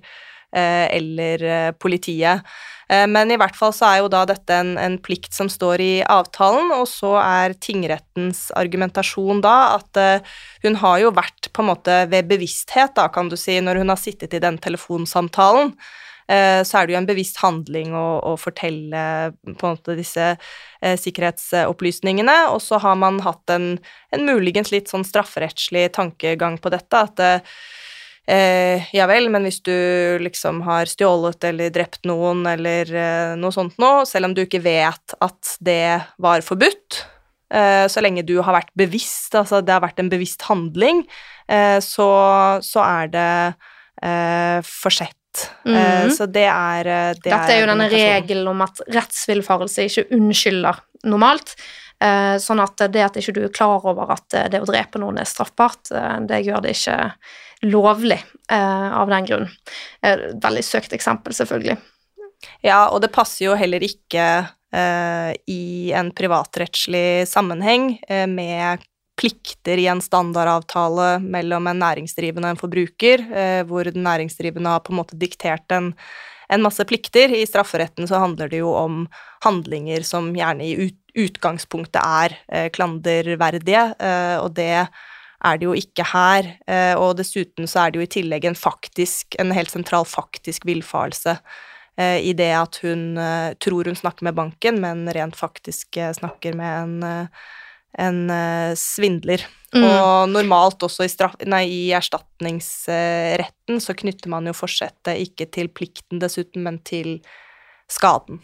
eh, 0.53 0.87
eller 0.93 1.43
eh, 1.43 1.71
politiet. 1.77 2.45
Eh, 2.89 3.05
Men 3.09 3.33
i 3.33 3.37
hvert 3.41 3.57
fall 3.57 3.73
så 3.75 3.89
er 3.89 3.99
jo 4.03 4.13
da 4.13 4.23
dette 4.29 4.61
en, 4.61 4.75
en 4.77 4.97
plikt 5.01 5.33
som 5.33 5.49
står 5.49 5.83
i 5.83 5.93
avtalen, 6.05 6.71
og 6.77 6.87
så 6.87 7.17
er 7.19 7.57
tingrettens 7.59 8.47
argumentasjon 8.55 9.41
da 9.41 9.57
at 9.75 10.03
hun 10.63 10.81
har 10.85 11.01
jo 11.01 11.15
vært 11.17 11.49
på 11.51 11.65
en 11.65 11.73
måte 11.73 12.03
ved 12.13 12.29
bevissthet, 12.29 12.95
da 12.95 13.09
kan 13.09 13.29
du 13.29 13.37
si, 13.37 13.59
når 13.59 13.81
hun 13.81 13.93
har 13.93 14.01
sittet 14.01 14.37
i 14.37 14.43
den 14.43 14.61
telefonsamtalen. 14.61 15.73
Eh, 16.29 16.61
Så 16.67 16.77
er 16.77 16.87
det 16.87 16.95
jo 16.95 16.99
en 17.01 17.09
bevisst 17.09 17.41
handling 17.43 17.95
å, 17.97 18.07
å 18.31 18.35
fortelle 18.39 19.03
på 19.47 19.67
en 19.67 19.77
måte 19.77 19.97
disse 19.97 20.29
eh, 20.35 20.97
sikkerhetsopplysningene, 20.99 22.37
og 22.53 22.61
så 22.63 22.79
har 22.83 22.99
man 22.99 23.21
hatt 23.25 23.55
en, 23.55 23.75
en 24.11 24.27
muligens 24.27 24.71
litt 24.75 24.91
sånn 24.91 25.07
strafferettslig 25.07 25.89
tankegang 25.97 26.59
på 26.61 26.71
dette, 26.73 27.03
at 27.07 27.25
eh, 28.27 28.87
ja 28.95 29.07
vel, 29.09 29.29
men 29.33 29.47
hvis 29.47 29.61
du 29.65 29.73
liksom 30.23 30.61
har 30.67 30.89
stjålet 30.89 31.47
eller 31.49 31.73
drept 31.73 32.07
noen 32.09 32.45
eller 32.49 32.91
eh, 32.91 33.35
noe 33.39 33.53
sånt 33.55 33.77
nå, 33.81 33.91
selv 34.09 34.29
om 34.29 34.35
du 34.35 34.43
ikke 34.43 34.63
vet 34.63 35.15
at 35.23 35.55
det 35.63 35.99
var 36.21 36.43
forbudt, 36.45 37.01
eh, 37.53 37.85
så 37.87 38.03
lenge 38.03 38.25
du 38.27 38.37
har 38.41 38.59
vært 38.59 38.73
bevisst, 38.77 39.35
altså 39.35 39.63
det 39.63 39.75
har 39.75 39.85
vært 39.85 40.03
en 40.03 40.11
bevisst 40.11 40.43
handling, 40.49 41.05
eh, 41.47 41.79
så, 41.83 42.09
så 42.63 42.83
er 42.85 43.15
det 43.15 43.29
forsett. 44.61 45.15
Mhm. 45.65 46.13
så 46.15 46.27
det 46.31 46.45
er 46.49 46.87
eh, 46.87 47.09
det 47.17 47.31
Dette 47.31 47.53
er 47.53 47.61
jo 47.61 47.71
denne 47.71 47.89
regelen 47.91 48.47
om 48.51 48.63
at 48.65 48.81
rettsvillfarelse 48.93 49.87
ikke 49.89 50.07
unnskylder 50.17 50.81
normalt. 51.07 51.55
Eh, 51.99 52.37
sånn 52.41 52.61
at 52.61 52.85
det 52.93 53.03
at 53.03 53.17
ikke 53.17 53.35
du 53.35 53.43
er 53.47 53.53
klar 53.53 53.85
over 53.85 54.13
at 54.13 54.39
det 54.51 54.61
å 54.61 54.69
drepe 54.69 55.01
noen 55.01 55.17
er 55.21 55.29
straffbart, 55.29 55.89
det 56.29 56.43
gjør 56.45 56.61
det 56.65 56.75
ikke 56.77 56.97
lovlig 57.65 58.19
av 58.53 59.09
den 59.09 59.25
grunn. 59.25 59.47
Veldig 60.05 60.61
søkt 60.63 60.93
eksempel, 60.93 61.33
selvfølgelig. 61.33 61.79
Ja, 62.61 62.83
og 62.93 63.01
det 63.01 63.09
passer 63.15 63.47
jo 63.47 63.55
heller 63.57 63.81
ikke 63.81 64.27
i 65.49 65.91
en 65.97 66.11
privatrettslig 66.13 67.25
sammenheng 67.25 67.95
med 68.29 68.85
plikter 69.17 69.81
i 69.81 69.87
en 69.89 70.01
standardavtale 70.01 71.17
mellom 71.23 71.67
en 71.67 71.81
næringsdrivende 71.81 72.47
og 72.47 72.55
en 72.55 72.61
forbruker, 72.61 73.25
eh, 73.33 73.61
hvor 73.67 73.89
den 73.89 74.05
næringsdrivende 74.05 74.75
har 74.75 74.83
på 74.85 74.93
en 74.93 75.01
måte 75.01 75.17
diktert 75.17 75.73
en, 75.73 75.91
en 76.53 76.63
masse 76.63 76.85
plikter. 76.87 77.33
I 77.33 77.47
strafferetten 77.49 78.07
så 78.09 78.21
handler 78.21 78.51
det 78.51 78.61
jo 78.61 78.73
om 78.77 79.05
handlinger 79.45 80.05
som 80.05 80.29
gjerne 80.37 80.69
i 80.69 80.89
utgangspunktet 81.17 82.01
er 82.01 82.37
eh, 82.47 82.67
klanderverdige, 82.73 83.87
eh, 83.97 84.37
og 84.37 84.53
det 84.57 84.71
er 84.77 85.57
det 85.61 85.67
jo 85.67 85.73
ikke 85.77 86.01
her. 86.09 86.47
Og 86.97 87.11
dessuten 87.19 87.67
så 87.69 87.83
er 87.83 87.91
det 87.93 87.99
jo 87.99 88.05
i 88.07 88.09
tillegg 88.09 88.47
en 88.49 88.55
faktisk, 88.57 89.35
en 89.37 89.53
helt 89.53 89.69
sentral 89.69 90.07
faktisk 90.09 90.65
villfarelse 90.65 91.35
i 92.25 92.33
det 92.33 92.49
at 92.57 92.79
hun 92.81 93.19
tror 93.61 93.85
hun 93.85 93.99
snakker 93.99 94.25
med 94.25 94.33
banken, 94.33 94.81
men 94.81 95.05
rent 95.13 95.37
faktisk 95.37 96.01
snakker 96.17 96.57
med 96.57 96.73
en, 96.81 97.29
en 97.97 98.29
eh, 98.29 98.73
svindler. 98.79 99.45
Mm. 99.75 99.83
Og 99.83 100.29
normalt 100.31 100.83
også 100.85 101.03
i, 101.03 101.11
straff, 101.11 101.35
nei, 101.49 101.65
i 101.67 101.81
erstatningsretten 101.97 103.81
så 103.83 103.95
knytter 103.97 104.31
man 104.31 104.47
jo 104.47 104.55
forsettet 104.55 105.19
ikke 105.25 105.49
til 105.51 105.67
plikten 105.73 106.21
dessuten, 106.23 106.63
men 106.63 106.79
til 106.87 107.17
skaden. 107.91 108.39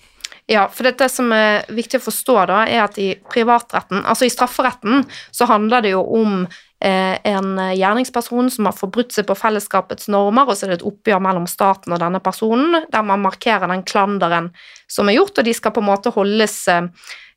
Ja, 0.50 0.66
for 0.72 0.90
det 0.90 1.08
som 1.12 1.32
er 1.36 1.64
viktig 1.72 2.02
å 2.02 2.04
forstå, 2.04 2.36
da, 2.50 2.64
er 2.68 2.84
at 2.84 3.00
i 3.00 3.14
privatretten, 3.32 4.02
altså 4.04 4.28
i 4.28 4.34
strafferetten, 4.34 5.06
så 5.32 5.48
handler 5.48 5.86
det 5.86 5.94
jo 5.94 6.02
om 6.18 6.42
eh, 6.84 7.16
en 7.32 7.62
gjerningsperson 7.72 8.52
som 8.52 8.68
har 8.68 8.76
forbrutt 8.76 9.16
seg 9.16 9.30
på 9.30 9.38
fellesskapets 9.40 10.10
normer, 10.12 10.50
og 10.50 10.58
så 10.58 10.68
er 10.68 10.74
det 10.74 10.82
et 10.82 10.88
oppgjør 10.90 11.24
mellom 11.24 11.48
staten 11.48 11.96
og 11.96 12.02
denne 12.04 12.20
personen, 12.24 12.82
der 12.92 13.08
man 13.08 13.24
markerer 13.24 13.72
den 13.72 13.86
klanderen 13.88 14.52
som 14.92 15.08
er 15.08 15.22
gjort, 15.22 15.38
og 15.38 15.48
de 15.48 15.56
skal 15.56 15.76
på 15.76 15.84
en 15.84 15.92
måte 15.94 16.12
holdes 16.16 16.58
eh, 16.72 16.92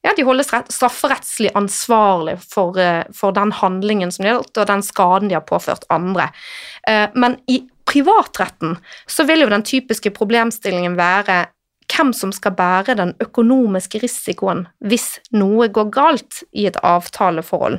ja, 0.06 0.12
de 0.16 0.22
holdes 0.22 0.52
strafferettslig 0.70 1.50
ansvarlig 1.58 2.36
for, 2.46 2.78
eh, 2.78 3.02
for 3.14 3.34
den 3.34 3.52
handlingen 3.52 4.12
som 4.12 4.22
de 4.22 4.30
har 4.30 4.38
gjort, 4.38 4.62
og 4.62 4.68
den 4.70 4.84
skaden 4.86 5.28
de 5.28 5.34
har 5.34 5.46
påført 5.46 5.86
andre. 5.90 6.30
Eh, 6.88 7.08
men 7.14 7.40
i 7.50 7.64
privatretten 7.86 8.76
så 9.06 9.26
vil 9.26 9.42
jo 9.42 9.50
den 9.50 9.66
typiske 9.66 10.10
problemstillingen 10.14 10.96
være 10.98 11.46
hvem 11.90 12.12
som 12.14 12.32
skal 12.34 12.54
bære 12.58 12.96
den 12.98 13.12
økonomiske 13.22 14.00
risikoen 14.02 14.64
hvis 14.82 15.20
noe 15.34 15.68
går 15.68 15.90
galt 15.94 16.42
i 16.52 16.66
et 16.70 16.78
avtaleforhold. 16.82 17.78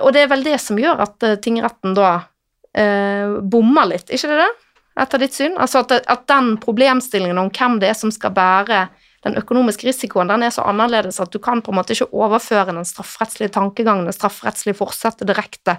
Og 0.00 0.12
det 0.12 0.24
er 0.24 0.30
vel 0.32 0.44
det 0.44 0.58
som 0.60 0.80
gjør 0.80 1.04
at 1.04 1.24
eh, 1.28 1.38
tingretten 1.40 1.96
da 1.96 2.12
eh, 2.76 3.40
bommer 3.40 3.88
litt, 3.92 4.12
ikke 4.12 4.32
det 4.32 4.40
det? 4.44 4.50
Etter 5.02 5.22
ditt 5.24 5.32
syn? 5.32 5.56
Altså 5.56 5.80
at, 5.80 6.02
at 6.04 6.26
den 6.28 6.58
problemstillingen 6.60 7.40
om 7.40 7.48
hvem 7.52 7.78
det 7.80 7.88
er 7.92 7.96
som 7.96 8.12
skal 8.12 8.34
bære 8.36 8.86
den 9.22 9.38
økonomiske 9.38 9.86
risikoen, 9.86 10.30
den 10.32 10.42
er 10.42 10.54
så 10.54 10.64
annerledes 10.66 11.20
at 11.22 11.32
du 11.32 11.38
kan 11.42 11.62
på 11.62 11.72
en 11.72 11.78
måte 11.78 11.94
ikke 11.94 12.10
overføre 12.10 12.72
den 12.74 12.86
strafferettslige 12.88 13.54
tankegangen, 13.54 14.08
det 14.08 14.16
strafferettslige 14.16 14.78
forsettet 14.78 15.28
direkte 15.30 15.76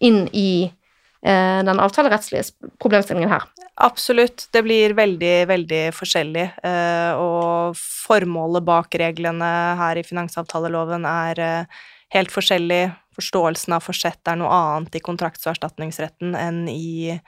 inn 0.00 0.22
i 0.32 0.64
eh, 0.64 1.60
den 1.66 1.82
avtalerettslige 1.82 2.72
problemstillingen 2.80 3.32
her. 3.34 3.44
Absolutt. 3.80 4.46
Det 4.52 4.62
blir 4.64 4.96
veldig, 4.96 5.34
veldig 5.48 5.82
forskjellig. 5.96 6.46
eh, 6.64 7.12
Og 7.20 7.76
formålet 7.76 8.64
bak 8.64 8.96
reglene 9.00 9.50
her 9.80 10.00
i 10.00 10.04
finansavtaleloven 10.04 11.04
er 11.08 11.44
eh, 11.44 11.84
helt 12.16 12.32
forskjellig. 12.32 12.82
Forståelsen 13.16 13.76
av 13.76 13.84
forsett 13.84 14.28
er 14.28 14.40
noe 14.40 14.50
annet 14.54 14.96
i 14.96 15.04
kontrakts- 15.04 15.44
og 15.46 15.54
erstatningsretten 15.54 16.36
enn 16.38 16.64
i, 16.72 17.18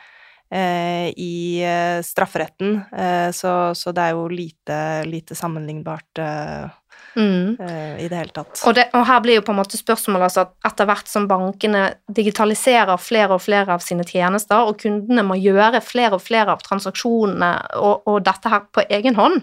i 1.17 1.65
eh, 1.65 2.03
strafferetten, 2.03 2.81
eh, 2.93 3.31
så, 3.31 3.75
så, 3.75 3.93
det 3.93 4.03
er 4.03 4.17
jo 4.17 4.29
lite, 4.29 4.77
lite 5.09 5.35
sammenlignbart 5.35 6.19
eh, 6.19 6.67
mm. 7.17 7.57
i 7.99 8.09
det 8.09 8.19
hele 8.19 8.35
tatt. 8.35 8.61
Og, 8.67 8.75
det, 8.77 8.91
og, 8.93 9.07
her 9.09 9.23
blir 9.25 9.39
jo 9.39 9.47
på 9.47 9.55
en 9.55 9.61
måte 9.63 9.81
spørsmålet 9.81 10.29
altså 10.29 10.45
at 10.45 10.69
etter 10.73 10.91
hvert 10.91 11.09
som 11.09 11.31
bankene 11.31 11.87
digitaliserer 12.13 13.01
flere 13.01 13.39
og 13.39 13.45
flere 13.47 13.79
av 13.79 13.85
sine 13.85 14.05
tjenester, 14.05 14.69
og 14.69 14.83
kundene 14.85 15.25
må 15.25 15.41
gjøre 15.41 15.81
flere 15.81 16.21
og 16.21 16.25
flere 16.27 16.53
av 16.53 16.65
transaksjonene 16.67 17.53
og, 17.81 18.05
og 18.13 18.21
dette 18.29 18.53
her 18.53 18.69
på 18.69 18.85
egen 18.93 19.17
hånd, 19.17 19.41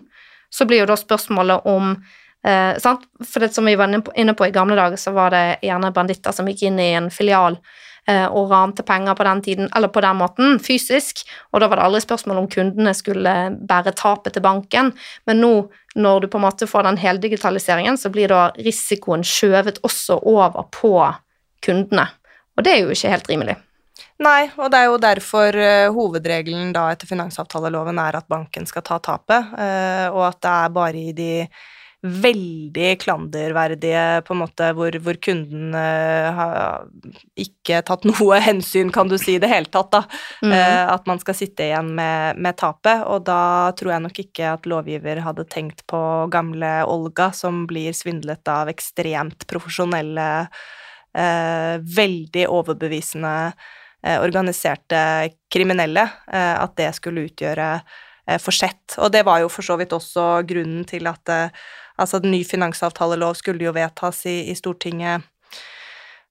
så 0.53 0.70
blir 0.70 0.84
jo 0.84 0.89
da 0.93 0.99
spørsmålet 0.99 1.70
om 1.70 1.95
Eh, 2.39 2.78
For 2.80 3.43
det 3.43 3.49
som 3.51 3.66
vi 3.68 3.74
var 3.76 3.91
inne 3.91 4.34
på 4.34 4.45
i 4.47 4.51
gamle 4.55 4.78
dager, 4.80 4.95
så 4.95 5.12
var 5.12 5.34
det 5.36 5.57
gjerne 5.60 5.89
banditter 5.91 6.32
som 6.32 6.47
gikk 6.47 6.62
inn 6.70 6.78
i 6.80 6.93
en 6.95 7.10
filial 7.12 7.57
Eh, 7.60 7.66
og 8.10 8.49
rante 8.51 8.84
penger 8.86 9.16
på 9.16 9.26
den 9.28 9.41
tiden, 9.45 9.70
eller 9.76 9.91
på 9.93 10.01
den 10.01 10.18
måten, 10.18 10.57
fysisk. 10.64 11.22
Og 11.53 11.62
da 11.62 11.70
var 11.70 11.80
det 11.80 11.86
aldri 11.86 12.01
spørsmål 12.03 12.41
om 12.41 12.49
kundene 12.51 12.93
skulle 12.97 13.36
bære 13.70 13.93
tapet 13.99 14.34
til 14.36 14.45
banken. 14.45 14.91
Men 15.30 15.41
nå, 15.43 15.53
når 15.99 16.26
du 16.26 16.30
på 16.32 16.41
en 16.41 16.47
måte 16.47 16.70
får 16.70 16.88
den 16.89 16.99
heldigitaliseringen, 17.01 17.97
så 17.97 18.12
blir 18.14 18.32
da 18.32 18.49
risikoen 18.57 19.26
skjøvet 19.28 19.82
også 19.86 20.22
over 20.30 20.66
på 20.74 20.93
kundene. 21.66 22.07
Og 22.57 22.66
det 22.66 22.76
er 22.76 22.84
jo 22.84 22.93
ikke 22.95 23.14
helt 23.14 23.30
rimelig. 23.32 23.60
Nei, 24.20 24.49
og 24.60 24.68
det 24.72 24.80
er 24.80 24.89
jo 24.89 24.99
derfor 24.99 25.55
uh, 25.55 25.95
hovedregelen 25.95 26.74
da 26.76 26.89
etter 26.91 27.07
finansavtaleloven 27.07 27.99
er 28.03 28.18
at 28.20 28.28
banken 28.32 28.68
skal 28.68 28.84
ta 28.84 28.97
tapet, 29.03 29.53
uh, 29.55 30.07
og 30.12 30.26
at 30.28 30.39
det 30.43 30.55
er 30.55 30.74
bare 30.76 31.03
i 31.03 31.14
de 31.16 31.32
veldig 32.02 32.93
klanderverdige, 33.02 34.22
på 34.24 34.34
en 34.34 34.39
måte, 34.39 34.70
hvor, 34.76 34.95
hvor 35.04 35.18
kunden 35.20 35.74
uh, 35.76 36.30
har 36.38 36.86
ikke 37.39 37.82
tatt 37.88 38.06
noe 38.10 38.39
hensyn, 38.43 38.91
kan 38.95 39.12
du 39.12 39.18
si, 39.20 39.36
i 39.36 39.41
det 39.41 39.50
hele 39.52 39.68
tatt, 39.68 39.91
da. 39.91 40.04
Mm. 40.39 40.54
Uh, 40.54 40.86
at 40.95 41.10
man 41.10 41.20
skal 41.20 41.36
sitte 41.36 41.68
igjen 41.68 41.91
med, 41.97 42.39
med, 42.39 42.56
tapet. 42.60 43.04
Og 43.12 43.26
da 43.28 43.41
tror 43.80 43.93
jeg 43.93 44.06
nok 44.06 44.22
ikke 44.24 44.54
at 44.56 44.70
lovgiver 44.70 45.20
hadde 45.26 45.47
tenkt 45.52 45.84
på 45.91 46.02
gamle 46.32 46.72
Olga, 46.88 47.34
som 47.36 47.66
blir 47.68 47.95
svindlet 47.95 48.47
av 48.47 48.72
ekstremt 48.72 49.43
profesjonelle, 49.50 50.30
uh, 51.20 51.76
veldig 51.84 52.47
overbevisende 52.47 53.36
organiserte 54.00 54.95
kriminelle, 55.52 56.06
at 56.32 56.72
det 56.80 56.86
skulle 56.95 57.26
utgjøre 57.28 57.66
forsett. 58.39 58.95
Og 59.04 59.10
det 59.12 59.26
var 59.28 59.41
jo 59.41 59.50
for 59.52 59.68
så 59.68 59.76
vidt 59.76 59.91
også 59.91 60.28
grunnen 60.47 60.86
til 60.88 61.10
at 61.12 61.28
Altså, 62.00 62.22
nye 62.24 62.47
finansavtalelov 62.47 63.36
skulle 63.39 63.68
jo 63.68 63.76
vedtas 63.76 64.24
i, 64.30 64.39
i 64.52 64.56
Stortinget 64.58 65.28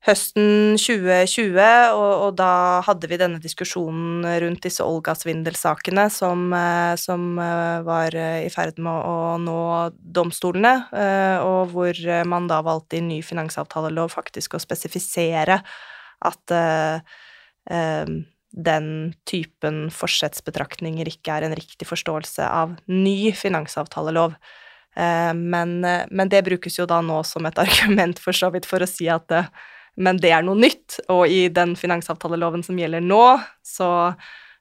høsten 0.06 0.76
2020, 0.78 1.58
og, 1.96 2.12
og, 2.22 2.30
da 2.38 2.80
hadde 2.86 3.08
vi 3.10 3.18
denne 3.20 3.40
diskusjonen 3.42 4.24
rundt 4.44 4.62
disse 4.64 4.84
Olga-svindelsakene 4.84 6.06
som, 6.12 6.46
eh, 6.54 6.94
som, 7.00 7.30
eh, 7.42 7.80
var 7.86 8.14
eh, 8.14 8.46
i 8.46 8.52
ferd 8.52 8.78
med 8.78 8.92
å, 8.94 9.36
nå 9.42 9.58
domstolene, 10.18 10.74
og 11.44 11.72
hvor 11.72 11.98
man 12.28 12.46
da 12.50 12.60
valgte 12.64 12.98
i 12.98 13.04
ny 13.04 13.20
finansavtalelov 13.24 14.12
faktisk 14.14 14.56
å 14.56 14.62
spesifisere 14.62 15.60
at 16.28 16.54
den 18.48 18.86
typen 19.28 19.76
forsettsbetraktninger 19.94 21.10
ikke 21.10 21.36
er 21.36 21.46
en 21.46 21.56
riktig 21.58 21.86
forståelse 21.88 22.46
av 22.48 22.74
ny 22.90 23.30
finansavtalelov. 23.36 24.34
Eh, 24.98 25.34
men, 25.34 25.84
eh, 25.84 26.06
men, 26.10 26.30
det 26.30 26.42
brukes 26.46 26.78
jo 26.78 26.86
da 26.88 27.00
nå 27.04 27.20
som 27.26 27.46
et 27.46 27.60
argument 27.64 28.18
for 28.22 28.36
så 28.36 28.50
vidt 28.54 28.66
for 28.68 28.82
å 28.82 28.90
si 28.90 29.08
at 29.12 29.28
det, 29.30 29.44
men 29.98 30.18
det 30.22 30.32
er 30.34 30.44
noe 30.46 30.58
nytt, 30.58 31.00
og 31.10 31.30
i 31.30 31.46
den 31.50 31.74
finansavtaleloven 31.78 32.62
som 32.66 32.78
gjelder 32.78 33.02
nå, 33.02 33.22
så, 33.66 33.88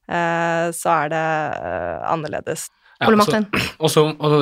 så 0.07 0.93
er 0.95 1.11
det 1.13 1.25
annerledes. 2.09 2.63
Ja, 2.97 3.11
Martin? 3.13 3.45
Også, 3.85 4.07
også, 4.17 4.39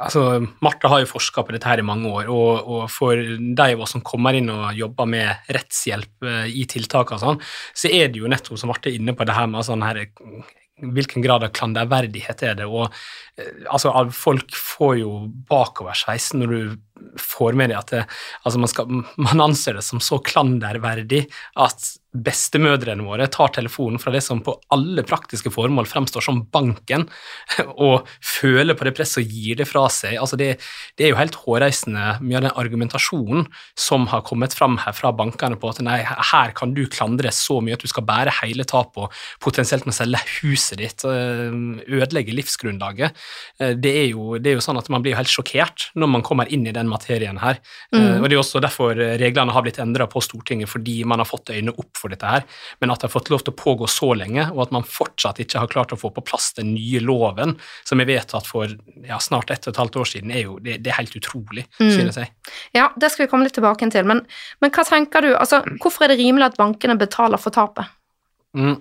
altså, 0.00 0.22
Marte 0.64 0.88
har 0.88 1.02
jo 1.02 1.10
forska 1.10 1.44
på 1.44 1.52
dette 1.52 1.68
her 1.68 1.82
i 1.82 1.84
mange 1.84 2.08
år, 2.08 2.32
og, 2.32 2.64
og, 2.64 2.86
for 2.88 3.20
de 3.20 3.66
av 3.66 3.84
oss 3.84 3.92
som 3.98 4.06
kommer 4.06 4.38
inn 4.38 4.48
og 4.48 4.72
jobber 4.80 5.12
med 5.12 5.52
rettshjelp 5.52 6.24
i 6.48 6.64
tiltak, 6.72 7.12
og 7.12 7.20
sånn, 7.20 7.44
så 7.76 7.92
er 7.92 8.08
det 8.08 8.24
jo 8.24 8.32
nettopp 8.32 8.62
som 8.62 8.72
Marte 8.72 8.88
er 8.88 8.96
inne 8.96 9.12
på 9.12 9.28
det 9.28 9.36
her 9.36 9.52
med 9.52 9.68
sånn 9.68 9.84
her 9.84 10.06
hvilken 10.82 11.22
grad 11.22 11.44
av 11.46 11.52
klanderverdighet 11.54 12.42
er 12.46 12.56
det? 12.58 12.66
Og 12.66 12.88
altså, 13.70 13.92
folk 14.14 14.54
får 14.58 14.96
jo 15.00 15.12
bakoversveis 15.50 16.32
når 16.38 16.54
du 16.54 17.18
får 17.20 17.58
med 17.58 17.70
deg 17.70 17.78
at 17.78 17.92
det, 17.94 18.02
altså 18.42 18.62
man, 18.62 18.70
skal, 18.70 18.96
man, 19.28 19.44
anser 19.50 19.78
det 19.78 19.84
som 19.86 20.02
så 20.02 20.18
klanderverdig 20.24 21.24
at 21.60 21.92
bestemødrene 22.14 23.04
våre 23.04 23.26
tar 23.32 23.50
telefonen 23.56 23.98
fra 23.98 24.12
det 24.14 24.22
som 24.22 24.40
på 24.44 24.54
alle 24.74 25.02
praktiske 25.06 25.50
formål 25.52 25.88
fremstår 25.90 26.24
som 26.24 26.42
banken, 26.54 27.08
og 27.88 28.08
føler 28.22 28.78
på 28.78 28.86
det 28.86 28.94
presset 28.96 29.24
og 29.24 29.34
gir 29.34 29.58
det 29.58 29.66
fra 29.68 29.86
seg. 29.92 30.16
Altså 30.22 30.38
det, 30.40 30.54
det, 30.98 31.06
er 31.06 31.12
jo 31.12 31.18
helt 31.18 31.38
hårreisende 31.42 32.18
mye 32.22 32.38
av 32.38 32.46
den 32.46 32.58
argumentasjonen 32.64 33.48
som 33.78 34.06
har 34.12 34.24
kommet 34.26 34.54
fram 34.54 34.78
her 34.84 34.94
fra 34.96 35.10
bankene 35.16 35.58
på 35.60 35.72
at 35.72 35.82
nei, 35.84 36.00
her 36.04 36.54
kan 36.56 36.74
du 36.76 36.84
klandre 36.90 37.32
så 37.34 37.58
mye 37.64 37.78
at 37.78 37.82
du 37.82 37.90
skal 37.90 38.06
bære 38.06 38.36
hele 38.42 38.66
tapet 38.68 39.04
og 39.04 39.24
potensielt 39.42 39.88
må 39.88 39.94
selge 39.94 40.20
huset 40.38 40.78
ditt, 40.78 41.04
ødelegge 41.04 42.34
livsgrunnlaget. 42.36 43.24
Eh, 43.58 43.74
det 43.74 43.94
er, 44.04 44.06
jo, 44.12 44.38
det 44.38 44.52
er, 44.52 44.58
jo, 44.58 44.64
sånn 44.64 44.78
at 44.78 44.90
man 44.92 45.02
blir 45.04 45.18
helt 45.18 45.30
sjokkert 45.30 45.88
når 45.98 46.12
man 46.14 46.24
kommer 46.26 46.50
inn 46.52 46.66
i 46.68 46.74
den 46.74 46.90
materien 46.90 47.40
her. 47.42 47.58
Eh, 47.90 47.98
mm. 47.98 48.22
Og 48.22 48.28
Det 48.28 48.38
er 48.38 48.42
også 48.44 48.62
derfor 48.62 48.94
reglene 48.94 49.54
har 49.54 49.66
blitt 49.66 49.82
endra 49.82 50.06
på 50.10 50.22
Stortinget, 50.24 50.70
fordi 50.70 51.00
man 51.08 51.22
har 51.22 51.28
fått 51.28 51.50
øynene 51.54 51.74
opp 51.74 52.03
for 52.04 52.12
dette 52.12 52.28
her. 52.28 52.44
Men 52.82 52.92
at 52.92 53.00
det 53.00 53.08
har 53.08 53.14
fått 53.14 53.32
lov 53.32 53.44
til 53.44 53.54
å 53.54 53.58
pågå 53.58 53.88
så 53.90 54.12
lenge, 54.18 54.46
og 54.52 54.66
at 54.66 54.74
man 54.76 54.86
fortsatt 54.86 55.40
ikke 55.42 55.64
har 55.64 55.72
klart 55.72 55.94
å 55.96 56.00
få 56.00 56.12
på 56.14 56.24
plass 56.28 56.52
den 56.58 56.74
nye 56.76 57.02
loven 57.02 57.56
som 57.88 58.02
er 58.02 58.10
vedtatt 58.10 58.48
for 58.48 58.70
ja, 59.08 59.18
snart 59.22 59.52
ett 59.54 59.66
og 59.66 59.74
et 59.74 59.82
halvt 59.82 60.00
år 60.02 60.10
siden, 60.12 60.34
er 60.34 60.46
jo 60.46 60.58
det, 60.62 60.78
det 60.84 60.92
er 60.92 61.00
helt 61.00 61.16
utrolig, 61.18 61.66
mm. 61.80 61.90
synes 61.90 62.20
jeg. 62.20 62.32
Ja, 62.76 62.90
det 63.00 63.12
skal 63.12 63.26
vi 63.26 63.32
komme 63.32 63.48
litt 63.48 63.56
tilbake 63.56 63.88
til. 63.92 64.08
Men, 64.08 64.24
men 64.62 64.74
hva 64.74 64.86
tenker 64.88 65.24
du, 65.24 65.32
altså, 65.34 65.64
hvorfor 65.82 66.06
er 66.06 66.14
det 66.14 66.20
rimelig 66.22 66.52
at 66.52 66.60
bankene 66.60 66.98
betaler 67.00 67.40
for 67.40 67.54
tapet? 67.54 67.90
Mm. 68.54 68.78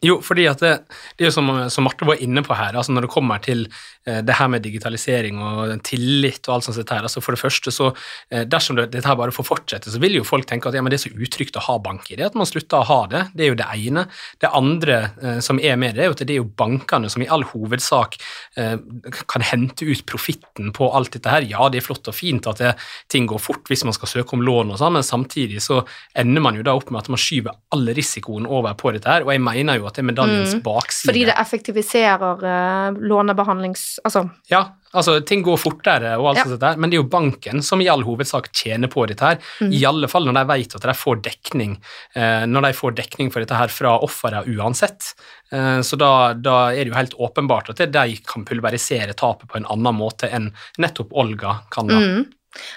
Jo, 0.00 0.16
fordi 0.24 0.46
at 0.48 0.62
det, 0.64 0.70
det 1.16 1.26
er 1.26 1.28
jo 1.28 1.34
som, 1.34 1.50
som, 1.72 1.84
Marte 1.84 2.06
var 2.08 2.20
inne 2.24 2.40
på 2.44 2.56
her, 2.56 2.72
altså 2.72 2.94
når 2.96 3.04
det 3.04 3.10
kommer 3.12 3.42
til 3.44 3.66
eh, 4.08 4.22
det 4.24 4.36
her 4.38 4.48
med 4.48 4.64
digitalisering 4.64 5.36
og 5.44 5.74
tillit 5.84 6.48
og 6.48 6.54
alt 6.54 6.66
sånt 6.68 6.92
her, 6.94 7.04
altså 7.04 7.20
for 7.20 7.36
det 7.36 7.42
første 7.42 7.72
så 7.74 7.90
eh, 8.32 8.46
Dersom 8.48 8.78
det, 8.78 8.86
dette 8.94 9.04
her 9.08 9.18
bare 9.20 9.34
får 9.36 9.44
fortsette, 9.44 9.92
så 9.92 10.00
vil 10.00 10.16
jo 10.16 10.24
folk 10.24 10.48
tenke 10.48 10.70
at 10.70 10.78
ja, 10.78 10.82
men 10.84 10.92
det 10.92 10.96
er 10.96 11.04
så 11.04 11.12
utrygt 11.12 11.58
å 11.60 11.64
ha 11.66 11.76
bank 11.84 12.08
i 12.08 12.16
det, 12.16 12.30
at 12.30 12.38
man 12.40 12.48
slutter 12.48 12.80
å 12.80 12.88
ha 12.88 12.98
det. 13.12 13.22
Det 13.36 13.44
er 13.44 13.52
jo 13.52 13.58
det 13.60 13.68
ene. 13.76 14.06
Det 14.40 14.52
andre 14.56 14.96
eh, 15.20 15.38
som 15.44 15.60
er 15.60 15.76
med 15.80 15.98
det, 15.98 16.06
er 16.06 16.08
jo 16.08 16.16
at 16.16 16.24
det 16.24 16.36
er 16.38 16.40
jo 16.40 16.48
bankene 16.64 17.12
som 17.12 17.24
i 17.24 17.28
all 17.32 17.44
hovedsak 17.52 18.16
kan 18.56 19.44
hente 19.44 19.84
ut 19.84 20.02
profitten 20.08 20.70
på 20.74 20.88
alt 20.96 21.12
dette 21.12 21.28
her. 21.30 21.44
Ja, 21.44 21.68
det 21.68 21.82
er 21.82 21.84
flott 21.84 22.08
og 22.08 22.16
fint 22.16 22.48
at 22.48 22.62
det, 22.62 22.72
ting 23.12 23.28
går 23.28 23.42
fort 23.42 23.68
hvis 23.68 23.84
man 23.84 23.94
skal 23.96 24.08
søke 24.08 24.36
om 24.36 24.44
lån 24.46 24.72
og 24.72 24.80
sånn, 24.80 24.96
men 24.96 25.04
samtidig 25.04 25.60
så 25.64 25.82
ender 26.16 26.44
man 26.44 26.56
jo 26.56 26.64
da 26.64 26.72
opp 26.78 26.88
med 26.88 27.02
at 27.02 27.10
man 27.12 27.20
skyver 27.20 27.58
all 27.76 27.84
risikoen 27.96 28.48
over 28.48 28.76
på 28.78 28.94
dette 28.96 29.10
her, 29.10 29.26
og 29.26 29.34
jeg 29.34 29.44
mener 29.44 29.65
mener 29.66 29.80
jo 29.80 29.86
at 29.88 29.96
det 29.96 30.02
er 30.02 30.08
medaljens 30.10 30.56
mm. 30.56 30.62
bakside. 30.64 31.10
Fordi 31.10 31.22
det 31.28 31.36
effektiviserer 31.40 32.42
uh, 32.42 32.98
lånebehandlings... 33.10 33.84
Altså 34.06 34.26
Ja, 34.50 34.62
altså 34.92 35.18
ting 35.26 35.42
går 35.46 35.58
fortere 35.60 36.14
og 36.20 36.30
alt 36.30 36.40
ja. 36.40 36.46
sånt 36.46 36.62
der, 36.62 36.78
men 36.80 36.90
det 36.90 36.98
er 36.98 37.02
jo 37.02 37.08
banken 37.10 37.62
som 37.66 37.82
i 37.82 37.88
all 37.90 38.04
hovedsak 38.06 38.50
tjener 38.54 38.90
på 38.92 39.06
dette 39.10 39.26
her. 39.26 39.40
Mm. 39.60 39.72
I 39.74 39.82
alle 39.90 40.10
fall 40.10 40.28
når 40.28 40.38
de 40.38 40.44
vet 40.52 40.76
at 40.78 40.86
de 40.88 40.96
får 40.96 41.22
dekning, 41.26 41.76
uh, 42.16 42.44
når 42.48 42.68
de 42.68 42.74
får 42.78 42.96
dekning 43.02 43.32
for 43.34 43.44
dette 43.44 43.58
her 43.58 43.72
fra 43.72 43.96
offeret 44.06 44.48
uansett. 44.52 45.12
Uh, 45.52 45.82
så 45.86 45.98
da, 46.00 46.12
da, 46.34 46.58
er 46.72 46.84
det 46.84 46.92
jo 46.94 47.00
helt 47.00 47.18
åpenbart 47.28 47.72
at 47.74 47.84
de 47.92 48.20
kan 48.26 48.46
pulverisere 48.46 49.16
tapet 49.18 49.50
på 49.50 49.60
en 49.60 49.68
annen 49.72 49.98
måte 49.98 50.30
enn 50.30 50.52
nettopp 50.82 51.14
Olga 51.16 51.60
kan 51.74 51.90
da. 51.90 52.00
Mm. 52.00 52.26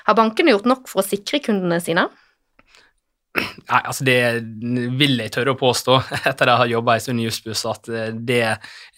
Har 0.10 0.18
bankene 0.18 0.52
gjort 0.52 0.68
nok 0.68 0.90
for 0.92 1.00
å 1.00 1.08
sikre 1.08 1.40
kundene 1.44 1.78
sine? 1.84 2.10
Nei, 3.38 3.80
altså 3.84 4.06
det 4.08 4.16
vil 4.98 5.20
jeg 5.22 5.30
tørre 5.36 5.54
å 5.54 5.58
påstå, 5.60 5.96
etter 6.30 6.50
at 6.50 6.50
jeg 6.50 6.62
har 6.64 6.72
jobba 6.72 6.96
en 6.96 7.04
stund 7.04 7.22
i 7.22 7.28
Jussbuss, 7.28 7.62
at 7.70 7.90
det, 8.26 8.42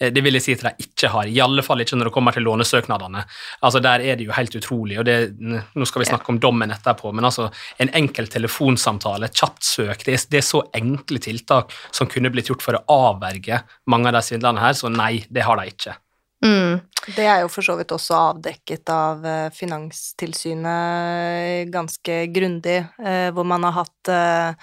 det, 0.00 0.22
vil 0.24 0.38
jeg 0.38 0.44
si 0.44 0.54
at 0.56 0.64
de 0.64 0.86
ikke 0.86 1.10
har. 1.12 1.28
I 1.28 1.42
alle 1.44 1.64
fall 1.66 1.84
ikke 1.84 1.98
når 1.98 2.08
det 2.08 2.14
kommer 2.14 2.36
til 2.36 2.46
lånesøknadene. 2.48 3.24
Altså 3.60 3.82
Der 3.84 4.04
er 4.06 4.16
det 4.16 4.26
jo 4.28 4.36
helt 4.36 4.56
utrolig. 4.56 4.98
og 5.02 5.06
det, 5.08 5.16
Nå 5.36 5.88
skal 5.88 6.04
vi 6.04 6.08
snakke 6.08 6.32
om 6.32 6.40
dommen 6.40 6.72
etterpå, 6.72 7.12
men 7.12 7.28
altså 7.28 7.50
en 7.82 7.92
enkel 7.98 8.30
telefonsamtale, 8.32 9.28
et 9.28 9.42
kjapt 9.42 9.68
søk, 9.68 10.06
det 10.06 10.16
er, 10.16 10.24
det 10.32 10.40
er, 10.40 10.48
så 10.48 10.64
enkle 10.76 11.20
tiltak 11.22 11.76
som 11.92 12.08
kunne 12.10 12.32
blitt 12.32 12.48
gjort 12.48 12.64
for 12.64 12.78
å 12.78 13.02
avverge 13.12 13.60
mange 13.92 14.08
av 14.08 14.16
de 14.16 14.24
svindlene 14.24 14.64
her, 14.64 14.78
så 14.78 14.88
nei, 14.92 15.26
det 15.28 15.44
har 15.44 15.60
de 15.60 15.68
ikke. 15.74 15.98
Mm. 16.42 16.80
Det 17.16 17.24
er 17.26 17.40
jo 17.42 17.48
for 17.50 17.62
så 17.66 17.74
vidt 17.78 17.92
også 17.94 18.14
avdekket 18.18 18.90
av 18.92 19.26
eh, 19.26 19.50
Finanstilsynet 19.54 21.70
ganske 21.72 22.26
grundig, 22.34 22.84
eh, 23.02 23.30
hvor 23.34 23.44
man 23.46 23.64
har 23.66 23.72
hatt 23.80 24.08
eh, 24.10 24.54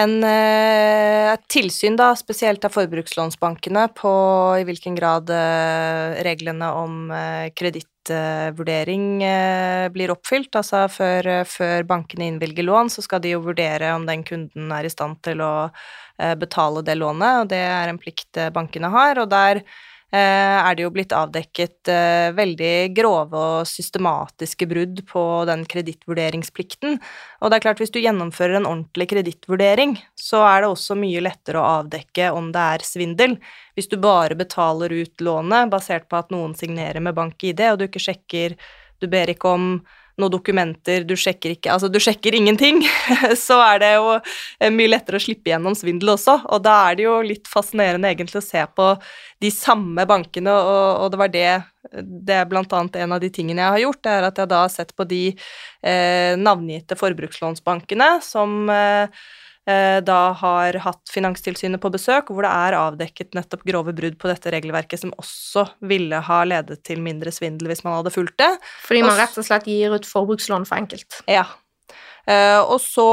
en 0.00 0.22
et 0.22 1.44
tilsyn, 1.50 1.96
da, 1.98 2.14
spesielt 2.14 2.64
av 2.64 2.70
forbrukslånsbankene, 2.76 3.88
på 3.98 4.12
i 4.60 4.64
hvilken 4.68 4.94
grad 4.94 5.26
reglene 6.22 6.68
om 6.78 7.10
kredittvurdering 7.58 9.18
blir 9.90 10.14
oppfylt. 10.14 10.54
Altså 10.62 10.86
før, 10.94 11.42
før 11.42 11.82
bankene 11.90 12.30
innvilger 12.30 12.62
lån, 12.70 12.86
så 12.94 13.02
skal 13.02 13.18
de 13.24 13.34
jo 13.34 13.42
vurdere 13.48 13.90
om 13.96 14.06
den 14.06 14.22
kunden 14.22 14.70
er 14.70 14.86
i 14.86 14.94
stand 14.94 15.18
til 15.26 15.42
å 15.42 15.74
betale 16.38 16.86
det 16.86 16.94
lånet, 17.02 17.42
og 17.42 17.50
det 17.50 17.64
er 17.66 17.90
en 17.90 17.98
plikt 17.98 18.38
bankene 18.54 18.94
har. 18.94 19.18
og 19.18 19.26
der 19.34 19.66
er 20.18 20.74
det 20.74 20.82
jo 20.82 20.90
blitt 20.90 21.12
avdekket 21.14 21.90
eh, 21.92 22.30
veldig 22.34 22.72
grove 22.96 23.42
og 23.60 23.68
systematiske 23.70 24.66
brudd 24.70 25.04
på 25.06 25.22
den 25.46 25.62
kredittvurderingsplikten. 25.70 26.98
Og 27.40 27.50
det 27.50 27.58
er 27.58 27.64
klart, 27.66 27.82
hvis 27.82 27.94
du 27.94 28.00
gjennomfører 28.02 28.58
en 28.58 28.66
ordentlig 28.66 29.06
kredittvurdering, 29.12 29.94
så 30.18 30.42
er 30.48 30.64
det 30.64 30.72
også 30.72 30.98
mye 30.98 31.22
lettere 31.22 31.62
å 31.62 31.68
avdekke 31.80 32.32
om 32.34 32.50
det 32.54 32.66
er 32.74 32.86
svindel. 32.86 33.38
Hvis 33.78 33.90
du 33.92 33.96
bare 34.02 34.38
betaler 34.38 34.92
ut 34.98 35.22
lånet 35.22 35.70
basert 35.70 36.10
på 36.10 36.18
at 36.18 36.34
noen 36.34 36.56
signerer 36.58 36.98
med 37.04 37.14
bank-ID, 37.14 37.66
og 37.70 37.80
du 37.80 37.88
ikke 37.88 38.06
sjekker 38.10 38.58
Du 39.00 39.06
ber 39.08 39.30
ikke 39.32 39.48
om 39.48 39.68
noen 40.20 40.34
dokumenter, 40.34 41.04
du 41.08 41.16
sjekker 41.18 41.56
ikke 41.56 41.72
Altså, 41.74 41.90
du 41.92 41.98
sjekker 42.02 42.36
ingenting, 42.36 42.82
så 43.46 43.58
er 43.64 43.82
det 43.82 43.90
jo 43.96 44.14
eh, 44.18 44.70
mye 44.74 44.92
lettere 44.92 45.20
å 45.20 45.24
slippe 45.24 45.52
gjennom 45.52 45.76
svindel 45.78 46.14
også. 46.14 46.36
Og 46.52 46.62
da 46.64 46.76
er 46.90 47.00
det 47.00 47.08
jo 47.08 47.18
litt 47.26 47.50
fascinerende 47.50 48.12
egentlig 48.12 48.42
å 48.42 48.46
se 48.46 48.64
på 48.76 48.92
de 49.40 49.50
samme 49.54 50.06
bankene, 50.08 50.54
og, 50.54 51.04
og 51.04 51.12
det 51.12 51.20
var 51.20 51.34
det 51.34 51.50
det 51.90 52.36
er 52.36 52.48
blant 52.48 52.72
annet 52.76 52.98
en 53.00 53.14
av 53.16 53.20
de 53.22 53.30
tingene 53.32 53.62
jeg 53.62 53.74
har 53.74 53.82
gjort, 53.86 54.02
det 54.04 54.12
er 54.12 54.26
at 54.28 54.38
jeg 54.38 54.50
da 54.52 54.58
har 54.62 54.72
sett 54.72 54.92
på 54.96 55.06
de 55.08 55.22
eh, 55.32 56.36
navngitte 56.38 56.98
forbrukslånsbankene 57.00 58.10
som 58.24 58.68
eh, 58.70 59.22
da 60.06 60.18
har 60.40 60.76
hatt 60.84 61.10
Finanstilsynet 61.12 61.80
på 61.82 61.90
besøk, 61.92 62.30
hvor 62.32 62.46
det 62.46 62.50
er 62.50 62.76
avdekket 62.78 63.34
nettopp 63.36 63.64
grove 63.68 63.94
brudd 63.96 64.18
på 64.20 64.30
dette 64.30 64.52
regelverket, 64.54 65.02
som 65.02 65.14
også 65.20 65.66
ville 65.90 66.20
ha 66.26 66.38
ledet 66.48 66.80
til 66.86 67.02
mindre 67.04 67.32
svindel 67.34 67.70
hvis 67.70 67.82
man 67.86 67.98
hadde 67.98 68.12
fulgt 68.14 68.38
det. 68.40 68.50
Fordi 68.86 69.02
man 69.06 69.18
rett 69.18 69.36
og 69.40 69.46
slett 69.46 69.68
gir 69.70 69.96
ut 69.96 70.08
forbrukslån 70.08 70.66
for 70.68 70.80
enkelt? 70.80 71.20
Ja. 71.30 71.46
Uh, 72.28 72.60
og 72.60 72.78
så 72.84 73.06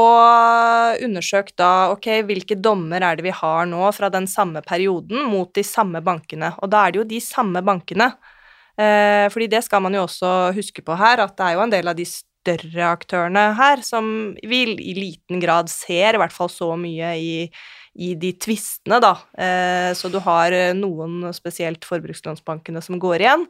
undersøk 1.02 1.54
da 1.58 1.88
ok, 1.94 2.10
hvilke 2.28 2.58
dommer 2.60 3.02
er 3.02 3.18
det 3.18 3.24
vi 3.26 3.32
har 3.34 3.64
nå 3.66 3.88
fra 3.96 4.10
den 4.12 4.28
samme 4.30 4.62
perioden 4.66 5.24
mot 5.32 5.50
de 5.56 5.64
samme 5.66 6.02
bankene. 6.04 6.52
Og 6.62 6.70
da 6.70 6.84
er 6.84 6.94
det 6.94 7.02
jo 7.02 7.08
de 7.16 7.22
samme 7.24 7.64
bankene. 7.64 8.12
Fordi 8.78 9.48
det 9.50 9.64
skal 9.66 9.82
man 9.82 9.96
jo 9.96 10.04
også 10.04 10.52
huske 10.54 10.84
på 10.86 10.94
her, 10.94 11.18
at 11.24 11.32
det 11.34 11.46
er 11.48 11.56
jo 11.56 11.62
en 11.64 11.72
del 11.72 11.88
av 11.90 11.96
de 11.98 12.04
større 12.38 12.92
aktørene 12.92 13.50
her, 13.58 13.82
som 13.84 14.34
vi 14.46 14.62
i 14.72 14.94
liten 14.96 15.42
grad 15.42 15.70
ser 15.72 16.14
i 16.14 16.20
hvert 16.20 16.34
fall 16.34 16.50
så 16.52 16.72
mye 16.78 17.12
i, 17.18 17.32
i 17.98 18.12
de 18.18 18.32
tvistene, 18.40 19.00
da. 19.02 19.14
Eh, 19.38 19.90
så 19.98 20.10
du 20.12 20.20
har 20.24 20.54
eh, 20.54 20.74
noen, 20.76 21.26
spesielt 21.36 21.84
forbrukslånsbankene, 21.88 22.82
som 22.84 23.00
går 23.02 23.24
igjen. 23.24 23.44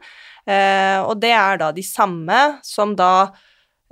Eh, 0.48 0.98
og 1.04 1.20
det 1.22 1.34
er 1.36 1.60
da 1.60 1.70
de 1.74 1.84
samme 1.84 2.40
som 2.66 2.96
da 2.98 3.30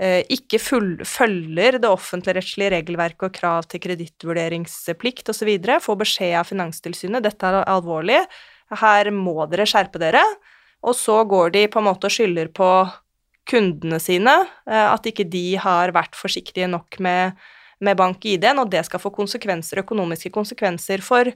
eh, 0.01 0.23
ikke 0.33 0.61
full, 0.63 0.91
følger 1.05 1.81
det 1.83 1.93
offentligrettslige 1.93 2.73
regelverket 2.79 3.29
og 3.29 3.37
krav 3.37 3.71
til 3.71 3.85
kredittvurderingsplikt 3.85 5.33
osv., 5.33 5.55
får 5.85 6.03
beskjed 6.03 6.37
av 6.41 6.51
Finanstilsynet 6.51 7.27
dette 7.27 7.49
er 7.49 7.63
alvorlig, 7.65 8.23
her 8.81 9.13
må 9.15 9.45
dere 9.51 9.69
skjerpe 9.69 10.01
dere. 10.03 10.25
Og 10.87 10.95
så 10.95 11.23
går 11.27 11.53
de 11.55 11.67
på 11.73 11.81
en 11.81 11.87
måte 11.89 12.09
og 12.09 12.15
skylder 12.15 12.51
på 12.55 12.69
kundene 13.49 13.99
sine, 14.03 14.35
eh, 14.69 14.89
at 14.89 15.07
ikke 15.09 15.27
de 15.31 15.57
har 15.63 15.95
vært 15.97 16.19
forsiktige 16.19 16.69
nok 16.71 16.99
med, 17.03 17.37
med 17.85 17.99
bank-ID-en, 17.99 18.63
og 18.63 18.73
det 18.73 18.85
skal 18.89 19.03
få 19.03 19.13
konsekvenser, 19.15 19.83
økonomiske 19.85 20.33
konsekvenser 20.35 21.05
for, 21.05 21.31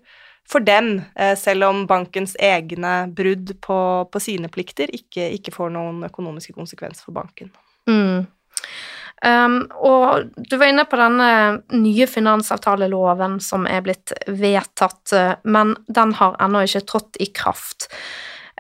for 0.49 0.65
dem, 0.67 0.99
eh, 1.15 1.37
selv 1.39 1.69
om 1.71 1.85
bankens 1.91 2.37
egne 2.41 3.05
brudd 3.17 3.55
på, 3.63 3.81
på 4.11 4.23
sine 4.23 4.51
plikter 4.53 4.93
ikke, 4.97 5.31
ikke, 5.39 5.55
får 5.55 5.73
noen 5.77 6.05
økonomiske 6.11 6.57
konsekvenser 6.57 7.09
for 7.09 7.21
banken. 7.21 7.53
Mm. 7.91 8.27
Um, 9.21 9.67
og 9.77 10.31
du 10.49 10.55
var 10.57 10.71
inne 10.71 10.87
på 10.89 10.97
denne 10.97 11.33
nye 11.77 12.07
finansavtaleloven 12.09 13.37
som 13.45 13.67
er 13.69 13.83
blitt 13.85 14.15
vedtatt, 14.25 15.13
eh, 15.13 15.35
men 15.45 15.75
den 15.93 16.15
har 16.17 16.39
ennå 16.41 16.65
ikke 16.65 16.87
trådt 16.89 17.21
i 17.21 17.29
kraft. 17.37 17.91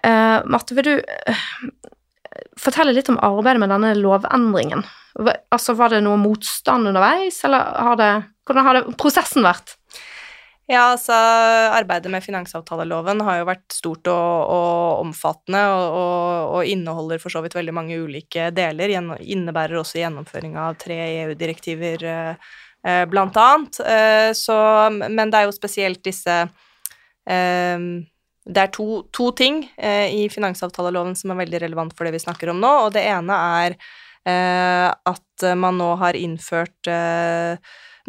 Uh, 0.04 0.44
Marte, 0.48 0.76
vil 0.76 0.84
du 0.84 0.94
fortelle 2.58 2.94
litt 2.96 3.10
om 3.12 3.18
arbeidet 3.22 3.62
med 3.62 3.72
denne 3.72 3.94
lovendringen. 3.98 4.84
Altså, 5.50 5.74
Var 5.74 5.94
det 5.94 6.04
noe 6.06 6.20
motstand 6.20 6.90
underveis, 6.90 7.42
eller 7.44 7.72
har 7.88 7.98
det, 7.98 8.10
hvordan 8.46 8.66
har 8.66 8.78
det 8.78 8.96
prosessen 9.00 9.46
vært? 9.46 9.76
Ja, 10.70 10.92
altså 10.92 11.14
Arbeidet 11.74 12.12
med 12.12 12.22
finansavtaleloven 12.22 13.24
har 13.26 13.40
jo 13.40 13.46
vært 13.48 13.74
stort 13.74 14.06
og, 14.12 14.52
og 14.54 15.00
omfattende, 15.02 15.64
og, 15.66 15.96
og, 15.98 16.52
og, 16.54 16.68
inneholder 16.70 17.18
for 17.18 17.34
så 17.34 17.42
vidt 17.42 17.56
veldig 17.58 17.74
mange 17.74 17.98
ulike 17.98 18.52
deler. 18.54 18.92
Innebærer 19.18 19.80
også 19.80 19.98
gjennomføring 19.98 20.54
av 20.62 20.78
tre 20.78 21.00
EU-direktiver, 21.24 22.06
eh, 22.06 22.52
eh, 22.86 23.02
blant 23.10 23.40
annet. 23.42 23.80
Eh, 23.82 24.30
så, 24.38 24.60
men 24.94 25.32
det 25.32 25.40
er 25.40 25.48
jo 25.48 25.56
spesielt 25.58 26.04
disse 26.06 26.38
eh, 26.38 27.88
det 28.48 28.62
er 28.62 28.72
to, 28.72 29.02
to 29.12 29.30
ting 29.36 29.62
eh, 29.76 30.08
i 30.16 30.28
finansavtaleloven 30.32 31.16
som 31.18 31.32
er 31.32 31.42
veldig 31.42 31.60
relevant 31.66 31.92
for 31.96 32.08
det 32.08 32.14
vi 32.16 32.22
snakker 32.22 32.52
om 32.52 32.60
nå, 32.62 32.72
og 32.86 32.94
det 32.96 33.04
ene 33.10 33.36
er 33.60 33.76
eh, 33.76 34.88
at 34.88 35.46
man 35.60 35.78
nå 35.80 35.92
har 36.00 36.18
innført 36.18 36.90
eh, 36.90 37.60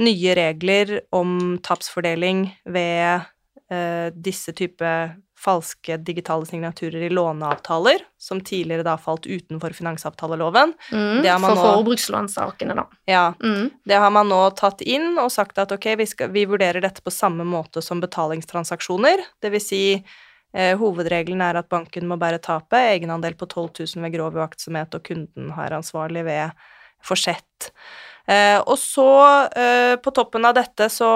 nye 0.01 0.35
regler 0.37 1.01
om 1.15 1.57
tapsfordeling 1.63 2.45
ved 2.71 3.27
eh, 3.71 4.07
disse 4.15 4.55
type 4.55 4.93
falske 5.41 5.97
digitale 5.97 6.45
signaturer 6.45 7.07
i 7.07 7.09
låneavtaler, 7.09 8.03
som 8.21 8.41
tidligere 8.45 8.85
da 8.85 8.93
falt 9.01 9.25
utenfor 9.25 9.73
finansavtaleloven. 9.73 10.73
Mm, 10.91 11.25
for 11.41 11.61
forbrukslånssakene, 11.61 12.75
da. 12.77 12.85
Ja. 13.09 13.23
Mm. 13.43 13.69
Det 13.85 14.01
har 14.03 14.13
man 14.13 14.29
nå 14.29 14.41
tatt 14.59 14.81
inn 14.85 15.15
og 15.17 15.31
sagt 15.33 15.57
at 15.61 15.73
ok, 15.73 15.93
vi, 15.97 16.09
skal, 16.09 16.29
vi 16.35 16.45
vurderer 16.49 16.83
dette 16.83 17.01
på 17.01 17.13
samme 17.13 17.47
måte 17.47 17.81
som 17.81 18.03
betalingstransaksjoner, 18.03 19.25
det 19.41 19.55
vil 19.55 19.65
si 19.65 19.81
Eh, 20.51 20.75
hovedregelen 20.75 21.39
er 21.45 21.61
at 21.61 21.69
banken 21.71 22.09
må 22.09 22.17
bære 22.19 22.41
tapet, 22.43 22.97
egenandel 22.97 23.37
på 23.39 23.47
12 23.47 23.85
000 23.95 24.03
ved 24.03 24.15
grov 24.17 24.35
uaktsomhet, 24.35 24.97
og 24.97 25.05
kunden 25.07 25.53
har 25.55 25.77
ansvarlig 25.77 26.25
ved 26.27 26.65
forsett. 27.07 27.71
Eh, 28.31 28.59
og 28.63 28.77
så, 28.79 29.07
eh, 29.51 29.95
på 29.99 30.13
toppen 30.15 30.45
av 30.47 30.55
dette, 30.55 30.87
så 30.89 31.09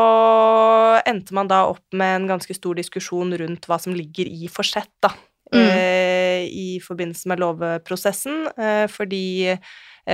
endte 1.08 1.36
man 1.38 1.48
da 1.48 1.64
opp 1.70 1.96
med 1.96 2.16
en 2.16 2.28
ganske 2.34 2.56
stor 2.58 2.76
diskusjon 2.76 3.32
rundt 3.40 3.70
hva 3.70 3.80
som 3.80 3.96
ligger 3.96 4.28
i 4.28 4.50
forsett, 4.52 4.92
da. 5.04 5.14
Mm. 5.54 5.62
Eh, 5.62 6.42
I 6.50 6.68
forbindelse 6.84 7.30
med 7.32 7.40
lovprosessen, 7.40 8.50
fordi, 8.92 9.56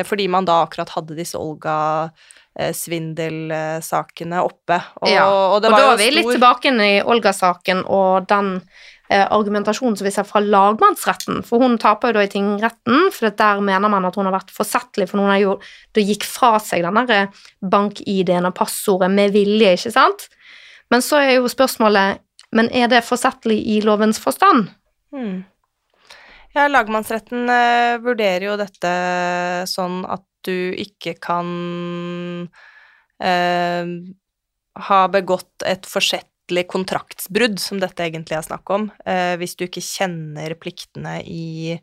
fordi 0.06 0.28
man 0.30 0.46
da 0.46 0.60
akkurat 0.66 0.92
hadde 0.94 1.18
disse 1.18 1.40
Olga 1.40 2.12
svindelsakene 2.52 4.42
oppe. 4.44 4.78
Og, 5.02 5.10
ja, 5.10 5.24
og, 5.26 5.56
og 5.56 5.64
da 5.64 5.72
er 5.72 5.98
vi 5.98 6.10
stor... 6.10 6.18
litt 6.18 6.32
tilbake 6.36 6.74
i 6.84 6.92
Olga-saken 7.02 7.86
og 7.88 8.28
den 8.30 8.58
argumentasjon 9.12 9.98
som 10.00 10.08
vi 10.08 10.14
ser 10.16 10.28
fra 10.28 10.40
lagmannsretten, 10.40 11.42
for 11.44 11.64
hun 11.64 11.78
taper 11.82 12.12
jo 12.12 12.20
da 12.20 12.26
i 12.26 12.32
tingretten, 12.32 13.10
for 13.12 13.34
der 13.36 13.62
mener 13.66 13.92
man 13.92 14.08
at 14.08 14.16
hun 14.16 14.30
har 14.30 14.38
vært 14.38 14.54
forsettlig, 14.56 15.10
for 15.12 15.20
hun 15.20 15.32
har 15.34 15.42
jo 15.42 15.58
da 15.96 16.04
gikk 16.06 16.24
fra 16.28 16.54
seg 16.64 16.86
den 16.86 17.00
derre 17.02 17.26
bank-ID-en 17.60 18.48
og 18.48 18.56
passordet 18.58 19.12
med 19.12 19.36
vilje, 19.36 19.76
ikke 19.76 19.94
sant? 19.98 20.30
Men 20.92 21.04
så 21.04 21.20
er 21.24 21.38
jo 21.38 21.52
spørsmålet 21.52 22.24
men 22.56 22.68
er 22.76 22.90
det 22.92 23.06
forsettlig 23.08 23.62
i 23.74 23.80
lovens 23.86 24.20
forstand? 24.20 24.72
Hmm. 25.16 25.44
Ja, 26.52 26.68
lagmannsretten 26.68 27.48
uh, 27.48 28.02
vurderer 28.04 28.50
jo 28.50 28.58
dette 28.60 28.92
sånn 29.72 30.02
at 30.04 30.26
du 30.42 30.74
ikke 30.74 31.14
kan 31.22 31.48
eh, 33.22 33.90
ha 34.90 35.02
begått 35.14 35.62
et 35.70 35.86
forsett 35.86 36.31
egentlig 36.52 36.68
kontraktsbrudd, 36.72 37.60
som 37.60 37.80
dette 37.80 38.04
egentlig 38.04 38.38
er 38.38 38.46
snakk 38.46 38.70
om, 38.70 38.92
eh, 39.06 39.38
hvis 39.38 39.56
du 39.56 39.66
ikke 39.66 39.82
kjenner 39.82 40.54
pliktene 40.60 41.22
i 41.24 41.80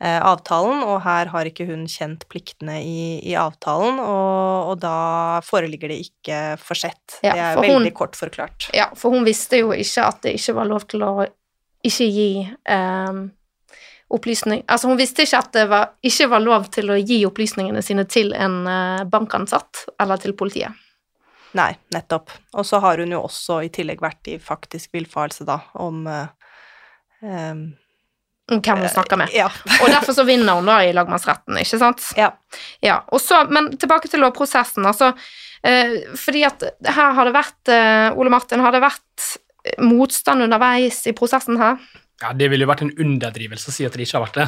eh, 0.00 0.20
avtalen, 0.20 0.82
og 0.84 1.02
her 1.04 1.26
har 1.26 1.44
ikke 1.46 1.66
hun 1.66 1.86
kjent 1.86 2.26
pliktene 2.28 2.80
i, 2.82 3.20
i 3.22 3.34
avtalen, 3.36 4.00
og, 4.00 4.72
og, 4.72 4.78
da 4.80 5.40
foreligger 5.44 5.88
det 5.88 6.00
ikke 6.08 6.56
forsett. 6.58 7.20
Ja, 7.22 7.32
det 7.32 7.40
er 7.40 7.56
veldig 7.60 7.90
hun, 7.92 7.96
kort 7.96 8.16
forklart. 8.16 8.70
Ja, 8.74 8.90
for 8.96 9.10
hun 9.10 9.24
visste 9.24 9.60
jo 9.60 9.72
ikke 9.72 10.06
at 10.06 10.22
det 10.24 10.36
ikke 10.36 10.56
var 10.56 10.70
lov 10.70 10.86
til 10.88 11.04
å 11.04 11.16
ikke 11.86 12.06
gi 12.10 12.30
eh, 12.42 13.18
opplysning 14.06 14.62
Altså, 14.70 14.88
hun 14.88 14.98
visste 14.98 15.22
ikke 15.26 15.38
at 15.38 15.52
det 15.54 15.66
var, 15.70 15.92
ikke 16.02 16.28
var 16.30 16.42
lov 16.42 16.66
til 16.74 16.90
å 16.90 16.96
gi 16.98 17.20
opplysningene 17.26 17.82
sine 17.82 18.06
til 18.10 18.32
en 18.34 18.64
eh, 18.70 19.06
bankansatt 19.10 19.86
eller 20.02 20.20
til 20.22 20.34
politiet. 20.38 20.85
Nei, 21.56 21.72
nettopp. 21.94 22.30
Og 22.56 22.66
så 22.68 22.80
har 22.84 23.00
hun 23.00 23.14
jo 23.14 23.22
også 23.24 23.62
i 23.64 23.72
tillegg 23.72 24.02
vært 24.04 24.28
i 24.28 24.36
faktisk 24.42 24.92
villfarelse, 24.96 25.46
da, 25.48 25.60
om 25.80 26.04
um, 26.06 27.62
hvem 28.46 28.78
hun 28.78 28.88
snakker 28.88 29.18
med. 29.18 29.32
Ja. 29.34 29.48
Og 29.82 29.88
derfor 29.90 30.14
så 30.14 30.24
vinner 30.26 30.58
hun 30.58 30.68
da 30.68 30.78
i 30.84 30.92
lagmannsretten, 30.94 31.58
ikke 31.62 31.80
sant? 31.80 32.04
ja. 32.18 32.30
Ja, 32.84 33.00
så, 33.20 33.44
Men 33.50 33.72
tilbake 33.76 34.08
til 34.08 34.22
lovprosessen. 34.22 34.86
altså, 34.86 35.12
eh, 35.62 35.98
fordi 36.16 36.44
at 36.46 36.62
her 36.86 37.16
har 37.16 37.26
det 37.26 37.34
vært 37.34 37.72
eh, 37.72 38.14
Ole 38.16 38.30
Martin, 38.30 38.62
har 38.62 38.72
det 38.72 38.84
vært 38.84 39.26
motstand 39.82 40.46
underveis 40.46 41.02
i 41.10 41.14
prosessen 41.16 41.58
her? 41.58 41.80
Ja, 42.22 42.32
Det 42.32 42.48
ville 42.48 42.64
jo 42.64 42.70
vært 42.70 42.82
en 42.82 42.94
underdrivelse 42.96 43.68
å 43.70 43.74
si 43.74 43.84
at 43.86 43.92
det 43.92 44.06
ikke 44.06 44.18
har 44.18 44.26
vært 44.26 44.38
det. 44.40 44.46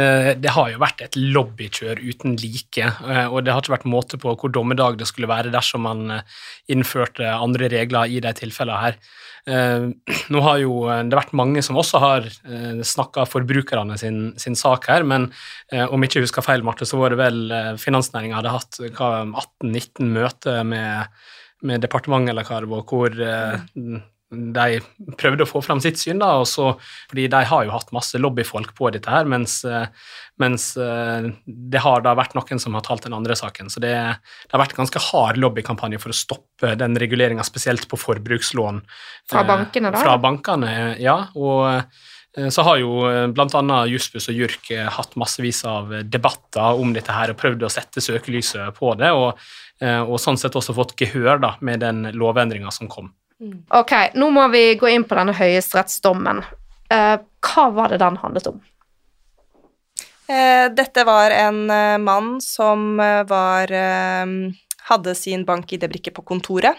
Eh, 0.00 0.34
Det 0.40 0.50
har 0.56 0.70
jo 0.72 0.78
vært 0.80 1.02
et 1.04 1.16
lobbykjør 1.16 2.00
uten 2.00 2.36
like, 2.40 2.80
eh, 2.80 3.26
og 3.28 3.44
det 3.44 3.52
har 3.52 3.60
ikke 3.60 3.76
vært 3.76 3.88
måte 3.92 4.18
på 4.18 4.34
hvor 4.34 4.50
dommedag 4.50 4.98
det 4.98 5.06
skulle 5.06 5.28
være 5.28 5.52
dersom 5.52 5.84
man 5.84 6.10
eh, 6.10 6.22
innførte 6.68 7.28
andre 7.28 7.68
regler 7.68 8.08
i 8.08 8.20
de 8.20 8.32
tilfellene 8.32 8.80
her. 8.80 8.96
Nå 10.30 10.40
har 10.44 10.58
jo 10.60 10.84
det 10.84 11.16
vært 11.16 11.32
mange 11.32 11.62
som 11.64 11.78
også 11.80 11.98
har 11.98 12.26
snakka 12.84 13.24
forbrukerne 13.24 13.96
sin, 13.98 14.34
sin 14.36 14.54
sak 14.54 14.84
her, 14.92 15.02
men 15.02 15.30
om 15.72 16.00
om 16.00 16.06
ikke 16.06 16.16
jeg 16.20 16.24
husker 16.24 16.44
feil, 16.44 16.62
Marte, 16.64 16.86
så 16.88 16.96
var 16.96 17.12
det 17.12 17.18
vel 17.20 17.52
finansnæringa 17.80 18.38
hadde 18.38 18.52
hatt 18.54 18.78
18-19 18.80 20.08
møter 20.14 20.62
med, 20.64 21.10
med 21.60 21.84
departementet 21.84 22.32
eller 22.32 22.48
hva 22.48 22.60
det 22.64 22.70
var, 22.70 22.86
hvor 22.88 23.18
eh, 23.26 23.98
de 24.30 24.78
prøvde 25.18 25.42
å 25.42 25.48
få 25.48 25.60
fram 25.64 25.80
sitt 25.82 25.98
syn, 25.98 26.20
da, 26.22 26.36
og 26.38 26.46
så, 26.46 26.70
fordi 27.10 27.26
de 27.32 27.40
har 27.50 27.64
jo 27.66 27.72
hatt 27.74 27.90
masse 27.94 28.18
lobbyfolk 28.18 28.72
på 28.78 28.92
dette 28.94 29.10
her, 29.10 29.26
mens, 29.28 29.58
eh, 29.66 29.88
mens 30.38 30.70
eh, 30.78 31.30
det 31.46 31.82
har 31.82 32.04
da 32.06 32.14
vært 32.18 32.36
noen 32.38 32.62
som 32.62 32.76
har 32.78 32.84
talt 32.86 33.08
den 33.08 33.16
andre 33.16 33.34
saken. 33.38 33.72
Så 33.72 33.82
det, 33.82 33.90
det 33.90 34.54
har 34.54 34.62
vært 34.62 34.76
ganske 34.78 35.02
hard 35.10 35.40
lobbykampanje 35.42 35.98
for 36.02 36.14
å 36.14 36.20
stoppe 36.20 36.76
den 36.78 36.94
reguleringa, 37.00 37.44
spesielt 37.46 37.88
på 37.90 37.98
forbrukslån. 37.98 38.80
Fra 39.30 39.42
Eh, 39.42 39.50
bankene, 39.50 39.90
da? 39.90 40.04
Fra 40.04 40.16
bankene, 40.22 40.72
ja. 41.02 41.18
Og 41.34 42.46
så 42.54 42.62
har 42.62 42.76
jo 42.78 43.00
bl.a. 43.34 43.78
Jussbuss 43.90 44.28
og 44.30 44.36
JURK 44.38 44.68
hatt 44.94 45.16
massevis 45.18 45.64
av 45.66 45.90
debatter 46.06 46.78
om 46.78 46.92
dette 46.94 47.10
her 47.10 47.32
og 47.32 47.40
prøvd 47.40 47.64
å 47.66 47.70
sette 47.74 47.98
søkelyset 48.04 48.76
på 48.76 48.92
det, 49.00 49.10
og, 49.10 49.40
og 49.82 50.14
sånn 50.22 50.38
sett 50.38 50.54
også 50.54 50.76
fått 50.76 50.94
gehør 51.00 51.42
da, 51.42 51.56
med 51.66 51.82
den 51.82 52.04
lovendringa 52.14 52.70
som 52.70 52.86
kom. 52.92 53.10
Ok, 53.72 53.92
nå 54.20 54.28
må 54.34 54.48
vi 54.52 54.74
gå 54.76 54.88
inn 54.92 55.06
på 55.08 55.16
denne 55.16 55.32
høyesterettsdommen. 55.36 56.42
Eh, 56.92 57.16
hva 57.20 57.64
var 57.72 57.92
det 57.92 58.00
den 58.02 58.18
handlet 58.20 58.50
om? 58.50 58.58
Eh, 60.30 60.66
dette 60.76 61.04
var 61.08 61.32
en 61.34 61.62
eh, 61.72 61.96
mann 61.98 62.36
som 62.44 63.00
eh, 63.00 63.22
var 63.28 63.72
eh, 63.72 64.26
Hadde 64.90 65.14
sin 65.14 65.44
bank-ID-brikke 65.46 66.10
på 66.16 66.24
kontoret 66.26 66.78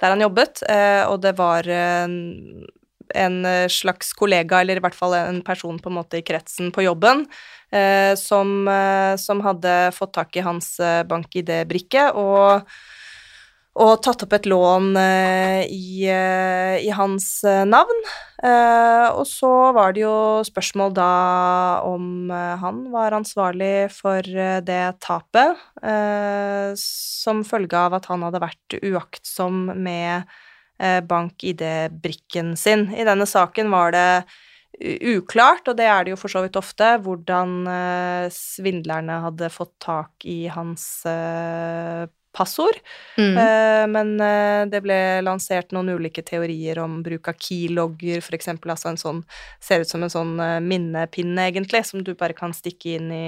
der 0.00 0.12
han 0.14 0.22
jobbet, 0.22 0.62
eh, 0.70 1.02
og 1.10 1.18
det 1.24 1.32
var 1.36 1.66
en, 1.66 3.38
slags 3.68 4.12
kollega, 4.16 4.60
eller 4.62 4.78
i 4.78 4.82
hvert 4.84 4.96
fall 4.96 5.16
en 5.18 5.40
person 5.44 5.80
på 5.82 5.90
en 5.90 5.96
måte 5.98 6.20
i 6.20 6.24
kretsen 6.24 6.70
på 6.72 6.84
jobben, 6.86 7.24
som, 8.16 8.70
som 9.20 9.42
hadde 9.44 9.74
fått 9.92 10.14
tak 10.14 10.38
i 10.38 10.44
hans 10.46 10.70
bank-ID-brikke 11.10 12.06
og 12.16 12.70
og 13.78 14.00
tatt 14.02 14.24
opp 14.24 14.32
et 14.34 14.48
lån 14.50 14.96
eh, 14.98 15.62
i, 15.70 16.02
eh, 16.10 16.82
i 16.82 16.90
hans 16.94 17.44
eh, 17.46 17.62
navn. 17.68 18.02
Og 18.40 19.26
så 19.28 19.50
var 19.76 19.92
det 19.92 20.00
jo 20.00 20.40
spørsmål 20.46 20.94
da 20.96 21.08
om 21.84 22.30
han 22.32 22.78
var 22.88 23.12
ansvarlig 23.12 23.90
for 23.92 24.24
det 24.24 24.84
tapet, 25.04 25.58
som 26.80 27.42
følge 27.44 27.76
av 27.76 27.98
at 27.98 28.08
han 28.08 28.24
hadde 28.24 28.40
vært 28.40 28.78
uaktsom 28.80 29.66
med 29.84 30.24
bank-ID-brikken 30.80 32.54
sin. 32.56 32.86
I 32.96 33.04
denne 33.04 33.28
saken 33.28 33.68
var 33.74 33.92
det 33.92 34.08
uklart, 35.12 35.68
og 35.68 35.76
det 35.76 35.90
er 35.92 36.08
det 36.08 36.14
jo 36.14 36.20
for 36.22 36.32
så 36.32 36.46
vidt 36.46 36.56
ofte, 36.56 36.94
hvordan 37.04 37.68
svindlerne 38.32 39.20
hadde 39.26 39.52
fått 39.52 39.76
tak 39.84 40.24
i 40.24 40.46
hans 40.48 41.04
passord. 42.32 42.78
Mm. 43.18 43.38
Eh, 43.38 43.86
men 43.90 44.12
eh, 44.20 44.62
det 44.70 44.82
ble 44.84 44.98
lansert 45.26 45.74
noen 45.74 45.92
ulike 45.96 46.24
teorier 46.26 46.80
om 46.82 47.00
bruk 47.04 47.30
av 47.32 47.38
keylogger, 47.40 48.22
eksempel, 48.36 48.74
altså 48.74 48.92
en 48.92 49.00
sånn 49.00 49.24
Ser 49.60 49.82
ut 49.82 49.90
som 49.90 50.04
en 50.04 50.12
sånn 50.12 50.32
eh, 50.40 50.58
minnepinne, 50.64 51.48
egentlig, 51.50 51.84
som 51.86 52.04
du 52.04 52.14
bare 52.14 52.36
kan 52.36 52.54
stikke 52.56 52.96
inn 52.98 53.10
i 53.12 53.26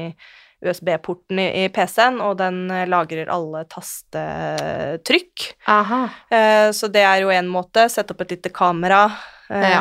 USB-porten 0.62 1.40
i, 1.42 1.46
i 1.64 1.68
PC-en, 1.74 2.20
og 2.22 2.36
den 2.38 2.64
lagrer 2.90 3.30
alle 3.34 3.64
tastetrykk. 3.72 5.48
Aha. 5.72 6.02
Eh, 6.30 6.68
så 6.76 6.90
det 6.92 7.02
er 7.02 7.24
jo 7.24 7.32
én 7.34 7.50
måte. 7.50 7.88
Sette 7.90 8.14
opp 8.14 8.22
et 8.22 8.36
lite 8.36 8.52
kamera. 8.54 9.08
Eh, 9.52 9.70
Ja. 9.72 9.80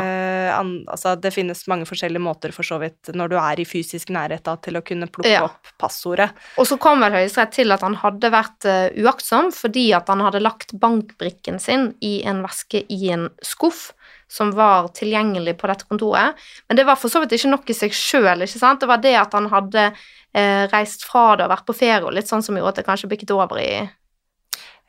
an, 0.59 0.85
altså, 0.87 1.15
det 1.21 1.31
finnes 1.33 1.61
mange 1.71 1.85
forskjellige 1.87 2.19
måter, 2.19 2.51
for 2.51 2.67
så 2.67 2.79
vidt, 2.81 3.13
når 3.15 3.29
du 3.31 3.37
er 3.39 3.59
i 3.61 3.65
fysisk 3.65 4.09
nærhet 4.11 4.43
da, 4.43 4.57
til 4.57 4.75
å 4.75 4.83
kunne 4.83 5.07
plukke 5.07 5.31
Ja. 5.31 5.43
opp 5.47 5.71
passordet. 5.79 6.31
Og 6.57 6.67
så 6.67 6.77
kom 6.79 6.99
vel 6.99 7.13
Høyesterett 7.15 7.53
til 7.55 7.71
at 7.71 7.81
han 7.81 7.95
hadde 7.95 8.31
vært 8.33 8.65
eh, 8.65 8.89
uaktsom 9.01 9.51
fordi 9.55 9.93
at 9.95 10.07
han 10.11 10.19
hadde 10.19 10.41
lagt 10.43 10.73
bankbrikken 10.77 11.59
sin 11.59 11.93
i 12.01 12.21
en 12.25 12.43
veske 12.43 12.83
i 12.89 13.11
en 13.11 13.29
skuff 13.41 13.93
som 14.31 14.51
var 14.55 14.89
tilgjengelig 14.95 15.57
på 15.59 15.67
dette 15.67 15.87
kontoret. 15.87 16.35
Men 16.69 16.77
det 16.77 16.85
var 16.85 16.95
for 16.95 17.11
så 17.11 17.19
vidt 17.21 17.33
ikke 17.35 17.51
nok 17.51 17.69
i 17.69 17.73
seg 17.75 17.91
sjøl. 17.91 18.39
Det 18.79 18.87
var 18.87 18.97
det 19.03 19.15
at 19.19 19.33
han 19.33 19.49
hadde 19.51 19.93
eh, 20.33 20.67
reist 20.71 21.03
fra 21.03 21.35
det 21.35 21.45
og 21.45 21.51
vært 21.51 21.65
på 21.67 21.75
ferie 21.75 22.03
og 22.05 22.13
litt 22.15 22.27
sånn 22.27 22.43
som 22.43 22.55
gjorde 22.55 22.69
at 22.69 22.75
det 22.81 22.87
kanskje 22.87 23.09
bikket 23.11 23.31
over 23.35 23.59
i 23.59 23.89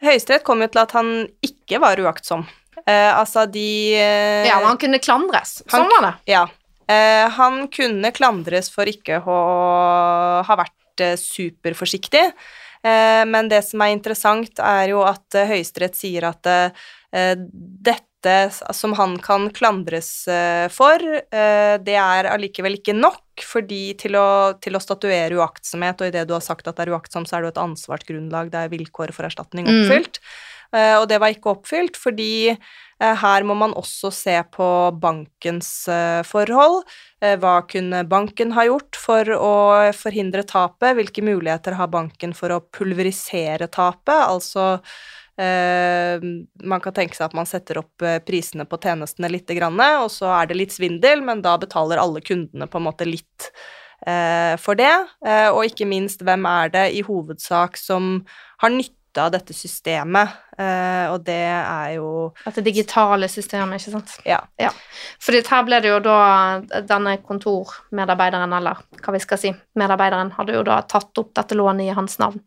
Høyesterett 0.03 0.43
kom 0.43 0.63
jo 0.63 0.67
til 0.67 0.83
at 0.83 0.95
han 0.97 1.11
ikke 1.47 1.79
var 1.83 2.01
uaktsom. 2.03 2.43
Eh, 2.87 3.13
altså, 3.19 3.45
de 3.51 3.95
eh, 3.95 4.47
Ja, 4.49 4.59
han 4.65 4.79
kunne 4.81 4.99
klandres. 4.99 5.63
Han- 5.71 5.85
Sånn 5.85 5.91
var 5.93 6.07
det. 6.11 6.15
Ja. 6.33 6.47
Eh, 6.89 7.29
han 7.31 7.69
kunne 7.69 8.11
klandres 8.13 8.71
for 8.73 8.85
ikke 8.91 9.21
å 9.25 9.37
ha 10.45 10.57
vært 10.59 11.01
eh, 11.01 11.15
superforsiktig, 11.17 12.25
eh, 12.85 13.25
men 13.25 13.49
det 13.49 13.63
som 13.65 13.81
er 13.85 13.93
interessant, 13.95 14.59
er 14.59 14.89
jo 14.91 15.03
at 15.07 15.35
eh, 15.39 15.47
Høyesterett 15.53 15.97
sier 15.97 16.27
at 16.29 16.49
dette 17.13 18.33
som 18.73 18.95
han 18.97 19.19
kan 19.21 19.51
klandres 19.53 20.25
for, 20.73 21.03
det 21.29 21.97
er 21.99 22.29
allikevel 22.31 22.79
ikke 22.79 22.95
nok 22.97 23.43
fordi 23.45 23.95
til 24.01 24.17
å, 24.17 24.55
til 24.63 24.79
å 24.79 24.81
statuere 24.81 25.37
uaktsomhet, 25.37 26.01
og 26.01 26.09
idet 26.09 26.25
du 26.31 26.33
har 26.37 26.45
sagt 26.45 26.69
at 26.71 26.77
det 26.79 26.87
er 26.87 26.93
uaktsom, 26.95 27.27
så 27.29 27.37
er 27.37 27.43
det 27.45 27.51
jo 27.51 27.55
et 27.57 27.65
ansvarsgrunnlag, 27.67 28.49
det 28.55 28.63
er 28.65 28.73
vilkår 28.73 29.13
for 29.17 29.29
erstatning 29.29 29.67
Mm. 29.69 29.83
oppfylt. 29.83 30.21
Eh, 30.23 30.52
og 30.73 31.09
det 31.11 31.19
var 31.21 31.35
ikke 31.35 31.53
oppfylt 31.53 31.99
fordi 32.01 32.49
eh, 33.03 33.17
her 33.23 33.47
må 33.47 33.57
man 33.59 33.75
også 33.77 34.13
se 34.15 34.37
på 34.55 34.69
bankens 35.03 35.71
eh, 35.93 36.21
forhold. 36.27 36.83
Eh, 37.23 37.37
hva 37.41 37.59
kunne 37.69 38.05
banken 38.09 38.55
ha 38.57 38.67
gjort 38.69 38.99
for 38.99 39.33
å 39.37 39.55
forhindre 39.97 40.47
tapet? 40.49 40.97
Hvilke 40.99 41.25
muligheter 41.25 41.77
har 41.79 41.93
banken 41.93 42.33
for 42.37 42.55
å 42.55 42.63
pulverisere 42.73 43.69
tapet? 43.73 44.17
Altså 44.17 44.79
eh, 45.41 46.25
man 46.65 46.83
kan 46.85 46.97
tenke 46.97 47.19
seg 47.19 47.29
at 47.29 47.37
man 47.37 47.49
setter 47.49 47.83
opp 47.83 48.07
eh, 48.07 48.21
prisene 48.25 48.67
på 48.69 48.81
tjenestene 48.83 49.31
litt, 49.33 49.51
og 49.53 50.09
så 50.13 50.33
er 50.41 50.51
det 50.51 50.59
litt 50.59 50.75
svindel, 50.75 51.25
men 51.25 51.45
da 51.45 51.59
betaler 51.61 52.01
alle 52.03 52.25
kundene 52.25 52.69
på 52.69 52.81
en 52.81 52.89
måte 52.89 53.09
litt 53.09 53.51
eh, 54.07 54.57
for 54.61 54.79
det. 54.79 54.95
Eh, 55.27 55.49
og 55.51 55.67
ikke 55.69 55.89
minst, 55.89 56.23
hvem 56.25 56.47
er 56.49 56.73
det 56.75 56.89
i 56.97 57.05
hovedsak 57.07 57.79
som 57.81 58.23
har 58.63 58.75
nytte 58.75 59.02
av 59.21 59.33
dette 59.35 59.55
systemet? 59.57 60.37
Eh, 60.59 61.11
og 61.13 61.25
det 61.27 61.41
er 61.49 61.95
jo 61.97 62.31
Dette 62.45 62.65
digitale 62.65 63.29
systemet, 63.33 63.81
ikke 63.81 63.97
sant. 63.97 64.15
Ja. 64.29 64.71
Fordi 65.23 65.43
her 65.49 65.67
ble 65.67 65.81
det 65.83 65.93
jo 65.93 65.99
da 66.05 66.19
denne 66.89 67.17
kontormedarbeideren, 67.27 68.55
eller 68.59 68.81
hva 69.03 69.17
vi 69.17 69.23
skal 69.25 69.41
si, 69.41 69.53
medarbeideren, 69.79 70.33
hadde 70.39 70.57
jo 70.57 70.65
da 70.67 70.81
tatt 70.89 71.19
opp 71.23 71.35
dette 71.37 71.59
lånet 71.59 71.91
i 71.91 71.97
hans 71.97 72.19
navn. 72.23 72.41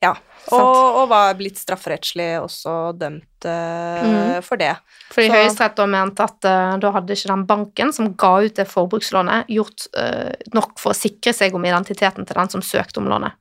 Ja, 0.00 0.14
og, 0.56 0.68
og 0.96 1.08
var 1.10 1.34
blitt 1.36 1.58
strafferettslig 1.60 2.28
også 2.40 2.74
dømt 2.96 3.44
uh, 3.44 4.04
mm. 4.06 4.44
for 4.46 4.60
det. 4.60 4.72
Fordi 5.12 5.26
Så- 5.28 5.34
Høyesterett 5.34 5.76
da 5.76 5.86
mente 5.92 6.24
at 6.24 6.48
uh, 6.48 6.76
da 6.80 6.92
hadde 6.94 7.16
ikke 7.16 7.32
den 7.32 7.42
banken 7.48 7.92
som 7.92 8.08
ga 8.16 8.30
ut 8.46 8.56
det 8.56 8.64
forbrukslånet, 8.70 9.50
gjort 9.52 9.90
uh, 10.00 10.32
nok 10.56 10.78
for 10.80 10.94
å 10.94 10.96
sikre 10.96 11.34
seg 11.36 11.56
om 11.56 11.66
identiteten 11.68 12.24
til 12.24 12.40
den 12.40 12.54
som 12.54 12.64
søkte 12.64 13.02
om 13.02 13.10
lånet. 13.12 13.36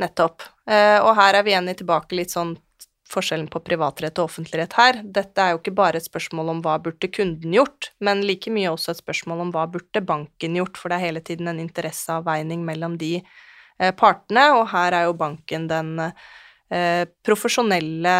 Nettopp. 0.00 0.42
Og 0.66 1.10
her 1.14 1.36
er 1.36 1.44
vi 1.46 1.52
igjen 1.52 1.68
i 1.70 1.74
tilbake 1.78 2.16
litt 2.16 2.32
sånn 2.32 2.54
forskjellen 3.10 3.48
på 3.50 3.60
privatrett 3.62 4.18
og 4.18 4.30
offentligrett 4.30 4.74
her. 4.78 5.00
Dette 5.04 5.42
er 5.42 5.52
jo 5.54 5.60
ikke 5.60 5.74
bare 5.78 6.00
et 6.00 6.06
spørsmål 6.06 6.54
om 6.54 6.62
hva 6.64 6.76
burde 6.82 7.10
kunden 7.12 7.54
gjort, 7.54 7.90
men 8.02 8.24
like 8.26 8.50
mye 8.54 8.70
også 8.72 8.94
et 8.94 9.02
spørsmål 9.02 9.44
om 9.46 9.52
hva 9.54 9.66
burde 9.70 10.02
banken 10.06 10.58
gjort, 10.58 10.78
for 10.80 10.90
det 10.90 10.98
er 10.98 11.06
hele 11.08 11.22
tiden 11.26 11.50
en 11.50 11.62
interesseavveining 11.62 12.64
mellom 12.66 12.96
de 13.00 13.18
partene, 13.96 14.50
og 14.58 14.66
her 14.74 14.96
er 14.96 15.08
jo 15.08 15.16
banken 15.16 15.66
den 15.70 15.94
eh, 16.00 17.04
profesjonelle 17.26 18.16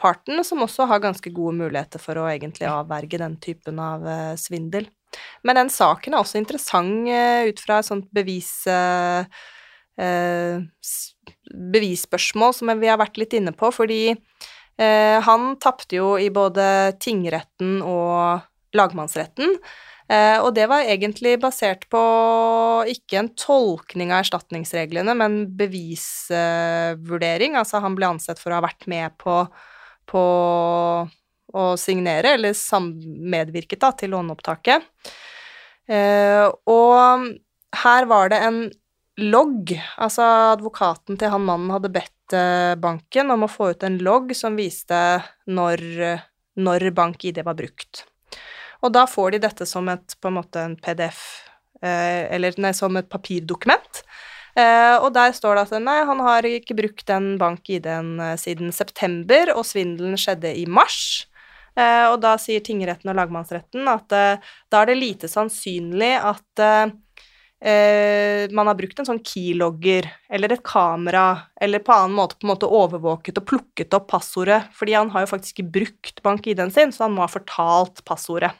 parten, 0.00 0.42
som 0.46 0.64
også 0.64 0.88
har 0.90 1.02
ganske 1.04 1.32
gode 1.34 1.56
muligheter 1.60 2.02
for 2.02 2.20
å 2.20 2.28
egentlig 2.32 2.68
avverge 2.70 3.20
den 3.20 3.38
typen 3.42 3.80
av 3.82 4.06
eh, 4.08 4.34
svindel. 4.40 4.88
Men 5.46 5.60
den 5.60 5.70
saken 5.70 6.14
er 6.14 6.24
også 6.24 6.40
interessant 6.40 7.10
eh, 7.10 7.50
ut 7.50 7.62
fra 7.62 7.80
et 7.80 7.90
sånt 7.90 8.10
bevis... 8.14 8.52
Eh, 8.70 9.44
eh, 10.00 10.64
bevisspørsmål 11.54 12.54
som 12.56 12.72
vi 12.80 12.88
har 12.88 12.98
vært 13.00 13.18
litt 13.20 13.34
inne 13.36 13.52
på, 13.56 13.68
fordi 13.72 14.10
eh, 14.10 15.18
han 15.24 15.54
tapte 15.62 15.98
jo 15.98 16.14
i 16.20 16.30
både 16.34 16.96
tingretten 17.02 17.78
og 17.84 18.44
lagmannsretten. 18.76 19.58
Eh, 20.04 20.36
og 20.44 20.50
det 20.56 20.66
var 20.68 20.84
egentlig 20.84 21.38
basert 21.40 21.86
på 21.92 22.00
ikke 22.92 23.18
en 23.22 23.30
tolkning 23.40 24.12
av 24.12 24.20
erstatningsreglene, 24.24 25.14
men 25.16 25.38
bevisvurdering. 25.56 27.56
Altså 27.60 27.80
han 27.84 27.96
ble 27.96 28.06
ansett 28.12 28.40
for 28.40 28.52
å 28.52 28.58
ha 28.58 28.66
vært 28.66 28.84
med 28.90 29.16
på, 29.20 29.34
på 30.10 30.24
å 31.54 31.76
signere, 31.80 32.34
eller 32.36 32.52
medvirket 33.34 33.80
da, 33.80 33.92
til 33.96 34.10
låneopptaket. 34.12 34.78
Eh, 35.88 36.46
og 36.68 37.28
her 37.84 38.02
var 38.08 38.28
det 38.32 38.40
en 38.44 38.64
logg, 39.24 39.70
altså 40.02 40.22
advokaten 40.54 41.16
til 41.20 41.30
han 41.30 41.44
mannen 41.46 41.70
hadde 41.70 41.92
bedt 41.94 42.34
eh, 42.34 42.74
banken 42.80 43.30
om 43.30 43.44
å 43.46 43.52
få 43.52 43.70
ut 43.72 43.84
en 43.86 43.98
logg 44.02 44.34
som 44.36 44.56
viste 44.58 44.98
når, 45.46 45.78
når 46.60 46.90
bank-ID 46.96 47.44
var 47.46 47.56
brukt. 47.56 48.04
Og 48.84 48.92
da 48.92 49.06
får 49.08 49.34
de 49.34 49.42
dette 49.46 49.66
som 49.68 49.88
et, 49.88 50.16
på 50.20 50.30
en 50.30 50.38
måte 50.38 50.60
en 50.60 50.76
PDF, 50.76 51.20
eh, 51.80 52.28
eller 52.36 52.56
nei, 52.60 52.74
som 52.76 52.96
et 53.00 53.08
papirdokument. 53.10 54.02
Eh, 54.54 54.96
og 55.00 55.08
der 55.16 55.32
står 55.34 55.56
det 55.56 55.66
at 55.66 55.82
nei, 55.82 55.98
han 56.06 56.20
har 56.22 56.46
ikke 56.46 56.76
brukt 56.78 57.06
den 57.08 57.34
bank-ID-en 57.40 58.18
eh, 58.20 58.34
siden 58.40 58.74
september, 58.76 59.54
og 59.56 59.64
svindelen 59.66 60.20
skjedde 60.20 60.52
i 60.60 60.66
mars. 60.68 61.26
Og 61.74 62.20
da 62.22 62.36
sier 62.38 62.62
tingretten 62.62 63.10
og 63.10 63.16
lagmannsretten 63.18 63.88
at 63.90 64.12
da 64.14 64.78
er 64.78 64.86
det 64.86 64.94
lite 64.94 65.26
sannsynlig 65.26 66.12
at 66.22 66.62
man 68.54 68.70
har 68.70 68.76
brukt 68.78 69.02
en 69.02 69.08
sånn 69.08 69.18
keylogger 69.26 70.06
eller 70.30 70.54
et 70.54 70.62
kamera 70.62 71.24
eller 71.58 71.82
på 71.82 71.96
annen 71.96 72.14
måte 72.14 72.38
på 72.38 72.46
en 72.46 72.52
måte 72.52 72.70
overvåket 72.70 73.42
og 73.42 73.48
plukket 73.50 73.98
opp 73.98 74.06
passordet, 74.12 74.68
fordi 74.78 74.94
han 74.94 75.10
har 75.16 75.26
jo 75.26 75.32
faktisk 75.32 75.58
ikke 75.58 75.74
brukt 75.80 76.22
bank-ID-en 76.22 76.70
sin, 76.70 76.94
så 76.94 77.08
han 77.08 77.18
må 77.18 77.26
ha 77.26 77.32
fortalt 77.34 78.04
passordet. 78.06 78.54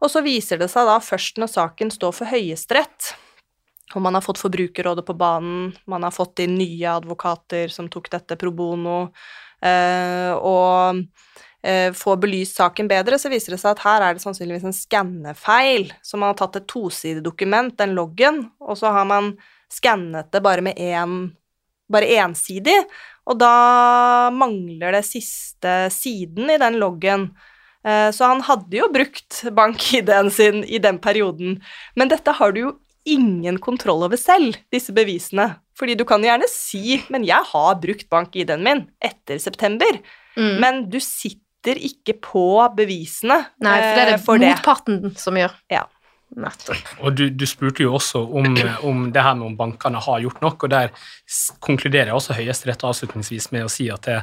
Og 0.00 0.08
så 0.12 0.22
viser 0.24 0.60
det 0.60 0.70
seg 0.72 0.88
da 0.88 0.96
først 1.04 1.40
når 1.40 1.52
saken 1.52 1.92
står 1.92 2.14
for 2.16 2.30
Høyesterett, 2.30 3.12
og 3.94 4.04
man 4.04 4.14
har 4.16 4.24
fått 4.24 4.38
Forbrukerrådet 4.40 5.04
på 5.06 5.16
banen, 5.18 5.72
man 5.90 6.06
har 6.06 6.14
fått 6.14 6.44
inn 6.44 6.54
nye 6.58 6.92
advokater 6.92 7.72
som 7.72 7.90
tok 7.90 8.10
dette 8.12 8.38
pro 8.38 8.52
bono, 8.54 8.98
eh, 9.66 10.30
og 10.36 11.00
eh, 11.66 11.90
får 11.96 12.20
belyst 12.22 12.60
saken 12.60 12.88
bedre, 12.90 13.18
så 13.18 13.32
viser 13.32 13.56
det 13.56 13.60
seg 13.62 13.74
at 13.74 13.84
her 13.84 14.06
er 14.06 14.16
det 14.16 14.22
sannsynligvis 14.22 14.68
en 14.70 14.76
skannefeil. 14.76 15.90
Så 16.06 16.20
man 16.20 16.30
har 16.30 16.38
tatt 16.38 16.60
et 16.60 16.70
tosidedokument, 16.70 17.76
den 17.82 17.96
loggen, 17.98 18.44
og 18.62 18.78
så 18.78 18.94
har 18.94 19.10
man 19.10 19.34
skannet 19.70 20.30
det 20.32 20.42
bare 20.44 20.64
med 20.64 20.78
én 20.78 21.20
bare 21.90 22.06
ensidig, 22.22 22.76
og 23.26 23.38
da 23.40 24.30
mangler 24.30 24.94
det 24.94 25.02
siste 25.08 25.88
siden 25.90 26.52
i 26.54 26.58
den 26.62 26.78
loggen. 26.78 27.32
Eh, 27.86 28.10
så 28.12 28.28
han 28.32 28.44
hadde 28.44 28.76
jo 28.76 28.88
brukt 28.92 29.42
bank-ID-en 29.56 30.30
sin 30.30 30.64
i 30.64 30.80
den 30.82 31.00
perioden. 31.02 31.60
Men 31.96 32.12
dette 32.12 32.34
har 32.36 32.52
du 32.52 32.64
jo 32.66 32.72
ingen 33.08 33.58
kontroll 33.58 34.04
over 34.04 34.20
selv, 34.20 34.58
disse 34.72 34.92
bevisene. 34.96 35.54
Fordi 35.78 35.96
du 35.96 36.04
kan 36.04 36.22
gjerne 36.22 36.48
si 36.52 37.00
'men 37.08 37.24
jeg 37.24 37.40
har 37.52 37.78
brukt 37.80 38.08
bank-ID-en 38.10 38.62
min 38.62 38.88
etter 39.00 39.38
september', 39.38 40.00
mm. 40.36 40.60
men 40.60 40.90
du 40.90 41.00
sitter 41.00 41.76
ikke 41.76 42.20
på 42.20 42.68
bevisene 42.76 43.46
Nei, 43.60 43.78
for 43.80 43.96
det 43.96 44.02
er 44.02 44.10
det 44.12 44.20
eh, 44.20 44.50
motparten 44.50 45.02
det. 45.02 45.18
som 45.18 45.36
gjør. 45.36 45.56
Ja. 45.70 45.86
Nettopp. 46.30 46.78
Og 47.02 47.16
du, 47.18 47.24
du, 47.34 47.42
spurte 47.48 47.82
jo 47.82 47.96
også 47.98 48.20
om, 48.22 48.54
om 48.86 49.10
det 49.10 49.22
her 49.24 49.34
med 49.34 49.48
om 49.48 49.56
bankene 49.58 49.98
har 49.98 50.20
gjort 50.22 50.40
nok, 50.44 50.62
og 50.62 50.70
der 50.70 50.92
konkluderer 51.58 52.12
også 52.14 52.36
Høyesterett 52.38 52.84
avslutningsvis 52.86 53.50
med 53.50 53.66
å 53.66 53.72
si 53.72 53.88
at 53.90 54.06
det, 54.06 54.20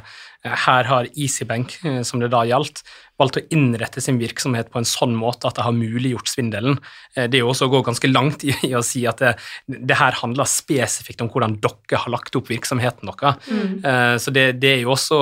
her 0.64 0.88
har 0.88 1.08
EasyBank, 1.12 1.76
eh, 1.84 2.00
som 2.06 2.20
det 2.22 2.30
da 2.32 2.44
gjaldt, 2.48 2.82
valgt 3.18 3.40
å 3.40 3.42
innrette 3.50 4.00
sin 4.02 4.20
virksomhet 4.20 4.68
på 4.70 4.78
en 4.78 4.86
sånn 4.86 5.14
måte 5.18 5.48
at 5.48 5.56
det 5.58 5.64
har 5.66 5.74
muliggjort 5.74 6.30
svindelen. 6.30 6.78
Eh, 7.16 7.26
det 7.26 7.40
er 7.40 7.42
jo 7.42 7.50
også 7.50 7.66
å 7.66 7.72
gå 7.72 7.80
ganske 7.86 8.10
langt 8.10 8.44
i, 8.46 8.52
i 8.68 8.72
å 8.78 8.82
si 8.86 9.02
at 9.10 9.22
det, 9.22 9.32
det, 9.66 9.96
her 9.98 10.18
handler 10.20 10.48
spesifikt 10.50 11.24
om 11.24 11.30
hvordan 11.32 11.58
dere 11.62 12.02
har 12.04 12.14
lagt 12.14 12.38
opp 12.38 12.50
virksomheten 12.52 13.10
deres. 13.10 13.48
Mm. 13.48 14.18
Så 14.20 14.32
det, 14.34 14.44
det, 14.62 14.70
er 14.76 14.84
jo 14.84 14.92
også 14.94 15.18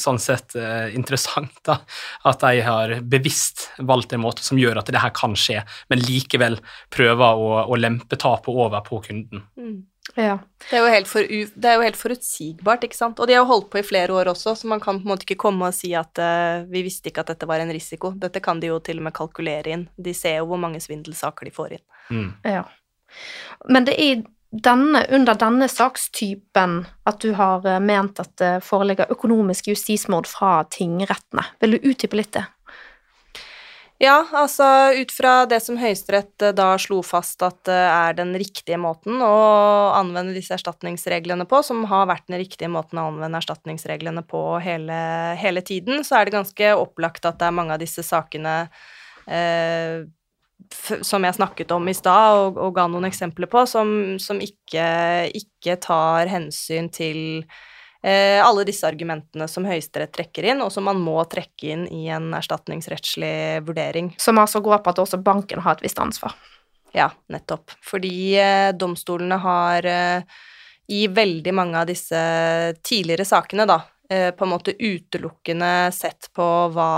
sånn 0.00 0.18
sett 0.22 0.56
interessant 0.96 1.60
da, 1.66 1.78
at 2.26 2.42
de 2.42 2.64
har 2.66 2.96
bevisst 3.02 3.68
valgt 3.78 4.14
en 4.16 4.24
måte 4.24 4.44
som 4.46 4.58
gjør 4.58 4.80
at 4.80 4.90
det 4.90 5.02
her 5.02 5.14
kan 5.14 5.36
skje, 5.38 5.60
men 5.92 6.02
likevel 6.02 6.58
prøver 6.92 7.44
å, 7.44 7.52
å 7.70 7.78
lempe 7.78 8.18
tapet 8.20 8.50
over 8.50 8.82
på 8.86 9.02
kunden. 9.06 9.46
Mm. 9.60 9.78
Ja. 10.16 10.38
Det 10.70 10.76
er, 10.76 10.82
jo 10.84 10.92
helt 10.92 11.08
for, 11.08 11.26
det 11.28 11.68
er 11.68 11.76
jo 11.78 11.84
helt 11.84 11.98
forutsigbart, 11.98 12.84
ikke 12.86 12.98
sant. 12.98 13.20
Og 13.20 13.28
de 13.28 13.36
har 13.36 13.44
jo 13.44 13.50
holdt 13.50 13.68
på 13.72 13.80
i 13.80 13.86
flere 13.86 14.14
år 14.16 14.32
også, 14.32 14.56
så 14.58 14.70
man 14.70 14.82
kan 14.82 14.98
på 14.98 15.06
en 15.06 15.12
måte 15.12 15.26
ikke 15.26 15.38
komme 15.44 15.68
og 15.68 15.76
si 15.76 15.92
at 15.98 16.18
uh, 16.22 16.66
vi 16.70 16.82
visste 16.86 17.12
ikke 17.12 17.24
at 17.24 17.34
dette 17.34 17.48
var 17.48 17.62
en 17.62 17.72
risiko. 17.72 18.12
Dette 18.18 18.42
kan 18.44 18.60
de 18.62 18.72
jo 18.72 18.80
til 18.84 19.00
og 19.00 19.06
med 19.06 19.16
kalkulere 19.16 19.74
inn. 19.76 19.86
De 19.96 20.14
ser 20.16 20.40
jo 20.40 20.50
hvor 20.50 20.60
mange 20.62 20.82
svindelsaker 20.82 21.48
de 21.48 21.54
får 21.54 21.78
inn. 21.78 21.86
Mm. 22.10 22.28
Ja. 22.56 22.66
Men 23.68 23.86
det 23.86 23.96
er 24.00 24.22
denne, 24.50 25.04
under 25.14 25.38
denne 25.38 25.68
sakstypen 25.70 26.80
at 27.06 27.20
du 27.22 27.32
har 27.38 27.66
eh, 27.66 27.80
ment 27.82 28.18
at 28.22 28.32
det 28.40 28.52
foreligger 28.66 29.12
økonomisk 29.14 29.70
justismord 29.70 30.26
fra 30.30 30.64
tingrettene. 30.70 31.44
Vil 31.62 31.76
du 31.76 31.90
utdype 31.92 32.18
litt 32.18 32.32
det? 32.34 32.44
Ja, 34.00 34.22
altså 34.32 34.64
ut 34.96 35.10
fra 35.12 35.42
det 35.44 35.58
som 35.60 35.76
Høyesterett 35.76 36.40
eh, 36.40 36.54
da 36.56 36.70
slo 36.80 37.02
fast 37.04 37.42
at 37.44 37.58
det 37.68 37.76
er 37.76 38.14
den 38.16 38.32
riktige 38.40 38.78
måten 38.80 39.20
å 39.20 39.34
anvende 39.92 40.32
disse 40.32 40.56
erstatningsreglene 40.56 41.44
på, 41.48 41.60
som 41.66 41.84
har 41.90 42.08
vært 42.08 42.24
den 42.30 42.40
riktige 42.40 42.70
måten 42.72 42.96
å 42.96 43.10
anvende 43.10 43.42
erstatningsreglene 43.42 44.24
på 44.24 44.40
hele, 44.64 44.96
hele 45.42 45.60
tiden, 45.60 46.00
så 46.06 46.16
er 46.16 46.26
det 46.26 46.38
ganske 46.38 46.72
opplagt 46.80 47.28
at 47.28 47.42
det 47.42 47.50
er 47.50 47.58
mange 47.58 47.76
av 47.76 47.84
disse 47.84 48.00
sakene 48.06 48.54
eh, 49.28 50.08
som 51.04 51.26
jeg 51.26 51.36
snakket 51.36 51.76
om 51.76 51.92
i 51.92 51.96
stad 51.96 52.38
og, 52.38 52.56
og, 52.56 52.72
ga 52.78 52.88
noen 52.88 53.10
eksempler 53.10 53.52
på, 53.52 53.66
som, 53.68 54.16
som 54.16 54.40
ikke, 54.40 54.86
ikke 55.36 55.76
tar 55.84 56.32
hensyn 56.32 56.88
til 56.88 57.20
Eh, 57.44 57.66
alle 58.02 58.62
disse 58.64 58.88
argumentene 58.88 59.44
som 59.50 59.66
Høyesterett 59.68 60.14
trekker 60.16 60.46
inn, 60.48 60.62
og 60.64 60.70
som 60.72 60.86
man 60.88 60.96
må 61.04 61.18
trekke 61.28 61.74
inn 61.74 61.82
i 61.92 62.06
en 62.08 62.30
erstatningsrettslig 62.32 63.60
vurdering. 63.66 64.14
Som 64.16 64.40
altså 64.40 64.62
går 64.64 64.80
på 64.80 64.94
at 64.94 65.02
også 65.02 65.20
banken 65.20 65.60
har 65.60 65.76
et 65.76 65.84
visst 65.84 66.00
ansvar? 66.00 66.32
Ja, 66.92 67.10
nettopp. 67.30 67.70
Fordi 67.86 68.34
eh, 68.38 68.70
domstolene 68.74 69.38
har 69.42 69.86
eh, 69.86 70.22
i 70.90 71.06
veldig 71.06 71.54
mange 71.54 71.78
av 71.78 71.90
disse 71.90 72.20
tidligere 72.82 73.26
sakene, 73.28 73.66
da, 73.68 73.80
eh, 74.10 74.30
på 74.34 74.46
en 74.46 74.52
måte 74.54 74.74
utelukkende 74.74 75.90
sett 75.94 76.30
på 76.34 76.46
hva 76.74 76.94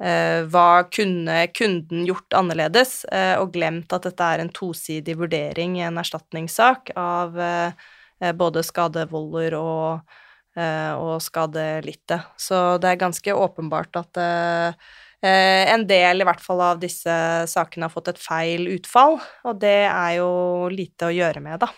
eh, 0.00 0.40
hva 0.48 0.68
kunne 0.88 1.42
kunden 1.52 2.06
gjort 2.08 2.38
annerledes, 2.38 3.02
eh, 3.12 3.34
og 3.40 3.52
glemt 3.56 3.92
at 3.92 4.08
dette 4.08 4.30
er 4.30 4.40
en 4.40 4.52
tosidig 4.54 5.18
vurdering 5.20 5.76
i 5.78 5.84
en 5.84 6.00
erstatningssak 6.00 6.94
av 6.96 7.36
Eh, 7.40 7.92
både 8.36 8.62
skadevolder 8.66 9.56
og, 9.58 10.14
eh, 10.56 10.92
og 10.94 11.22
skadelidte. 11.22 12.20
Så 12.36 12.76
det 12.82 12.92
er 12.92 13.00
ganske 13.00 13.34
åpenbart 13.34 13.98
at 14.00 14.20
eh, 14.22 14.92
en 15.24 15.86
del 15.88 16.20
i 16.20 16.28
hvert 16.28 16.42
fall 16.44 16.60
av 16.60 16.80
disse 16.82 17.14
sakene 17.48 17.88
har 17.88 17.94
fått 17.94 18.12
et 18.12 18.20
feil 18.20 18.68
utfall, 18.74 19.16
og 19.48 19.60
det 19.62 19.86
er 19.88 20.18
jo 20.18 20.68
lite 20.72 21.08
å 21.08 21.14
gjøre 21.14 21.40
med, 21.44 21.62
da. 21.64 21.70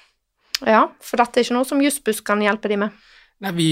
Ja, 0.66 0.86
for 1.04 1.20
dette 1.20 1.38
er 1.38 1.46
ikke 1.46 1.58
noe 1.58 1.68
som 1.68 1.82
Jussbuss 1.84 2.22
kan 2.24 2.42
hjelpe 2.42 2.70
de 2.72 2.80
med? 2.86 3.06
Nei, 3.44 3.52
vi, 3.52 3.68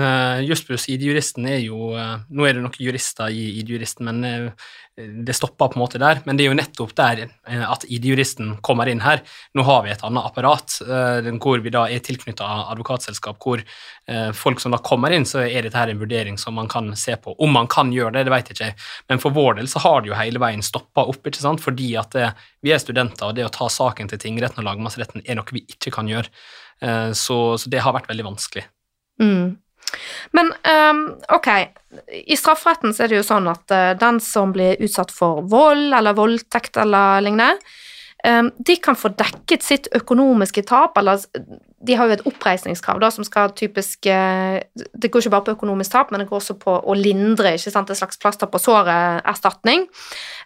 Jussbuss, 0.48 0.86
ID-juristen, 0.88 1.44
er 1.50 1.58
jo 1.60 1.92
Nå 1.92 2.46
er 2.48 2.56
det 2.56 2.62
nok 2.64 2.78
jurister 2.80 3.28
i 3.28 3.50
ID-juristen, 3.60 4.08
men 4.08 4.54
det 4.96 5.34
stopper 5.34 5.72
på 5.72 5.74
en 5.74 5.82
måte 5.82 5.98
der, 5.98 6.20
men 6.24 6.38
det 6.38 6.44
er 6.44 6.52
jo 6.52 6.56
nettopp 6.56 6.92
der 6.94 7.24
uh, 7.26 7.64
at 7.72 7.82
ID-juristen 7.90 8.52
kommer 8.62 8.86
inn 8.86 9.02
her. 9.02 9.24
Nå 9.58 9.64
har 9.66 9.82
vi 9.82 9.90
et 9.90 10.04
annet 10.06 10.28
apparat 10.28 10.76
eh, 10.86 11.30
hvor 11.42 11.62
vi 11.64 11.72
da 11.74 11.84
er 11.90 12.02
tilknytta 12.04 12.46
advokatselskap, 12.72 13.40
hvor 13.42 13.62
eh, 13.62 14.30
folk 14.36 14.62
som 14.62 14.74
da 14.74 14.78
kommer 14.84 15.14
inn, 15.14 15.26
så 15.26 15.42
er 15.42 15.66
dette 15.66 15.78
her 15.78 15.90
en 15.90 15.98
vurdering 15.98 16.38
som 16.38 16.54
man 16.58 16.70
kan 16.70 16.92
se 16.98 17.16
på. 17.18 17.34
Om 17.42 17.54
man 17.56 17.70
kan 17.70 17.90
gjøre 17.94 18.14
det, 18.14 18.26
det 18.28 18.34
vet 18.34 18.52
jeg 18.52 18.58
ikke, 18.58 18.86
men 19.10 19.22
for 19.22 19.34
vår 19.34 19.58
del 19.58 19.70
så 19.70 19.82
har 19.82 20.02
det 20.02 20.12
jo 20.12 20.18
hele 20.18 20.42
veien 20.42 20.62
stoppa 20.62 21.06
opp, 21.10 21.26
ikke 21.26 21.42
sant, 21.42 21.64
fordi 21.64 21.90
at 21.98 22.14
vi 22.62 22.74
er 22.74 22.82
studenter, 22.82 23.26
og 23.26 23.34
det 23.38 23.48
å 23.48 23.52
ta 23.54 23.66
saken 23.70 24.12
til 24.12 24.22
tingretten 24.22 24.62
og 24.62 24.68
lagmannsretten 24.70 25.26
er 25.26 25.40
noe 25.40 25.56
vi 25.58 25.66
ikke 25.66 25.92
kan 25.94 26.10
gjøre. 26.10 26.30
Så, 27.14 27.36
så 27.58 27.70
det 27.70 27.82
har 27.82 27.94
vært 27.96 28.10
veldig 28.10 28.26
vanskelig. 28.32 28.66
Mm. 29.22 29.56
Men 30.30 30.52
um, 30.90 31.06
ok, 31.34 31.48
i 32.26 32.36
strafferetten 32.36 32.94
så 32.94 33.04
er 33.04 33.12
det 33.12 33.20
jo 33.20 33.26
sånn 33.26 33.48
at 33.50 33.74
uh, 33.74 33.92
den 33.98 34.20
som 34.22 34.54
blir 34.54 34.80
utsatt 34.82 35.12
for 35.14 35.44
vold 35.50 35.94
eller 35.94 36.16
voldtekt 36.16 36.78
eller 36.80 37.22
lignende, 37.24 37.60
um, 38.26 38.50
de 38.58 38.76
kan 38.82 38.98
få 38.98 39.12
dekket 39.14 39.66
sitt 39.66 39.88
økonomiske 39.94 40.64
tap, 40.66 40.98
eller 40.98 41.22
de 41.84 41.98
har 41.98 42.08
jo 42.08 42.16
et 42.16 42.26
oppreisningskrav 42.26 42.98
da, 43.02 43.10
som 43.12 43.26
skal 43.26 43.52
typisk 43.54 44.08
uh, 44.10 44.58
Det 44.74 45.12
går 45.12 45.22
ikke 45.22 45.34
bare 45.36 45.48
på 45.50 45.56
økonomisk 45.58 45.94
tap, 45.94 46.10
men 46.10 46.24
det 46.24 46.28
går 46.30 46.40
også 46.40 46.58
på 46.60 46.78
å 46.80 46.98
lindre 46.98 47.54
ikke 47.54 47.74
sant, 47.74 47.92
et 47.92 48.00
slags 48.00 48.20
plaster 48.20 48.50
på 48.50 48.62
såret-erstatning. 48.62 49.86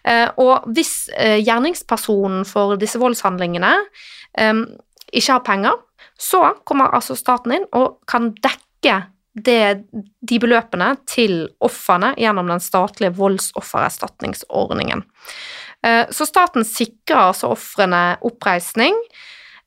Uh, 0.05 0.27
og 0.37 0.69
hvis 0.75 1.09
gjerningspersonen 1.17 2.45
for 2.47 2.77
disse 2.79 3.01
voldshandlingene 3.01 3.73
um, 4.37 4.65
ikke 5.09 5.33
har 5.33 5.45
penger, 5.47 5.85
så 6.19 6.43
kommer 6.67 6.93
altså 6.95 7.17
staten 7.17 7.55
inn 7.55 7.65
og 7.77 7.99
kan 8.09 8.31
dekke 8.43 9.01
det, 9.39 9.85
de 10.21 10.39
beløpene 10.41 10.93
til 11.09 11.43
ofrene 11.63 12.13
gjennom 12.19 12.49
den 12.49 12.61
statlige 12.63 13.13
voldsoffererstatningsordningen. 13.17 15.03
Eh, 15.85 16.05
så 16.11 16.27
staten 16.27 16.65
sikrer 16.67 17.29
altså 17.29 17.53
ofrene 17.53 18.17
oppreisning 18.27 18.97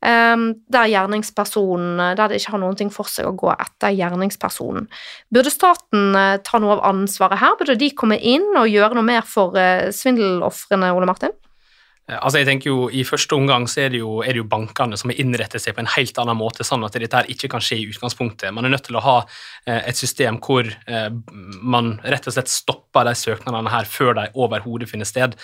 eh, 0.05 0.43
der 0.75 0.91
gjerningspersonen 0.93 2.03
Der 2.19 2.29
det 2.29 2.43
ikke 2.43 2.53
har 2.53 2.61
noen 2.61 2.77
ting 2.77 2.91
for 2.93 3.09
seg 3.09 3.31
å 3.31 3.37
gå 3.39 3.49
etter 3.55 3.95
gjerningspersonen. 3.97 4.91
Burde 5.33 5.55
staten 5.55 6.19
eh, 6.19 6.41
ta 6.45 6.61
noe 6.61 6.77
av 6.77 6.85
ansvaret 6.91 7.41
her? 7.41 7.57
Burde 7.61 7.79
de 7.81 7.93
komme 7.97 8.19
inn 8.19 8.51
og 8.53 8.69
gjøre 8.69 8.99
noe 8.99 9.09
mer 9.09 9.25
for 9.29 9.57
svindelofrene, 9.95 10.93
Ole 10.93 11.09
Martin? 11.09 11.33
Eh, 12.11 12.19
altså 12.19 12.41
jeg 12.41 12.49
tenker 12.49 12.71
jo 12.73 12.89
I 12.91 13.05
første 13.07 13.37
omgang 13.37 13.69
så 13.71 13.85
er 13.85 13.93
det, 13.95 14.01
jo, 14.03 14.17
er 14.27 14.35
det 14.35 14.43
jo 14.43 14.49
bankene 14.51 14.99
som 14.99 15.13
har 15.13 15.21
innrettet 15.23 15.63
seg 15.63 15.77
på 15.77 15.85
en 15.85 15.93
helt 15.95 16.19
annen 16.19 16.39
måte, 16.39 16.67
sånn 16.67 16.83
at 16.87 16.97
dette 16.99 17.19
her 17.19 17.31
ikke 17.31 17.51
kan 17.53 17.63
skje 17.63 17.79
i 17.79 17.89
utgangspunktet. 17.93 18.51
Man 18.55 18.67
er 18.67 18.75
nødt 18.75 18.87
til 18.89 18.99
å 18.99 19.05
ha 19.05 19.17
eh, 19.23 19.79
et 19.79 19.99
system 19.99 20.41
hvor 20.43 20.67
eh, 20.67 21.09
man 21.63 21.95
rett 22.03 22.27
og 22.27 22.35
slett 22.35 22.51
stopper 22.51 23.07
de 23.07 23.15
søknadene 23.19 23.73
her 23.73 23.89
før 23.89 24.17
de 24.19 24.29
overhodet 24.35 24.91
finner 24.91 25.09
sted. 25.09 25.37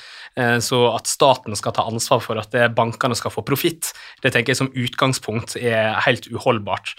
Så 0.62 0.78
at 0.92 1.08
staten 1.10 1.56
skal 1.58 1.72
ta 1.74 1.82
ansvar 1.88 2.20
for 2.22 2.38
at 2.38 2.52
bankene 2.76 3.16
skal 3.18 3.32
få 3.32 3.42
profitt, 3.42 3.88
det 4.22 4.30
tenker 4.30 4.52
jeg 4.52 4.60
som 4.60 4.68
utgangspunkt 4.70 5.56
er 5.58 5.96
helt 6.04 6.28
uholdbart. 6.30 6.92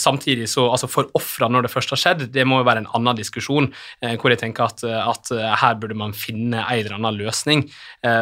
Samtidig 0.00 0.48
så, 0.50 0.64
altså 0.72 0.88
For 0.90 1.06
ofrene 1.18 1.54
når 1.54 1.68
det 1.68 1.70
først 1.70 1.94
har 1.94 2.00
skjedd, 2.02 2.24
det 2.34 2.46
må 2.48 2.58
jo 2.58 2.66
være 2.66 2.82
en 2.82 2.90
annen 2.98 3.20
diskusjon, 3.20 3.70
hvor 4.02 4.34
jeg 4.34 4.40
tenker 4.42 4.66
at, 4.66 4.82
at 4.82 5.30
her 5.62 5.78
burde 5.78 5.98
man 6.00 6.16
finne 6.18 6.64
en 6.64 6.80
eller 6.80 6.96
annen 6.98 7.20
løsning. 7.20 7.68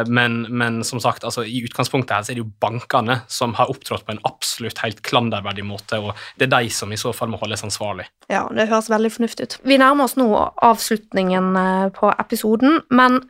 men 0.05 0.46
men 0.49 0.83
som 0.87 1.01
sagt, 1.03 1.25
altså, 1.27 1.43
i 1.45 1.61
utgangspunktet 1.65 2.15
her 2.15 2.25
så 2.25 2.33
er 2.33 2.39
det 2.39 2.43
jo 2.45 2.51
bankene 2.63 3.21
som 3.31 3.55
har 3.57 3.71
opptrådt 3.71 4.05
på 4.07 4.15
en 4.15 4.21
absolutt 4.27 4.81
helt 4.83 5.01
klanderverdig 5.05 5.65
måte, 5.67 5.99
og 6.01 6.13
det 6.37 6.47
er 6.47 6.55
de 6.57 6.73
som 6.73 6.91
i 6.93 6.99
så 6.99 7.13
fall 7.15 7.31
må 7.31 7.39
holdes 7.41 7.65
ansvarlig. 7.67 8.07
Ja, 8.31 8.45
det 8.53 8.69
høres 8.71 8.91
veldig 8.91 9.13
fornuftig 9.13 9.47
ut. 9.47 9.57
Vi 9.67 9.79
nærmer 9.79 10.07
oss 10.07 10.17
nå 10.19 10.29
avslutningen 10.65 11.55
eh, 11.61 11.87
på 11.95 12.11
episoden, 12.13 12.81
men 12.89 13.21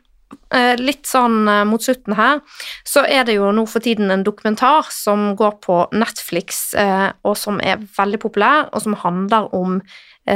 eh, 0.54 0.74
litt 0.80 1.08
sånn 1.08 1.40
eh, 1.48 1.64
mot 1.68 1.84
slutten 1.84 2.18
her, 2.18 2.42
så 2.86 3.04
er 3.06 3.28
det 3.28 3.38
jo 3.38 3.52
nå 3.54 3.66
for 3.70 3.84
tiden 3.84 4.12
en 4.14 4.26
dokumentar 4.26 4.90
som 4.94 5.32
går 5.38 5.58
på 5.64 5.80
Netflix, 5.96 6.68
og 6.78 7.34
som 7.38 7.62
er 7.64 7.82
veldig 7.96 8.22
populær, 8.22 8.68
og 8.72 8.84
som 8.84 8.98
handler 8.98 9.50
om 9.56 9.80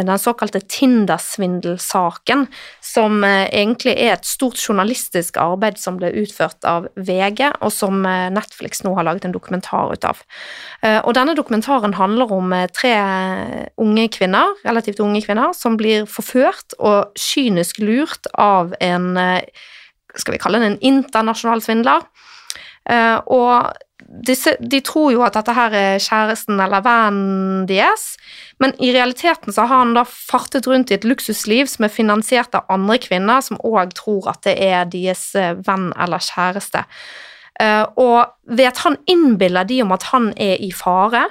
den 0.01 0.18
såkalte 0.18 0.61
Tinder-svindelsaken, 0.61 2.47
som 2.80 3.24
eh, 3.24 3.47
egentlig 3.53 3.95
er 3.97 4.14
et 4.16 4.28
stort 4.28 4.61
journalistisk 4.61 5.36
arbeid 5.40 5.78
som 5.80 5.99
ble 6.01 6.12
utført 6.22 6.64
av 6.68 6.88
VG, 6.97 7.45
og 7.61 7.72
som 7.74 8.07
eh, 8.09 8.30
Netflix 8.32 8.82
nå 8.86 8.95
har 8.97 9.07
laget 9.09 9.28
en 9.28 9.36
dokumentar 9.36 9.93
ut 9.93 10.09
av. 10.09 10.22
Og 10.82 11.12
denne 11.14 11.34
dokumentaren 11.38 11.95
handler 11.95 12.32
om 12.34 12.53
tre 12.74 12.93
unge 13.80 14.07
kvinner, 14.14 14.57
relativt 14.66 15.01
unge 15.05 15.22
kvinner, 15.24 15.53
som 15.55 15.76
blir 15.78 16.09
forført 16.11 16.74
og 16.78 17.12
kynisk 17.18 17.78
lurt 17.82 18.26
av 18.34 18.74
en 18.82 19.14
skal 20.18 20.34
vi 20.34 20.40
kalle 20.43 20.61
det 20.61 20.70
en 20.72 20.80
internasjonal 20.93 21.62
svindler. 21.64 22.05
Og 23.30 23.70
disse, 24.13 24.53
de 24.61 24.81
tror 24.85 25.11
jo 25.15 25.23
at 25.25 25.37
dette 25.39 25.55
her 25.57 25.73
er 25.73 26.03
kjæresten 26.03 26.61
eller 26.61 26.85
vennen 26.85 27.65
deres, 27.69 28.13
men 28.61 28.75
i 28.83 28.91
realiteten 28.93 29.55
så 29.55 29.65
har 29.65 29.85
han 29.87 29.95
da 29.97 30.05
fartet 30.05 30.69
rundt 30.69 30.93
i 30.93 30.99
et 30.99 31.07
luksusliv 31.09 31.71
som 31.71 31.87
er 31.87 31.95
finansiert 31.95 32.53
av 32.55 32.69
andre 32.73 32.99
kvinner 33.01 33.41
som 33.45 33.61
òg 33.65 33.95
tror 33.97 34.29
at 34.35 34.43
det 34.45 34.59
er 34.61 34.85
deres 34.93 35.31
eh, 35.39 35.55
venn 35.65 35.91
eller 35.97 36.21
kjæreste. 36.23 36.85
Eh, 37.61 37.85
og 37.97 38.35
ved 38.53 38.69
at 38.69 38.83
han 38.85 38.99
innbiller 39.09 39.65
de 39.69 39.81
om 39.85 39.97
at 39.97 40.11
han 40.13 40.29
er 40.37 40.61
i 40.61 40.69
fare 40.77 41.25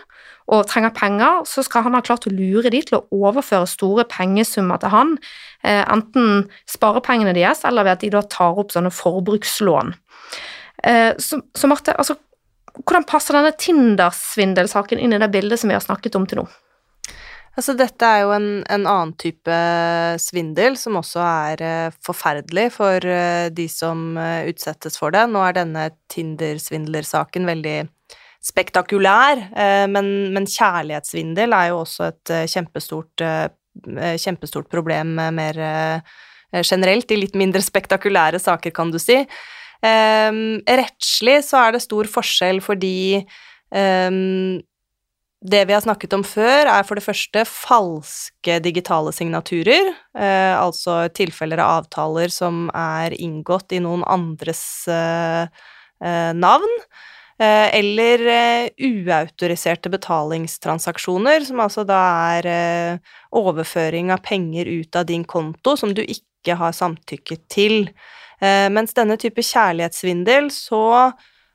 og 0.52 0.66
trenger 0.68 0.92
penger, 0.98 1.46
så 1.48 1.62
skal 1.64 1.86
han 1.86 1.94
ha 1.96 2.02
klart 2.04 2.26
å 2.28 2.34
lure 2.34 2.74
de 2.74 2.82
til 2.82 2.98
å 2.98 3.06
overføre 3.30 3.70
store 3.70 4.08
pengesummer 4.10 4.82
til 4.82 4.92
han, 4.92 5.14
eh, 5.62 5.86
enten 5.86 6.50
sparepengene 6.68 7.38
deres 7.38 7.62
eller 7.70 7.86
ved 7.86 8.00
at 8.00 8.02
de 8.02 8.12
da 8.18 8.26
tar 8.26 8.58
opp 8.58 8.74
sånne 8.74 8.92
forbrukslån. 8.92 9.96
Så, 10.82 11.38
så 11.54 11.68
Marte, 11.70 11.94
altså 11.94 12.16
hvordan 12.80 13.08
passer 13.08 13.38
denne 13.38 13.54
Tinder-svindelsaken 13.58 15.00
inn 15.02 15.16
i 15.16 15.22
det 15.22 15.32
bildet 15.34 15.62
som 15.62 15.72
vi 15.72 15.78
har 15.78 15.84
snakket 15.84 16.18
om 16.18 16.28
til 16.30 16.42
nå? 16.42 16.46
Altså, 17.60 17.76
dette 17.76 18.08
er 18.08 18.22
jo 18.24 18.32
en, 18.32 18.50
en 18.72 18.86
annen 18.88 19.12
type 19.20 19.56
svindel 20.24 20.78
som 20.80 20.96
også 21.02 21.20
er 21.20 21.64
uh, 21.66 21.98
forferdelig 22.06 22.70
for 22.78 23.04
uh, 23.04 23.50
de 23.52 23.68
som 23.72 24.16
utsettes 24.48 24.96
for 25.00 25.12
det. 25.12 25.26
Nå 25.28 25.44
er 25.44 25.58
denne 25.60 25.90
Tinder-svindlersaken 26.14 27.50
veldig 27.52 27.78
spektakulær, 28.42 29.38
men, 29.94 30.08
men, 30.34 30.48
kjærlighetssvindel 30.50 31.54
er 31.54 31.68
jo 31.70 31.84
også 31.84 32.08
et 32.08 32.32
kjempestort, 32.50 33.22
kjempestort 34.18 34.66
problem 34.72 35.12
mer 35.38 35.60
generelt, 36.66 37.14
i 37.14 37.20
litt 37.22 37.38
mindre 37.38 37.62
spektakulære 37.62 38.42
saker, 38.42 38.74
kan 38.74 38.90
du 38.90 38.98
si. 38.98 39.20
Um, 39.82 40.60
rettslig 40.70 41.40
så 41.48 41.58
er 41.64 41.74
det 41.74 41.82
stor 41.82 42.06
forskjell 42.14 42.60
fordi 42.62 43.24
um, 43.74 44.60
det 45.42 45.64
vi 45.66 45.74
har 45.74 45.82
snakket 45.82 46.14
om 46.14 46.22
før, 46.26 46.70
er 46.70 46.86
for 46.86 47.00
det 47.00 47.06
første 47.06 47.42
falske 47.50 48.60
digitale 48.62 49.10
signaturer, 49.10 49.90
eh, 50.14 50.54
altså 50.54 51.08
tilfeller 51.18 51.58
av 51.64 51.80
avtaler 51.80 52.30
som 52.30 52.68
er 52.78 53.16
inngått 53.18 53.74
i 53.74 53.80
noen 53.82 54.06
andres 54.06 54.62
eh, 54.86 55.50
navn, 56.02 56.38
navn. 56.42 56.84
Eller 57.42 58.22
uautoriserte 58.78 59.90
betalingstransaksjoner, 59.90 61.42
som 61.48 61.64
altså 61.64 61.82
da 61.90 62.02
er 62.36 63.00
overføring 63.34 64.12
av 64.14 64.22
penger 64.22 64.70
ut 64.70 65.00
av 65.00 65.08
din 65.10 65.24
konto 65.26 65.74
som 65.74 65.96
du 65.98 66.04
ikke 66.04 66.60
har 66.60 66.76
samtykket 66.78 67.48
til. 67.50 67.90
Eh, 68.42 68.68
mens 68.74 68.96
denne 68.98 69.18
type 69.22 69.44
kjærlighetssvindel, 69.46 70.50
så, 70.54 71.12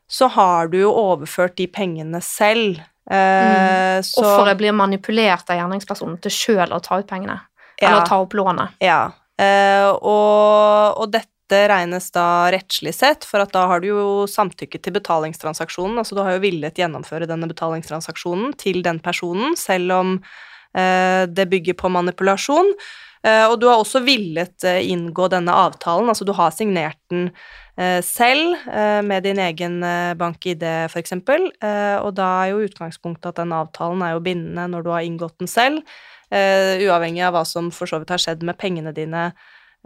så 0.07 0.31
har 0.37 0.71
du 0.71 0.79
jo 0.85 0.93
overført 0.95 1.57
de 1.59 1.67
pengene 1.67 2.23
selv. 2.23 2.81
Mm. 3.07 3.17
mm. 3.17 4.07
Offeret 4.23 4.59
blir 4.59 4.75
manipulert 4.75 5.51
av 5.51 5.61
gjerningspersonen 5.61 6.19
til 6.23 6.35
sjøl 6.35 6.75
å 6.75 6.83
ta 6.83 7.01
ut 7.03 7.09
pengene. 7.11 7.39
Ja. 7.77 7.91
Eller 7.91 8.07
ta 8.09 8.21
opp 8.23 8.35
lånet. 8.35 8.79
Ja. 8.83 9.09
Eh, 9.39 9.89
og, 9.91 11.03
og 11.03 11.11
dette 11.13 11.63
regnes 11.71 12.09
da 12.15 12.49
rettslig 12.51 12.95
sett, 12.97 13.27
for 13.29 13.45
at 13.45 13.53
da 13.55 13.67
har 13.71 13.83
du 13.83 13.91
jo 13.91 14.05
samtykket 14.31 14.87
til 14.87 14.97
betalingstransaksjonen, 14.97 16.01
altså 16.01 16.17
du 16.17 16.23
har 16.25 16.37
jo 16.37 16.45
villet 16.47 16.79
gjennomføre 16.81 17.29
denne 17.31 17.49
betalingstransaksjonen 17.51 18.57
til 18.59 18.81
den 18.87 18.99
personen, 19.05 19.55
selv 19.59 19.95
om 19.95 20.15
eh, 20.75 21.27
det 21.31 21.47
bygger 21.53 21.79
på 21.79 21.93
manipulasjon. 21.95 22.73
Eh, 23.27 23.45
og 23.51 23.59
du 23.61 23.67
har 23.67 23.81
også 23.81 24.03
villet 24.07 24.67
eh, 24.67 24.85
inngå 24.93 25.27
denne 25.33 25.55
avtalen, 25.67 26.11
altså 26.13 26.27
du 26.27 26.33
har 26.37 26.53
signert 26.55 26.99
den 27.11 27.31
eh, 27.81 27.99
selv 28.05 28.55
med 29.07 29.27
din 29.27 29.41
egen 29.43 29.81
bank-ID, 30.21 30.63
f.eks., 30.87 31.17
og 31.17 32.11
da 32.17 32.29
er 32.43 32.53
jo 32.53 32.63
utgangspunktet 32.65 33.33
at 33.33 33.43
den 33.43 33.55
avtalen 33.57 34.05
er 34.05 34.15
jo 34.15 34.23
bindende 34.25 34.69
når 34.73 34.87
du 34.87 34.93
har 34.95 35.05
inngått 35.07 35.37
den 35.43 35.51
selv, 35.51 35.83
uavhengig 36.33 37.23
av 37.23 37.37
hva 37.37 37.45
som 37.47 37.69
for 37.71 37.87
så 37.87 38.01
vidt 38.01 38.11
har 38.11 38.23
skjedd 38.23 38.43
med 38.47 38.59
pengene 38.59 38.91
dine 38.97 39.29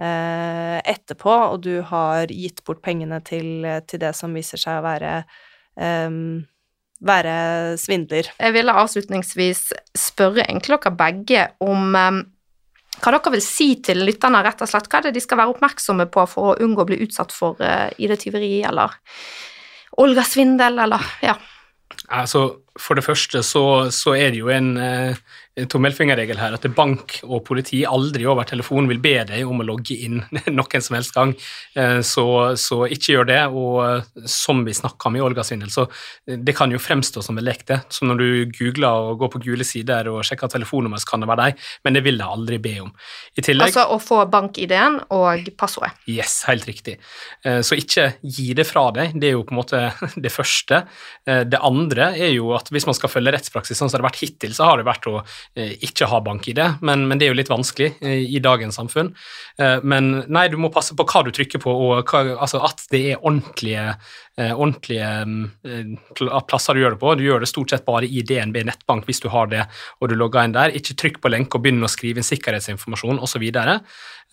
etterpå, 0.00 1.32
og 1.50 1.58
du 1.66 1.82
har 1.84 2.30
gitt 2.32 2.62
bort 2.64 2.80
pengene 2.86 3.18
til, 3.26 3.66
til 3.90 4.00
det 4.00 4.14
som 4.16 4.32
viser 4.38 4.60
seg 4.62 4.78
å 4.78 4.86
være 4.86 5.12
um, 5.76 6.40
være 7.04 7.34
svindler. 7.80 8.30
Jeg 8.40 8.54
ville 8.56 8.78
avslutningsvis 8.84 9.66
spørre 9.98 10.46
egentlig 10.46 10.78
dere 10.78 10.96
begge 10.96 11.46
om 11.64 11.96
hva 13.00 13.14
dere 13.14 13.32
vil 13.34 13.44
si 13.44 13.70
til 13.84 14.02
lytterne, 14.04 14.42
rett 14.44 14.60
og 14.64 14.70
slett. 14.70 14.88
Hva 14.90 15.00
er 15.00 15.08
det 15.08 15.16
de 15.16 15.22
skal 15.24 15.40
være 15.40 15.54
oppmerksomme 15.54 16.06
på 16.12 16.26
for 16.28 16.52
å 16.52 16.58
unngå 16.64 16.84
å 16.84 16.90
bli 16.90 17.00
utsatt 17.06 17.32
for 17.34 17.60
uh, 17.64 17.88
ID-tyveri 17.96 18.60
eller 18.68 18.98
Olga-svindel, 20.00 20.78
eller 20.84 21.06
ja. 21.24 21.34
Altså, 22.10 22.42
for 22.78 22.98
det 22.98 23.04
første 23.04 23.42
så, 23.46 23.64
så 23.94 24.14
er 24.16 24.32
det 24.32 24.40
jo 24.40 24.50
en, 24.54 24.70
eh, 24.78 25.18
tommelfingerregel 25.68 26.38
her 26.40 26.54
at 26.56 26.66
bank 26.76 27.18
og 27.26 27.42
politi 27.46 27.82
aldri 27.88 28.26
over 28.28 28.46
telefon 28.48 28.88
vil 28.90 29.00
be 29.02 29.16
deg 29.28 29.48
om 29.48 29.62
å 29.62 29.66
logge 29.66 29.96
inn 30.06 30.20
noen 30.58 30.84
som 30.84 30.96
helst 30.96 31.14
gang. 31.16 31.34
Eh, 31.74 32.00
så, 32.06 32.26
så 32.60 32.84
ikke 32.86 33.14
gjør 33.14 33.28
det. 33.30 33.40
Og 33.50 33.80
eh, 33.84 34.26
som 34.30 34.62
vi 34.66 34.74
snakka 34.76 35.10
om 35.10 35.18
i 35.18 35.24
Olga-svindel, 35.24 35.72
så 35.72 35.86
eh, 35.86 36.38
det 36.38 36.54
kan 36.58 36.72
jo 36.72 36.80
fremstå 36.82 37.24
som 37.26 37.40
en 37.40 37.46
lek, 37.46 37.64
det. 37.68 37.80
Så 37.92 38.08
når 38.08 38.20
du 38.20 38.28
googler 38.56 39.10
og 39.10 39.20
går 39.24 39.32
på 39.34 39.42
gule 39.48 39.66
sider 39.66 40.08
og 40.12 40.22
sjekker 40.26 40.52
telefonnummer, 40.52 41.02
så 41.02 41.12
kan 41.12 41.24
det 41.24 41.30
være 41.30 41.50
deg, 41.50 41.66
men 41.86 41.96
det 41.98 42.04
vil 42.06 42.20
jeg 42.20 42.36
aldri 42.38 42.60
be 42.62 42.76
om. 42.86 42.92
I 43.36 43.44
tillegg 43.44 43.70
Altså 43.70 43.86
å 43.92 44.00
få 44.02 44.22
bank-ID-en 44.30 45.00
og 45.14 45.50
passordet. 45.60 45.92
Yes, 46.10 46.40
helt 46.48 46.66
riktig. 46.68 46.96
Så 47.44 47.76
ikke 47.78 48.06
gi 48.22 48.50
det 48.56 48.66
fra 48.68 48.86
deg, 48.94 49.14
det 49.20 49.30
er 49.30 49.36
jo 49.36 49.44
på 49.46 49.54
en 49.54 49.60
måte 49.60 49.82
det 50.24 50.32
første. 50.32 50.82
Det 51.24 51.60
andre 51.60 52.10
er 52.16 52.32
jo 52.34 52.50
at 52.56 52.70
hvis 52.72 52.88
man 52.88 52.96
skal 52.96 53.12
følge 53.12 53.34
rettspraksis 53.36 53.78
sånn 53.78 53.90
som 53.90 53.98
det 53.98 54.02
har 54.02 54.10
vært 54.10 54.22
hittil, 54.24 54.54
så 54.56 54.68
har 54.68 54.80
det 54.80 54.88
vært 54.88 55.08
å 55.10 55.20
ikke 55.58 56.06
ha 56.06 56.20
bank-ID, 56.22 56.60
men, 56.86 57.08
men, 57.10 57.18
det 57.18 57.26
er 57.26 57.32
jo 57.32 57.38
litt 57.40 57.50
vanskelig 57.50 57.88
i 58.06 58.38
dagens 58.42 58.76
samfunn. 58.78 59.10
Men 59.82 60.10
nei, 60.30 60.44
du 60.48 60.54
må 60.62 60.70
passe 60.72 60.94
på 60.96 61.06
hva 61.10 61.24
du 61.26 61.32
trykker 61.34 61.60
på, 61.62 61.72
og 61.74 62.06
hva, 62.06 62.20
altså 62.38 62.60
at 62.64 62.84
det 62.92 63.00
er 63.10 63.18
ordentlige, 63.18 63.96
ordentlige 64.38 65.10
plasser 66.48 66.78
du 66.78 66.84
gjør 66.84 66.94
det 66.94 67.00
på. 67.02 67.14
Du 67.18 67.24
gjør 67.26 67.42
det 67.42 67.50
stort 67.50 67.74
sett 67.74 67.86
bare 67.88 68.06
i 68.06 68.22
DNB 68.26 68.62
nettbank 68.68 69.08
hvis 69.10 69.22
du 69.24 69.28
har 69.34 69.50
det 69.50 69.64
og 69.98 70.10
du 70.10 70.16
logger 70.18 70.46
inn 70.46 70.54
der. 70.54 70.74
Ikke 70.76 70.96
trykk 70.98 71.18
på 71.22 71.32
lenke 71.32 71.58
og 71.58 71.64
begynn 71.64 71.84
å 71.84 71.90
skrive 71.90 72.22
inn 72.22 72.26
sikkerhetsinformasjon 72.30 73.20
osv. 73.26 73.46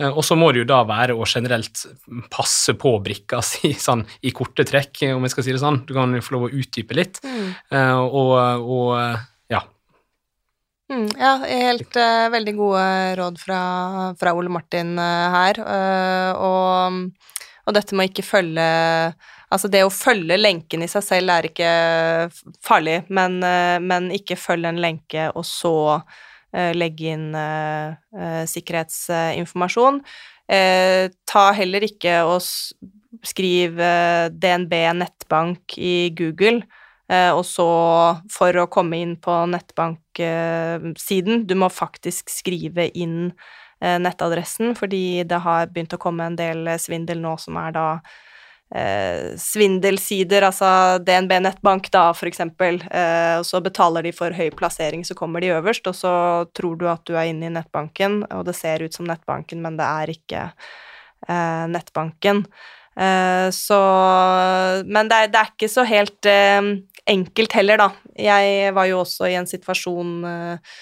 Og 0.07 0.21
så 0.25 0.37
må 0.37 0.51
det 0.53 0.63
jo 0.63 0.69
da 0.69 0.83
være 0.87 1.15
å 1.17 1.25
generelt 1.27 1.85
passe 2.33 2.77
på 2.77 2.93
brikka 3.03 3.41
si 3.51 3.73
sånn 3.73 4.05
i 4.21 4.33
korte 4.35 4.67
trekk, 4.67 5.07
om 5.15 5.25
jeg 5.25 5.33
skal 5.33 5.47
si 5.47 5.55
det 5.55 5.63
sånn. 5.63 5.81
Du 5.87 5.95
kan 5.97 6.13
jo 6.13 6.23
få 6.23 6.37
lov 6.37 6.47
å 6.49 6.53
utdype 6.53 6.97
litt. 6.97 7.23
Mm. 7.25 7.49
og, 8.05 8.37
og. 8.61 8.93
Mm, 10.87 11.07
ja, 11.19 11.33
helt 11.43 11.95
uh, 11.99 12.29
veldig 12.31 12.53
gode 12.55 12.83
råd 13.19 13.39
fra, 13.41 13.59
fra 14.19 14.31
Ole 14.37 14.51
Martin 14.51 14.93
uh, 14.95 15.33
her. 15.33 15.59
Uh, 15.59 16.31
og, 16.39 17.33
og, 17.65 17.73
dette 17.75 17.95
med 17.95 18.07
å 18.07 18.11
ikke 18.13 18.27
følge 18.27 18.69
Altså, 19.47 19.69
det 19.71 19.79
å 19.85 19.91
følge 19.93 20.35
lenken 20.35 20.81
i 20.83 20.89
seg 20.91 21.05
selv 21.05 21.31
er 21.31 21.45
ikke 21.47 21.67
farlig, 22.67 22.97
men, 23.07 23.37
men 23.79 24.09
ikke 24.11 24.35
følg 24.35 24.67
en 24.67 24.81
lenke 24.83 25.29
og 25.29 25.45
så 25.47 25.71
legge 26.75 27.13
inn 27.13 27.29
sikkerhetsinformasjon. 28.51 30.01
ta 31.31 31.45
heller 31.55 31.87
ikke 31.87 32.17
og 32.27 32.43
skriv 33.31 33.79
DNB 34.35 34.75
nettbank 34.99 35.77
i 35.79 36.11
Google 36.19 36.59
og 37.07 37.45
så, 37.47 37.69
for 38.27 38.59
å 38.59 38.67
komme 38.67 38.99
inn 38.99 39.15
på 39.15 39.45
nettbanksiden, 40.19 41.45
du 41.47 41.55
må 41.55 41.69
faktisk 41.69 42.29
skrive 42.29 42.89
inn 42.97 43.31
eh, 43.81 43.97
nettadressen, 43.99 44.75
fordi 44.75 45.23
det 45.27 45.41
har 45.43 45.67
begynt 45.71 45.93
å 45.93 46.01
komme 46.01 46.25
en 46.25 46.39
del 46.39 46.67
svindel 46.79 47.21
nå 47.21 47.37
som 47.41 47.57
er 47.61 47.75
da 47.75 47.87
eh, 48.75 49.35
svindelsider, 49.37 50.47
altså 50.47 50.99
DNB 51.03 51.39
nettbank, 51.43 51.91
da, 51.93 52.09
for 52.17 52.29
eksempel, 52.29 52.81
eh, 52.91 53.37
og 53.39 53.45
så 53.47 53.61
betaler 53.63 54.07
de 54.07 54.13
for 54.15 54.35
høy 54.35 54.49
plassering, 54.55 55.05
så 55.07 55.15
kommer 55.17 55.43
de 55.43 55.53
øverst, 55.55 55.87
og 55.87 55.95
så 55.95 56.13
tror 56.57 56.79
du 56.79 56.87
at 56.91 57.05
du 57.07 57.15
er 57.15 57.31
inne 57.31 57.49
i 57.49 57.53
nettbanken, 57.53 58.23
og 58.31 58.47
det 58.47 58.57
ser 58.57 58.83
ut 58.83 58.93
som 58.93 59.07
nettbanken, 59.07 59.61
men 59.63 59.79
det 59.79 59.87
er 59.87 60.15
ikke 60.17 60.47
eh, 61.27 61.65
nettbanken. 61.71 62.45
Eh, 62.97 63.49
så 63.53 63.79
Men 64.85 65.09
det 65.09 65.23
er, 65.23 65.31
det 65.31 65.41
er, 65.41 65.53
ikke 65.53 65.69
så 65.69 65.85
helt 65.87 66.29
enkelt 67.07 67.55
heller, 67.55 67.79
da. 67.79 67.89
Jeg 68.19 68.75
var 68.75 68.87
jo 68.89 69.01
også 69.03 69.29
i 69.31 69.37
en 69.39 69.47
situasjon 69.47 70.13
uh, 70.27 70.77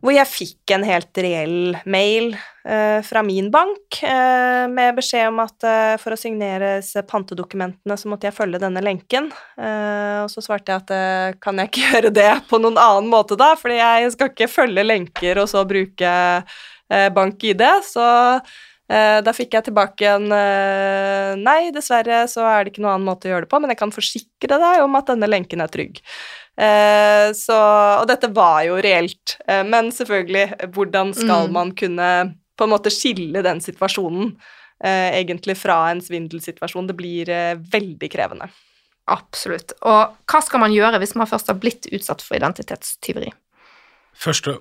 hvor 0.00 0.14
jeg 0.16 0.30
fikk 0.30 0.72
en 0.72 0.84
helt 0.88 1.18
reell 1.20 1.74
mail 1.84 2.30
uh, 2.64 3.02
fra 3.04 3.20
min 3.26 3.50
bank 3.52 3.98
uh, 4.00 4.64
med 4.72 4.96
beskjed 4.96 5.28
om 5.28 5.42
at 5.44 5.66
for 6.00 6.16
å 6.16 6.18
signere 6.20 6.78
pantedokumentene 7.10 7.98
så 8.00 8.08
måtte 8.08 8.30
jeg 8.30 8.38
følge 8.38 8.62
denne 8.62 8.80
lenken. 8.80 9.28
og 9.60 10.32
så 10.32 10.44
svarte 10.44 10.72
jeg 10.72 10.86
at 10.86 11.36
kan 11.42 11.60
jeg 11.60 11.68
ikke 11.68 11.84
gjøre 11.90 12.14
det 12.16 12.32
på 12.48 12.62
noen 12.62 12.80
annen 12.80 13.12
måte, 13.12 13.36
da, 13.36 13.52
fordi 13.60 13.76
jeg 13.76 14.16
skal 14.16 14.32
ikke 14.32 14.48
følge 14.48 14.86
lenker 14.86 15.42
og 15.42 15.52
så 15.52 15.66
bruke 15.68 16.16
bank-ID. 16.88 17.62
Så 17.86 18.08
da 18.90 19.32
fikk 19.36 19.54
jeg 19.54 19.68
tilbake 19.68 20.06
en 20.10 20.32
eh, 20.34 21.32
Nei, 21.38 21.70
dessverre 21.74 22.24
så 22.30 22.42
er 22.48 22.64
det 22.64 22.72
ikke 22.72 22.82
noen 22.82 22.96
annen 22.96 23.06
måte 23.06 23.28
å 23.28 23.34
gjøre 23.34 23.46
det 23.46 23.50
på, 23.52 23.60
men 23.62 23.70
jeg 23.70 23.78
kan 23.78 23.94
forsikre 23.94 24.58
deg 24.62 24.84
om 24.84 24.96
at 24.98 25.12
denne 25.12 25.28
lenken 25.30 25.62
er 25.62 25.70
trygg. 25.70 26.00
Eh, 26.60 27.28
så, 27.38 27.58
og 28.00 28.08
dette 28.10 28.32
var 28.34 28.64
jo 28.66 28.80
reelt, 28.82 29.36
men 29.70 29.92
selvfølgelig, 29.94 30.72
hvordan 30.74 31.14
skal 31.16 31.46
mm. 31.46 31.54
man 31.54 31.74
kunne 31.78 32.08
på 32.58 32.66
en 32.66 32.74
måte 32.74 32.92
skille 32.92 33.44
den 33.46 33.62
situasjonen 33.64 34.34
egentlig 34.80 35.54
fra 35.60 35.76
en 35.92 36.00
svindelsituasjon? 36.02 36.88
Det 36.88 36.96
blir 36.96 37.30
veldig 37.72 38.08
krevende. 38.12 38.48
Absolutt. 39.10 39.74
Og 39.86 40.16
hva 40.30 40.40
skal 40.44 40.62
man 40.62 40.74
gjøre 40.74 41.00
hvis 41.02 41.16
man 41.18 41.28
først 41.30 41.50
har 41.50 41.58
blitt 41.60 41.88
utsatt 41.94 42.22
for 42.24 42.38
identitetstyveri? 42.38 43.32
Først 44.20 44.50
og, 44.52 44.60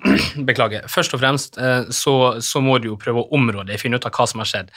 beklager. 0.48 0.86
Først 0.90 1.16
og 1.16 1.22
fremst 1.22 1.58
eh, 1.58 1.88
så, 1.94 2.14
så, 2.44 2.62
må 2.62 2.78
du 2.78 2.92
jo 2.92 3.00
prøve 3.00 3.24
å 3.24 3.34
område 3.36 3.78
finne 3.80 3.98
ut 3.98 4.06
av 4.06 4.14
hva 4.14 4.28
som 4.30 4.42
har 4.42 4.50
skjedd. 4.50 4.70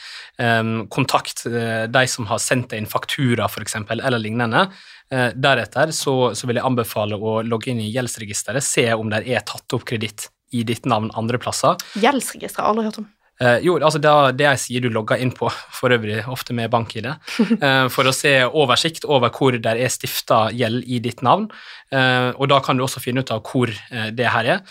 Kontakt 0.93 1.45
eh, 1.49 1.85
de 1.91 2.03
som 2.09 2.25
har 2.31 2.41
sendt 2.41 2.71
deg 2.71 2.81
inn 2.81 2.89
faktura, 2.89 3.45
f.eks., 3.45 3.77
eller 3.93 4.21
lignende. 4.21 4.67
Eh, 5.13 5.29
deretter 5.35 5.91
så, 5.93 6.33
så, 6.33 6.47
vil 6.49 6.57
jeg 6.57 6.65
anbefale 6.65 7.17
å 7.19 7.41
logge 7.45 7.69
inn 7.73 7.81
i 7.83 7.91
gjeldsregisteret, 7.93 8.65
se 8.65 8.87
om 8.95 9.11
det 9.11 9.25
er 9.29 9.43
tatt 9.45 9.75
opp 9.75 9.85
kreditt 9.89 10.29
i 10.53 10.63
ditt 10.65 10.87
navn 10.89 11.11
andre 11.17 11.39
plasser. 11.41 11.77
Gjeldsregisteret 11.99 12.63
har 12.63 12.71
jeg 12.71 12.73
aldri 12.73 12.87
hørt 12.87 13.03
om. 13.03 13.11
Uh, 13.41 13.57
jo, 13.65 13.79
altså 13.81 13.97
det, 13.97 14.11
det 14.37 14.45
er 14.45 14.53
ei 14.53 14.61
side 14.61 14.83
du 14.85 14.93
logger 14.93 15.17
inn 15.21 15.31
på, 15.35 15.49
for 15.77 15.93
øvrig 15.93 16.21
ofte 16.31 16.53
med 16.55 16.71
bank-ID, 16.73 17.09
uh, 17.09 17.87
for 17.93 18.07
å 18.07 18.15
se 18.15 18.35
oversikt 18.45 19.07
over 19.09 19.33
hvor 19.33 19.57
det 19.57 19.73
er 19.73 19.93
stifta 19.93 20.45
gjeld 20.53 20.85
i 20.85 21.01
ditt 21.03 21.23
navn. 21.25 21.49
Uh, 21.93 22.31
og 22.37 22.47
da 22.53 22.61
kan 22.63 22.77
du 22.77 22.85
også 22.85 23.01
finne 23.03 23.23
ut 23.23 23.33
av 23.33 23.43
hvor 23.47 23.73
det 24.13 24.29
her 24.29 24.47
er. 24.57 24.61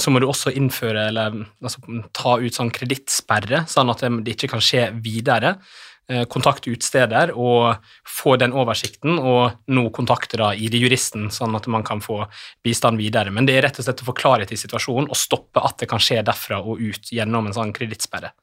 så 0.00 0.10
må 0.10 0.20
du 0.20 0.26
også 0.26 0.50
innføre, 0.56 1.08
eller 1.10 1.34
altså, 1.62 1.82
ta 2.16 2.38
ut 2.40 2.56
sånn 2.56 2.72
kredittsperre, 2.74 3.64
sånn 3.68 3.92
at 3.92 4.06
det 4.24 4.36
ikke 4.36 4.54
kan 4.54 4.62
skje 4.64 4.88
videre. 5.04 5.58
Eh, 6.04 6.26
kontakte 6.28 6.68
utsteder 6.68 7.30
og 7.32 7.78
få 8.04 8.34
den 8.36 8.52
oversikten, 8.52 9.16
og 9.16 9.54
nå 9.72 9.86
kontakte 9.96 10.36
da 10.36 10.50
ID-juristen, 10.52 11.30
sånn 11.32 11.56
at 11.56 11.64
man 11.72 11.84
kan 11.86 12.02
få 12.04 12.18
bistand 12.64 13.00
videre. 13.00 13.32
Men 13.32 13.48
det 13.48 13.54
er 13.56 13.64
rett 13.64 13.78
og 13.80 13.86
slett 13.86 14.02
å 14.04 14.08
få 14.10 14.12
klarhet 14.18 14.50
i 14.52 14.58
situasjonen 14.60 15.08
og 15.08 15.16
stoppe 15.16 15.62
at 15.64 15.78
det 15.80 15.88
kan 15.88 16.02
skje 16.04 16.18
derfra 16.26 16.58
og 16.60 16.82
ut 16.82 17.08
gjennom 17.08 17.48
en 17.48 17.56
sånn 17.56 17.72
kredittsperre. 17.72 18.34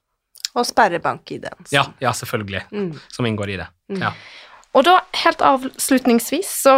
Og 0.57 0.66
sperre 0.66 0.97
bank-ID-en. 1.03 1.70
Ja, 1.70 1.86
ja, 2.01 2.16
selvfølgelig. 2.18 2.64
Mm. 2.74 2.95
Som 3.14 3.30
inngår 3.30 3.53
i 3.53 3.59
det. 3.62 3.68
Mm. 3.93 4.07
Ja. 4.07 4.16
Og 4.74 4.88
da, 4.88 4.95
helt 5.22 5.43
avslutningsvis, 5.45 6.49
så 6.64 6.74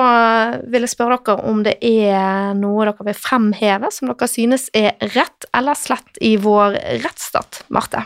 vil 0.67 0.83
jeg 0.83 0.91
spørre 0.91 1.21
dere 1.23 1.47
om 1.47 1.63
det 1.63 1.77
er 1.79 2.57
noe 2.59 2.89
dere 2.89 3.07
vil 3.07 3.15
fremheve 3.15 3.93
som 3.93 4.11
dere 4.11 4.27
synes 4.27 4.67
er 4.75 4.97
rett 5.15 5.47
eller 5.55 5.79
slett 5.79 6.19
i 6.19 6.35
vår 6.41 6.75
rettsstat, 7.05 7.63
Marte? 7.71 8.03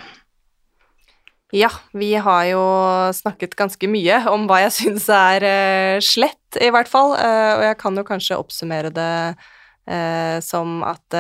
Ja, 1.56 1.70
vi 1.96 2.10
har 2.20 2.44
jo 2.50 2.64
snakket 3.16 3.54
ganske 3.56 3.88
mye 3.88 4.20
om 4.28 4.50
hva 4.50 4.66
jeg 4.66 4.74
syns 4.82 5.06
er 5.14 5.46
uh, 5.48 6.00
slett, 6.04 6.60
i 6.60 6.72
hvert 6.74 6.90
fall. 6.92 7.16
Uh, 7.16 7.54
og 7.60 7.64
jeg 7.70 7.78
kan 7.84 8.00
jo 8.00 8.08
kanskje 8.08 8.40
oppsummere 8.40 8.92
det 8.92 9.14
uh, 9.88 10.38
som 10.44 10.82
at 10.84 11.20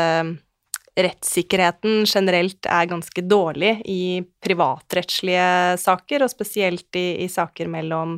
rettssikkerheten 0.98 2.08
generelt 2.10 2.68
er 2.74 2.90
ganske 2.90 3.22
dårlig 3.22 3.76
i 3.86 4.20
privatrettslige 4.44 5.78
saker, 5.80 6.26
og 6.26 6.34
spesielt 6.34 6.98
i, 6.98 7.22
i 7.24 7.28
saker 7.30 7.70
mellom 7.70 8.18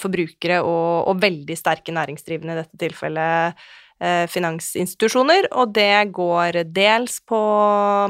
forbrukere 0.00 0.62
og, 0.64 1.06
og, 1.10 1.18
veldig 1.20 1.54
sterke 1.58 1.92
næringsdrivende, 1.92 2.54
i 2.54 2.60
dette 2.62 2.78
tilfellet 2.80 3.66
finansinstitusjoner, 4.32 5.50
og 5.52 5.74
det 5.76 6.08
går 6.16 6.62
dels 6.74 7.18
på 7.28 7.38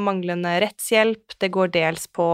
manglende 0.02 0.54
rettshjelp, 0.62 1.36
det 1.42 1.50
går 1.52 1.72
dels 1.74 2.06
på 2.06 2.28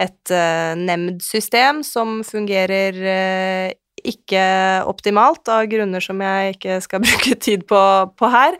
et 0.00 0.32
uh, 0.32 0.72
nemndsystem 0.78 1.82
som 1.86 2.20
fungerer 2.26 2.98
uh, 3.02 3.68
ikke 4.02 4.44
optimalt, 4.88 5.46
av 5.52 5.68
grunner 5.70 6.02
som 6.02 6.20
jeg 6.24 6.56
ikke 6.56 6.80
skal 6.84 7.02
bruke 7.06 7.38
tid 7.42 7.66
på, 7.68 7.82
på 8.18 8.32
her. 8.32 8.58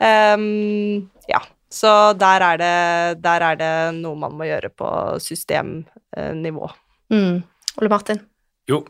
Um, 0.00 1.10
ja, 1.30 1.42
så 1.70 2.12
der 2.18 2.46
er, 2.46 2.60
det, 2.60 3.22
der 3.22 3.46
er, 3.50 3.60
det, 3.60 3.72
noe 4.00 4.18
man 4.18 4.34
må 4.38 4.48
gjøre 4.48 4.72
på 4.74 4.88
systemnivå. 5.22 6.72
Mm. 7.12 7.42
Ole 7.80 7.92
Martin? 7.92 8.24
Jo, 8.70 8.82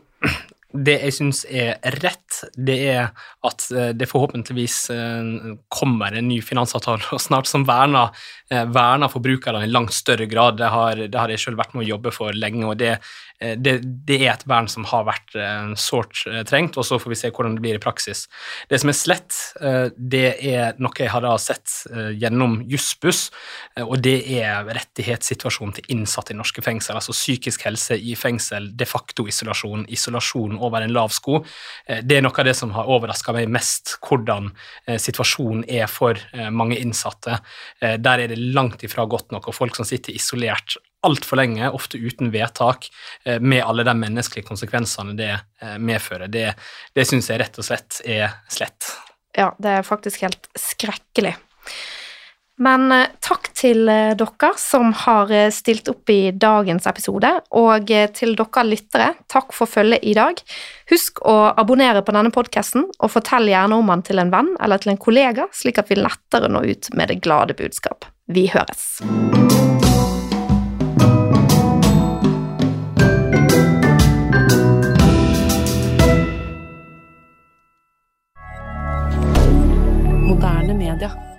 det 0.71 0.97
jeg 1.01 1.15
syns 1.15 1.41
er 1.49 1.79
rett, 1.99 2.41
det 2.55 2.77
er 2.93 3.09
at 3.47 3.65
eh, 3.75 3.89
det 3.97 4.07
forhåpentligvis 4.09 4.77
eh, 4.93 5.31
kommer 5.71 6.15
en 6.15 6.29
ny 6.31 6.39
finansavtale 6.45 7.19
snart 7.27 7.49
som 7.49 7.65
verner, 7.67 8.13
eh, 8.51 8.63
verner 8.71 9.11
forbrukerne 9.11 9.65
i 9.65 9.71
langt 9.71 9.93
større 9.95 10.29
grad. 10.31 10.59
Det 10.61 10.71
har, 10.71 11.03
det 11.07 11.19
har 11.19 11.33
jeg 11.33 11.43
selv 11.43 11.59
vært 11.59 11.75
med 11.75 11.85
å 11.85 11.89
jobbe 11.93 12.15
for 12.15 12.37
lenge, 12.37 12.65
og 12.69 12.79
det, 12.79 12.95
det, 13.41 13.73
det 14.07 14.17
er 14.21 14.33
et 14.35 14.45
vern 14.49 14.67
som 14.71 14.85
har 14.89 15.05
vært 15.07 15.35
sårt 15.79 16.23
trengt, 16.49 16.77
og 16.77 16.85
så 16.85 16.99
får 17.01 17.13
vi 17.13 17.17
se 17.19 17.31
hvordan 17.33 17.55
det 17.57 17.63
blir 17.63 17.79
i 17.79 17.81
praksis. 17.81 18.27
Det 18.69 18.79
som 18.81 18.91
er 18.91 18.97
slett, 18.97 19.37
det 19.97 20.35
er 20.51 20.77
noe 20.81 20.93
jeg 20.97 21.09
har 21.13 21.25
sett 21.41 21.73
gjennom 22.21 22.59
Jussbuss, 22.69 23.23
og 23.81 23.95
det 24.05 24.17
er 24.37 24.67
rettighetssituasjonen 24.67 25.75
til 25.79 25.95
innsatte 25.95 26.35
i 26.35 26.37
norske 26.37 26.63
fengsel, 26.65 26.99
altså 26.99 27.15
psykisk 27.15 27.65
helse 27.65 27.97
i 27.97 28.15
fengsel, 28.19 28.69
de 28.77 28.87
facto 28.89 29.25
isolasjon, 29.29 29.87
isolasjon 29.89 30.59
over 30.61 30.85
en 30.85 30.93
lav 30.95 31.13
sko. 31.15 31.41
Det 31.87 32.19
er 32.19 32.25
noe 32.25 32.37
av 32.37 32.47
det 32.47 32.57
som 32.57 32.73
har 32.75 32.89
overraska 32.91 33.33
meg 33.35 33.49
mest 33.51 33.95
hvordan 34.05 34.51
eh, 34.87 34.99
situasjonen 35.01 35.65
er 35.69 35.89
for 35.91 36.19
eh, 36.33 36.49
mange 36.53 36.79
innsatte. 36.81 37.39
Eh, 37.81 37.97
der 38.01 38.25
er 38.25 38.31
det 38.31 38.39
langt 38.55 38.83
ifra 38.87 39.05
godt 39.09 39.31
nok, 39.35 39.49
og 39.49 39.57
folk 39.57 39.77
som 39.77 39.87
sitter 39.87 40.15
isolert 40.15 40.77
altfor 41.07 41.39
lenge, 41.41 41.69
ofte 41.73 41.97
uten 41.97 42.29
vedtak, 42.33 42.89
med 43.41 43.63
alle 43.65 43.85
de 43.87 43.95
menneskelige 43.97 44.45
konsekvensene 44.45 45.15
det 45.17 45.31
medfører. 45.81 46.29
Det, 46.29 46.51
det 46.93 47.05
syns 47.09 47.31
jeg 47.31 47.41
rett 47.41 47.57
og 47.57 47.65
slett 47.65 48.01
er 48.05 48.35
slett. 48.53 48.91
Ja, 49.37 49.51
det 49.57 49.79
er 49.79 49.87
faktisk 49.87 50.21
helt 50.25 50.45
skrekkelig. 50.59 51.33
Men 52.61 52.91
eh, 52.93 53.09
takk 53.23 53.49
til 53.57 53.89
eh, 53.89 54.13
dere 54.17 54.51
som 54.59 54.91
har 55.05 55.31
eh, 55.33 55.49
stilt 55.53 55.89
opp 55.89 56.09
i 56.13 56.31
dagens 56.35 56.85
episode, 56.89 57.31
og 57.57 57.93
til 58.17 58.35
dere 58.37 58.65
lyttere, 58.67 59.11
takk 59.31 59.55
for 59.55 59.69
følget 59.69 60.05
i 60.05 60.13
dag. 60.17 60.41
Husk 60.91 61.23
å 61.25 61.37
abonnere 61.57 62.03
på 62.05 62.13
denne 62.15 62.33
podkasten, 62.33 62.85
og 62.99 63.13
fortell 63.13 63.49
gjerne 63.49 63.79
om 63.81 63.93
den 63.95 64.05
til 64.05 64.21
en 64.21 64.33
venn 64.33 64.53
eller 64.61 64.81
til 64.81 64.93
en 64.93 65.01
kollega, 65.01 65.47
slik 65.55 65.81
at 65.81 65.89
vi 65.89 66.01
lettere 66.01 66.51
når 66.51 66.73
ut 66.75 66.91
med 66.97 67.13
det 67.13 67.21
glade 67.25 67.57
budskap. 67.57 68.05
Vi 68.31 68.45
høres. 68.53 69.01
rien 80.91 80.97
de 80.97 81.05
rien. 81.05 81.30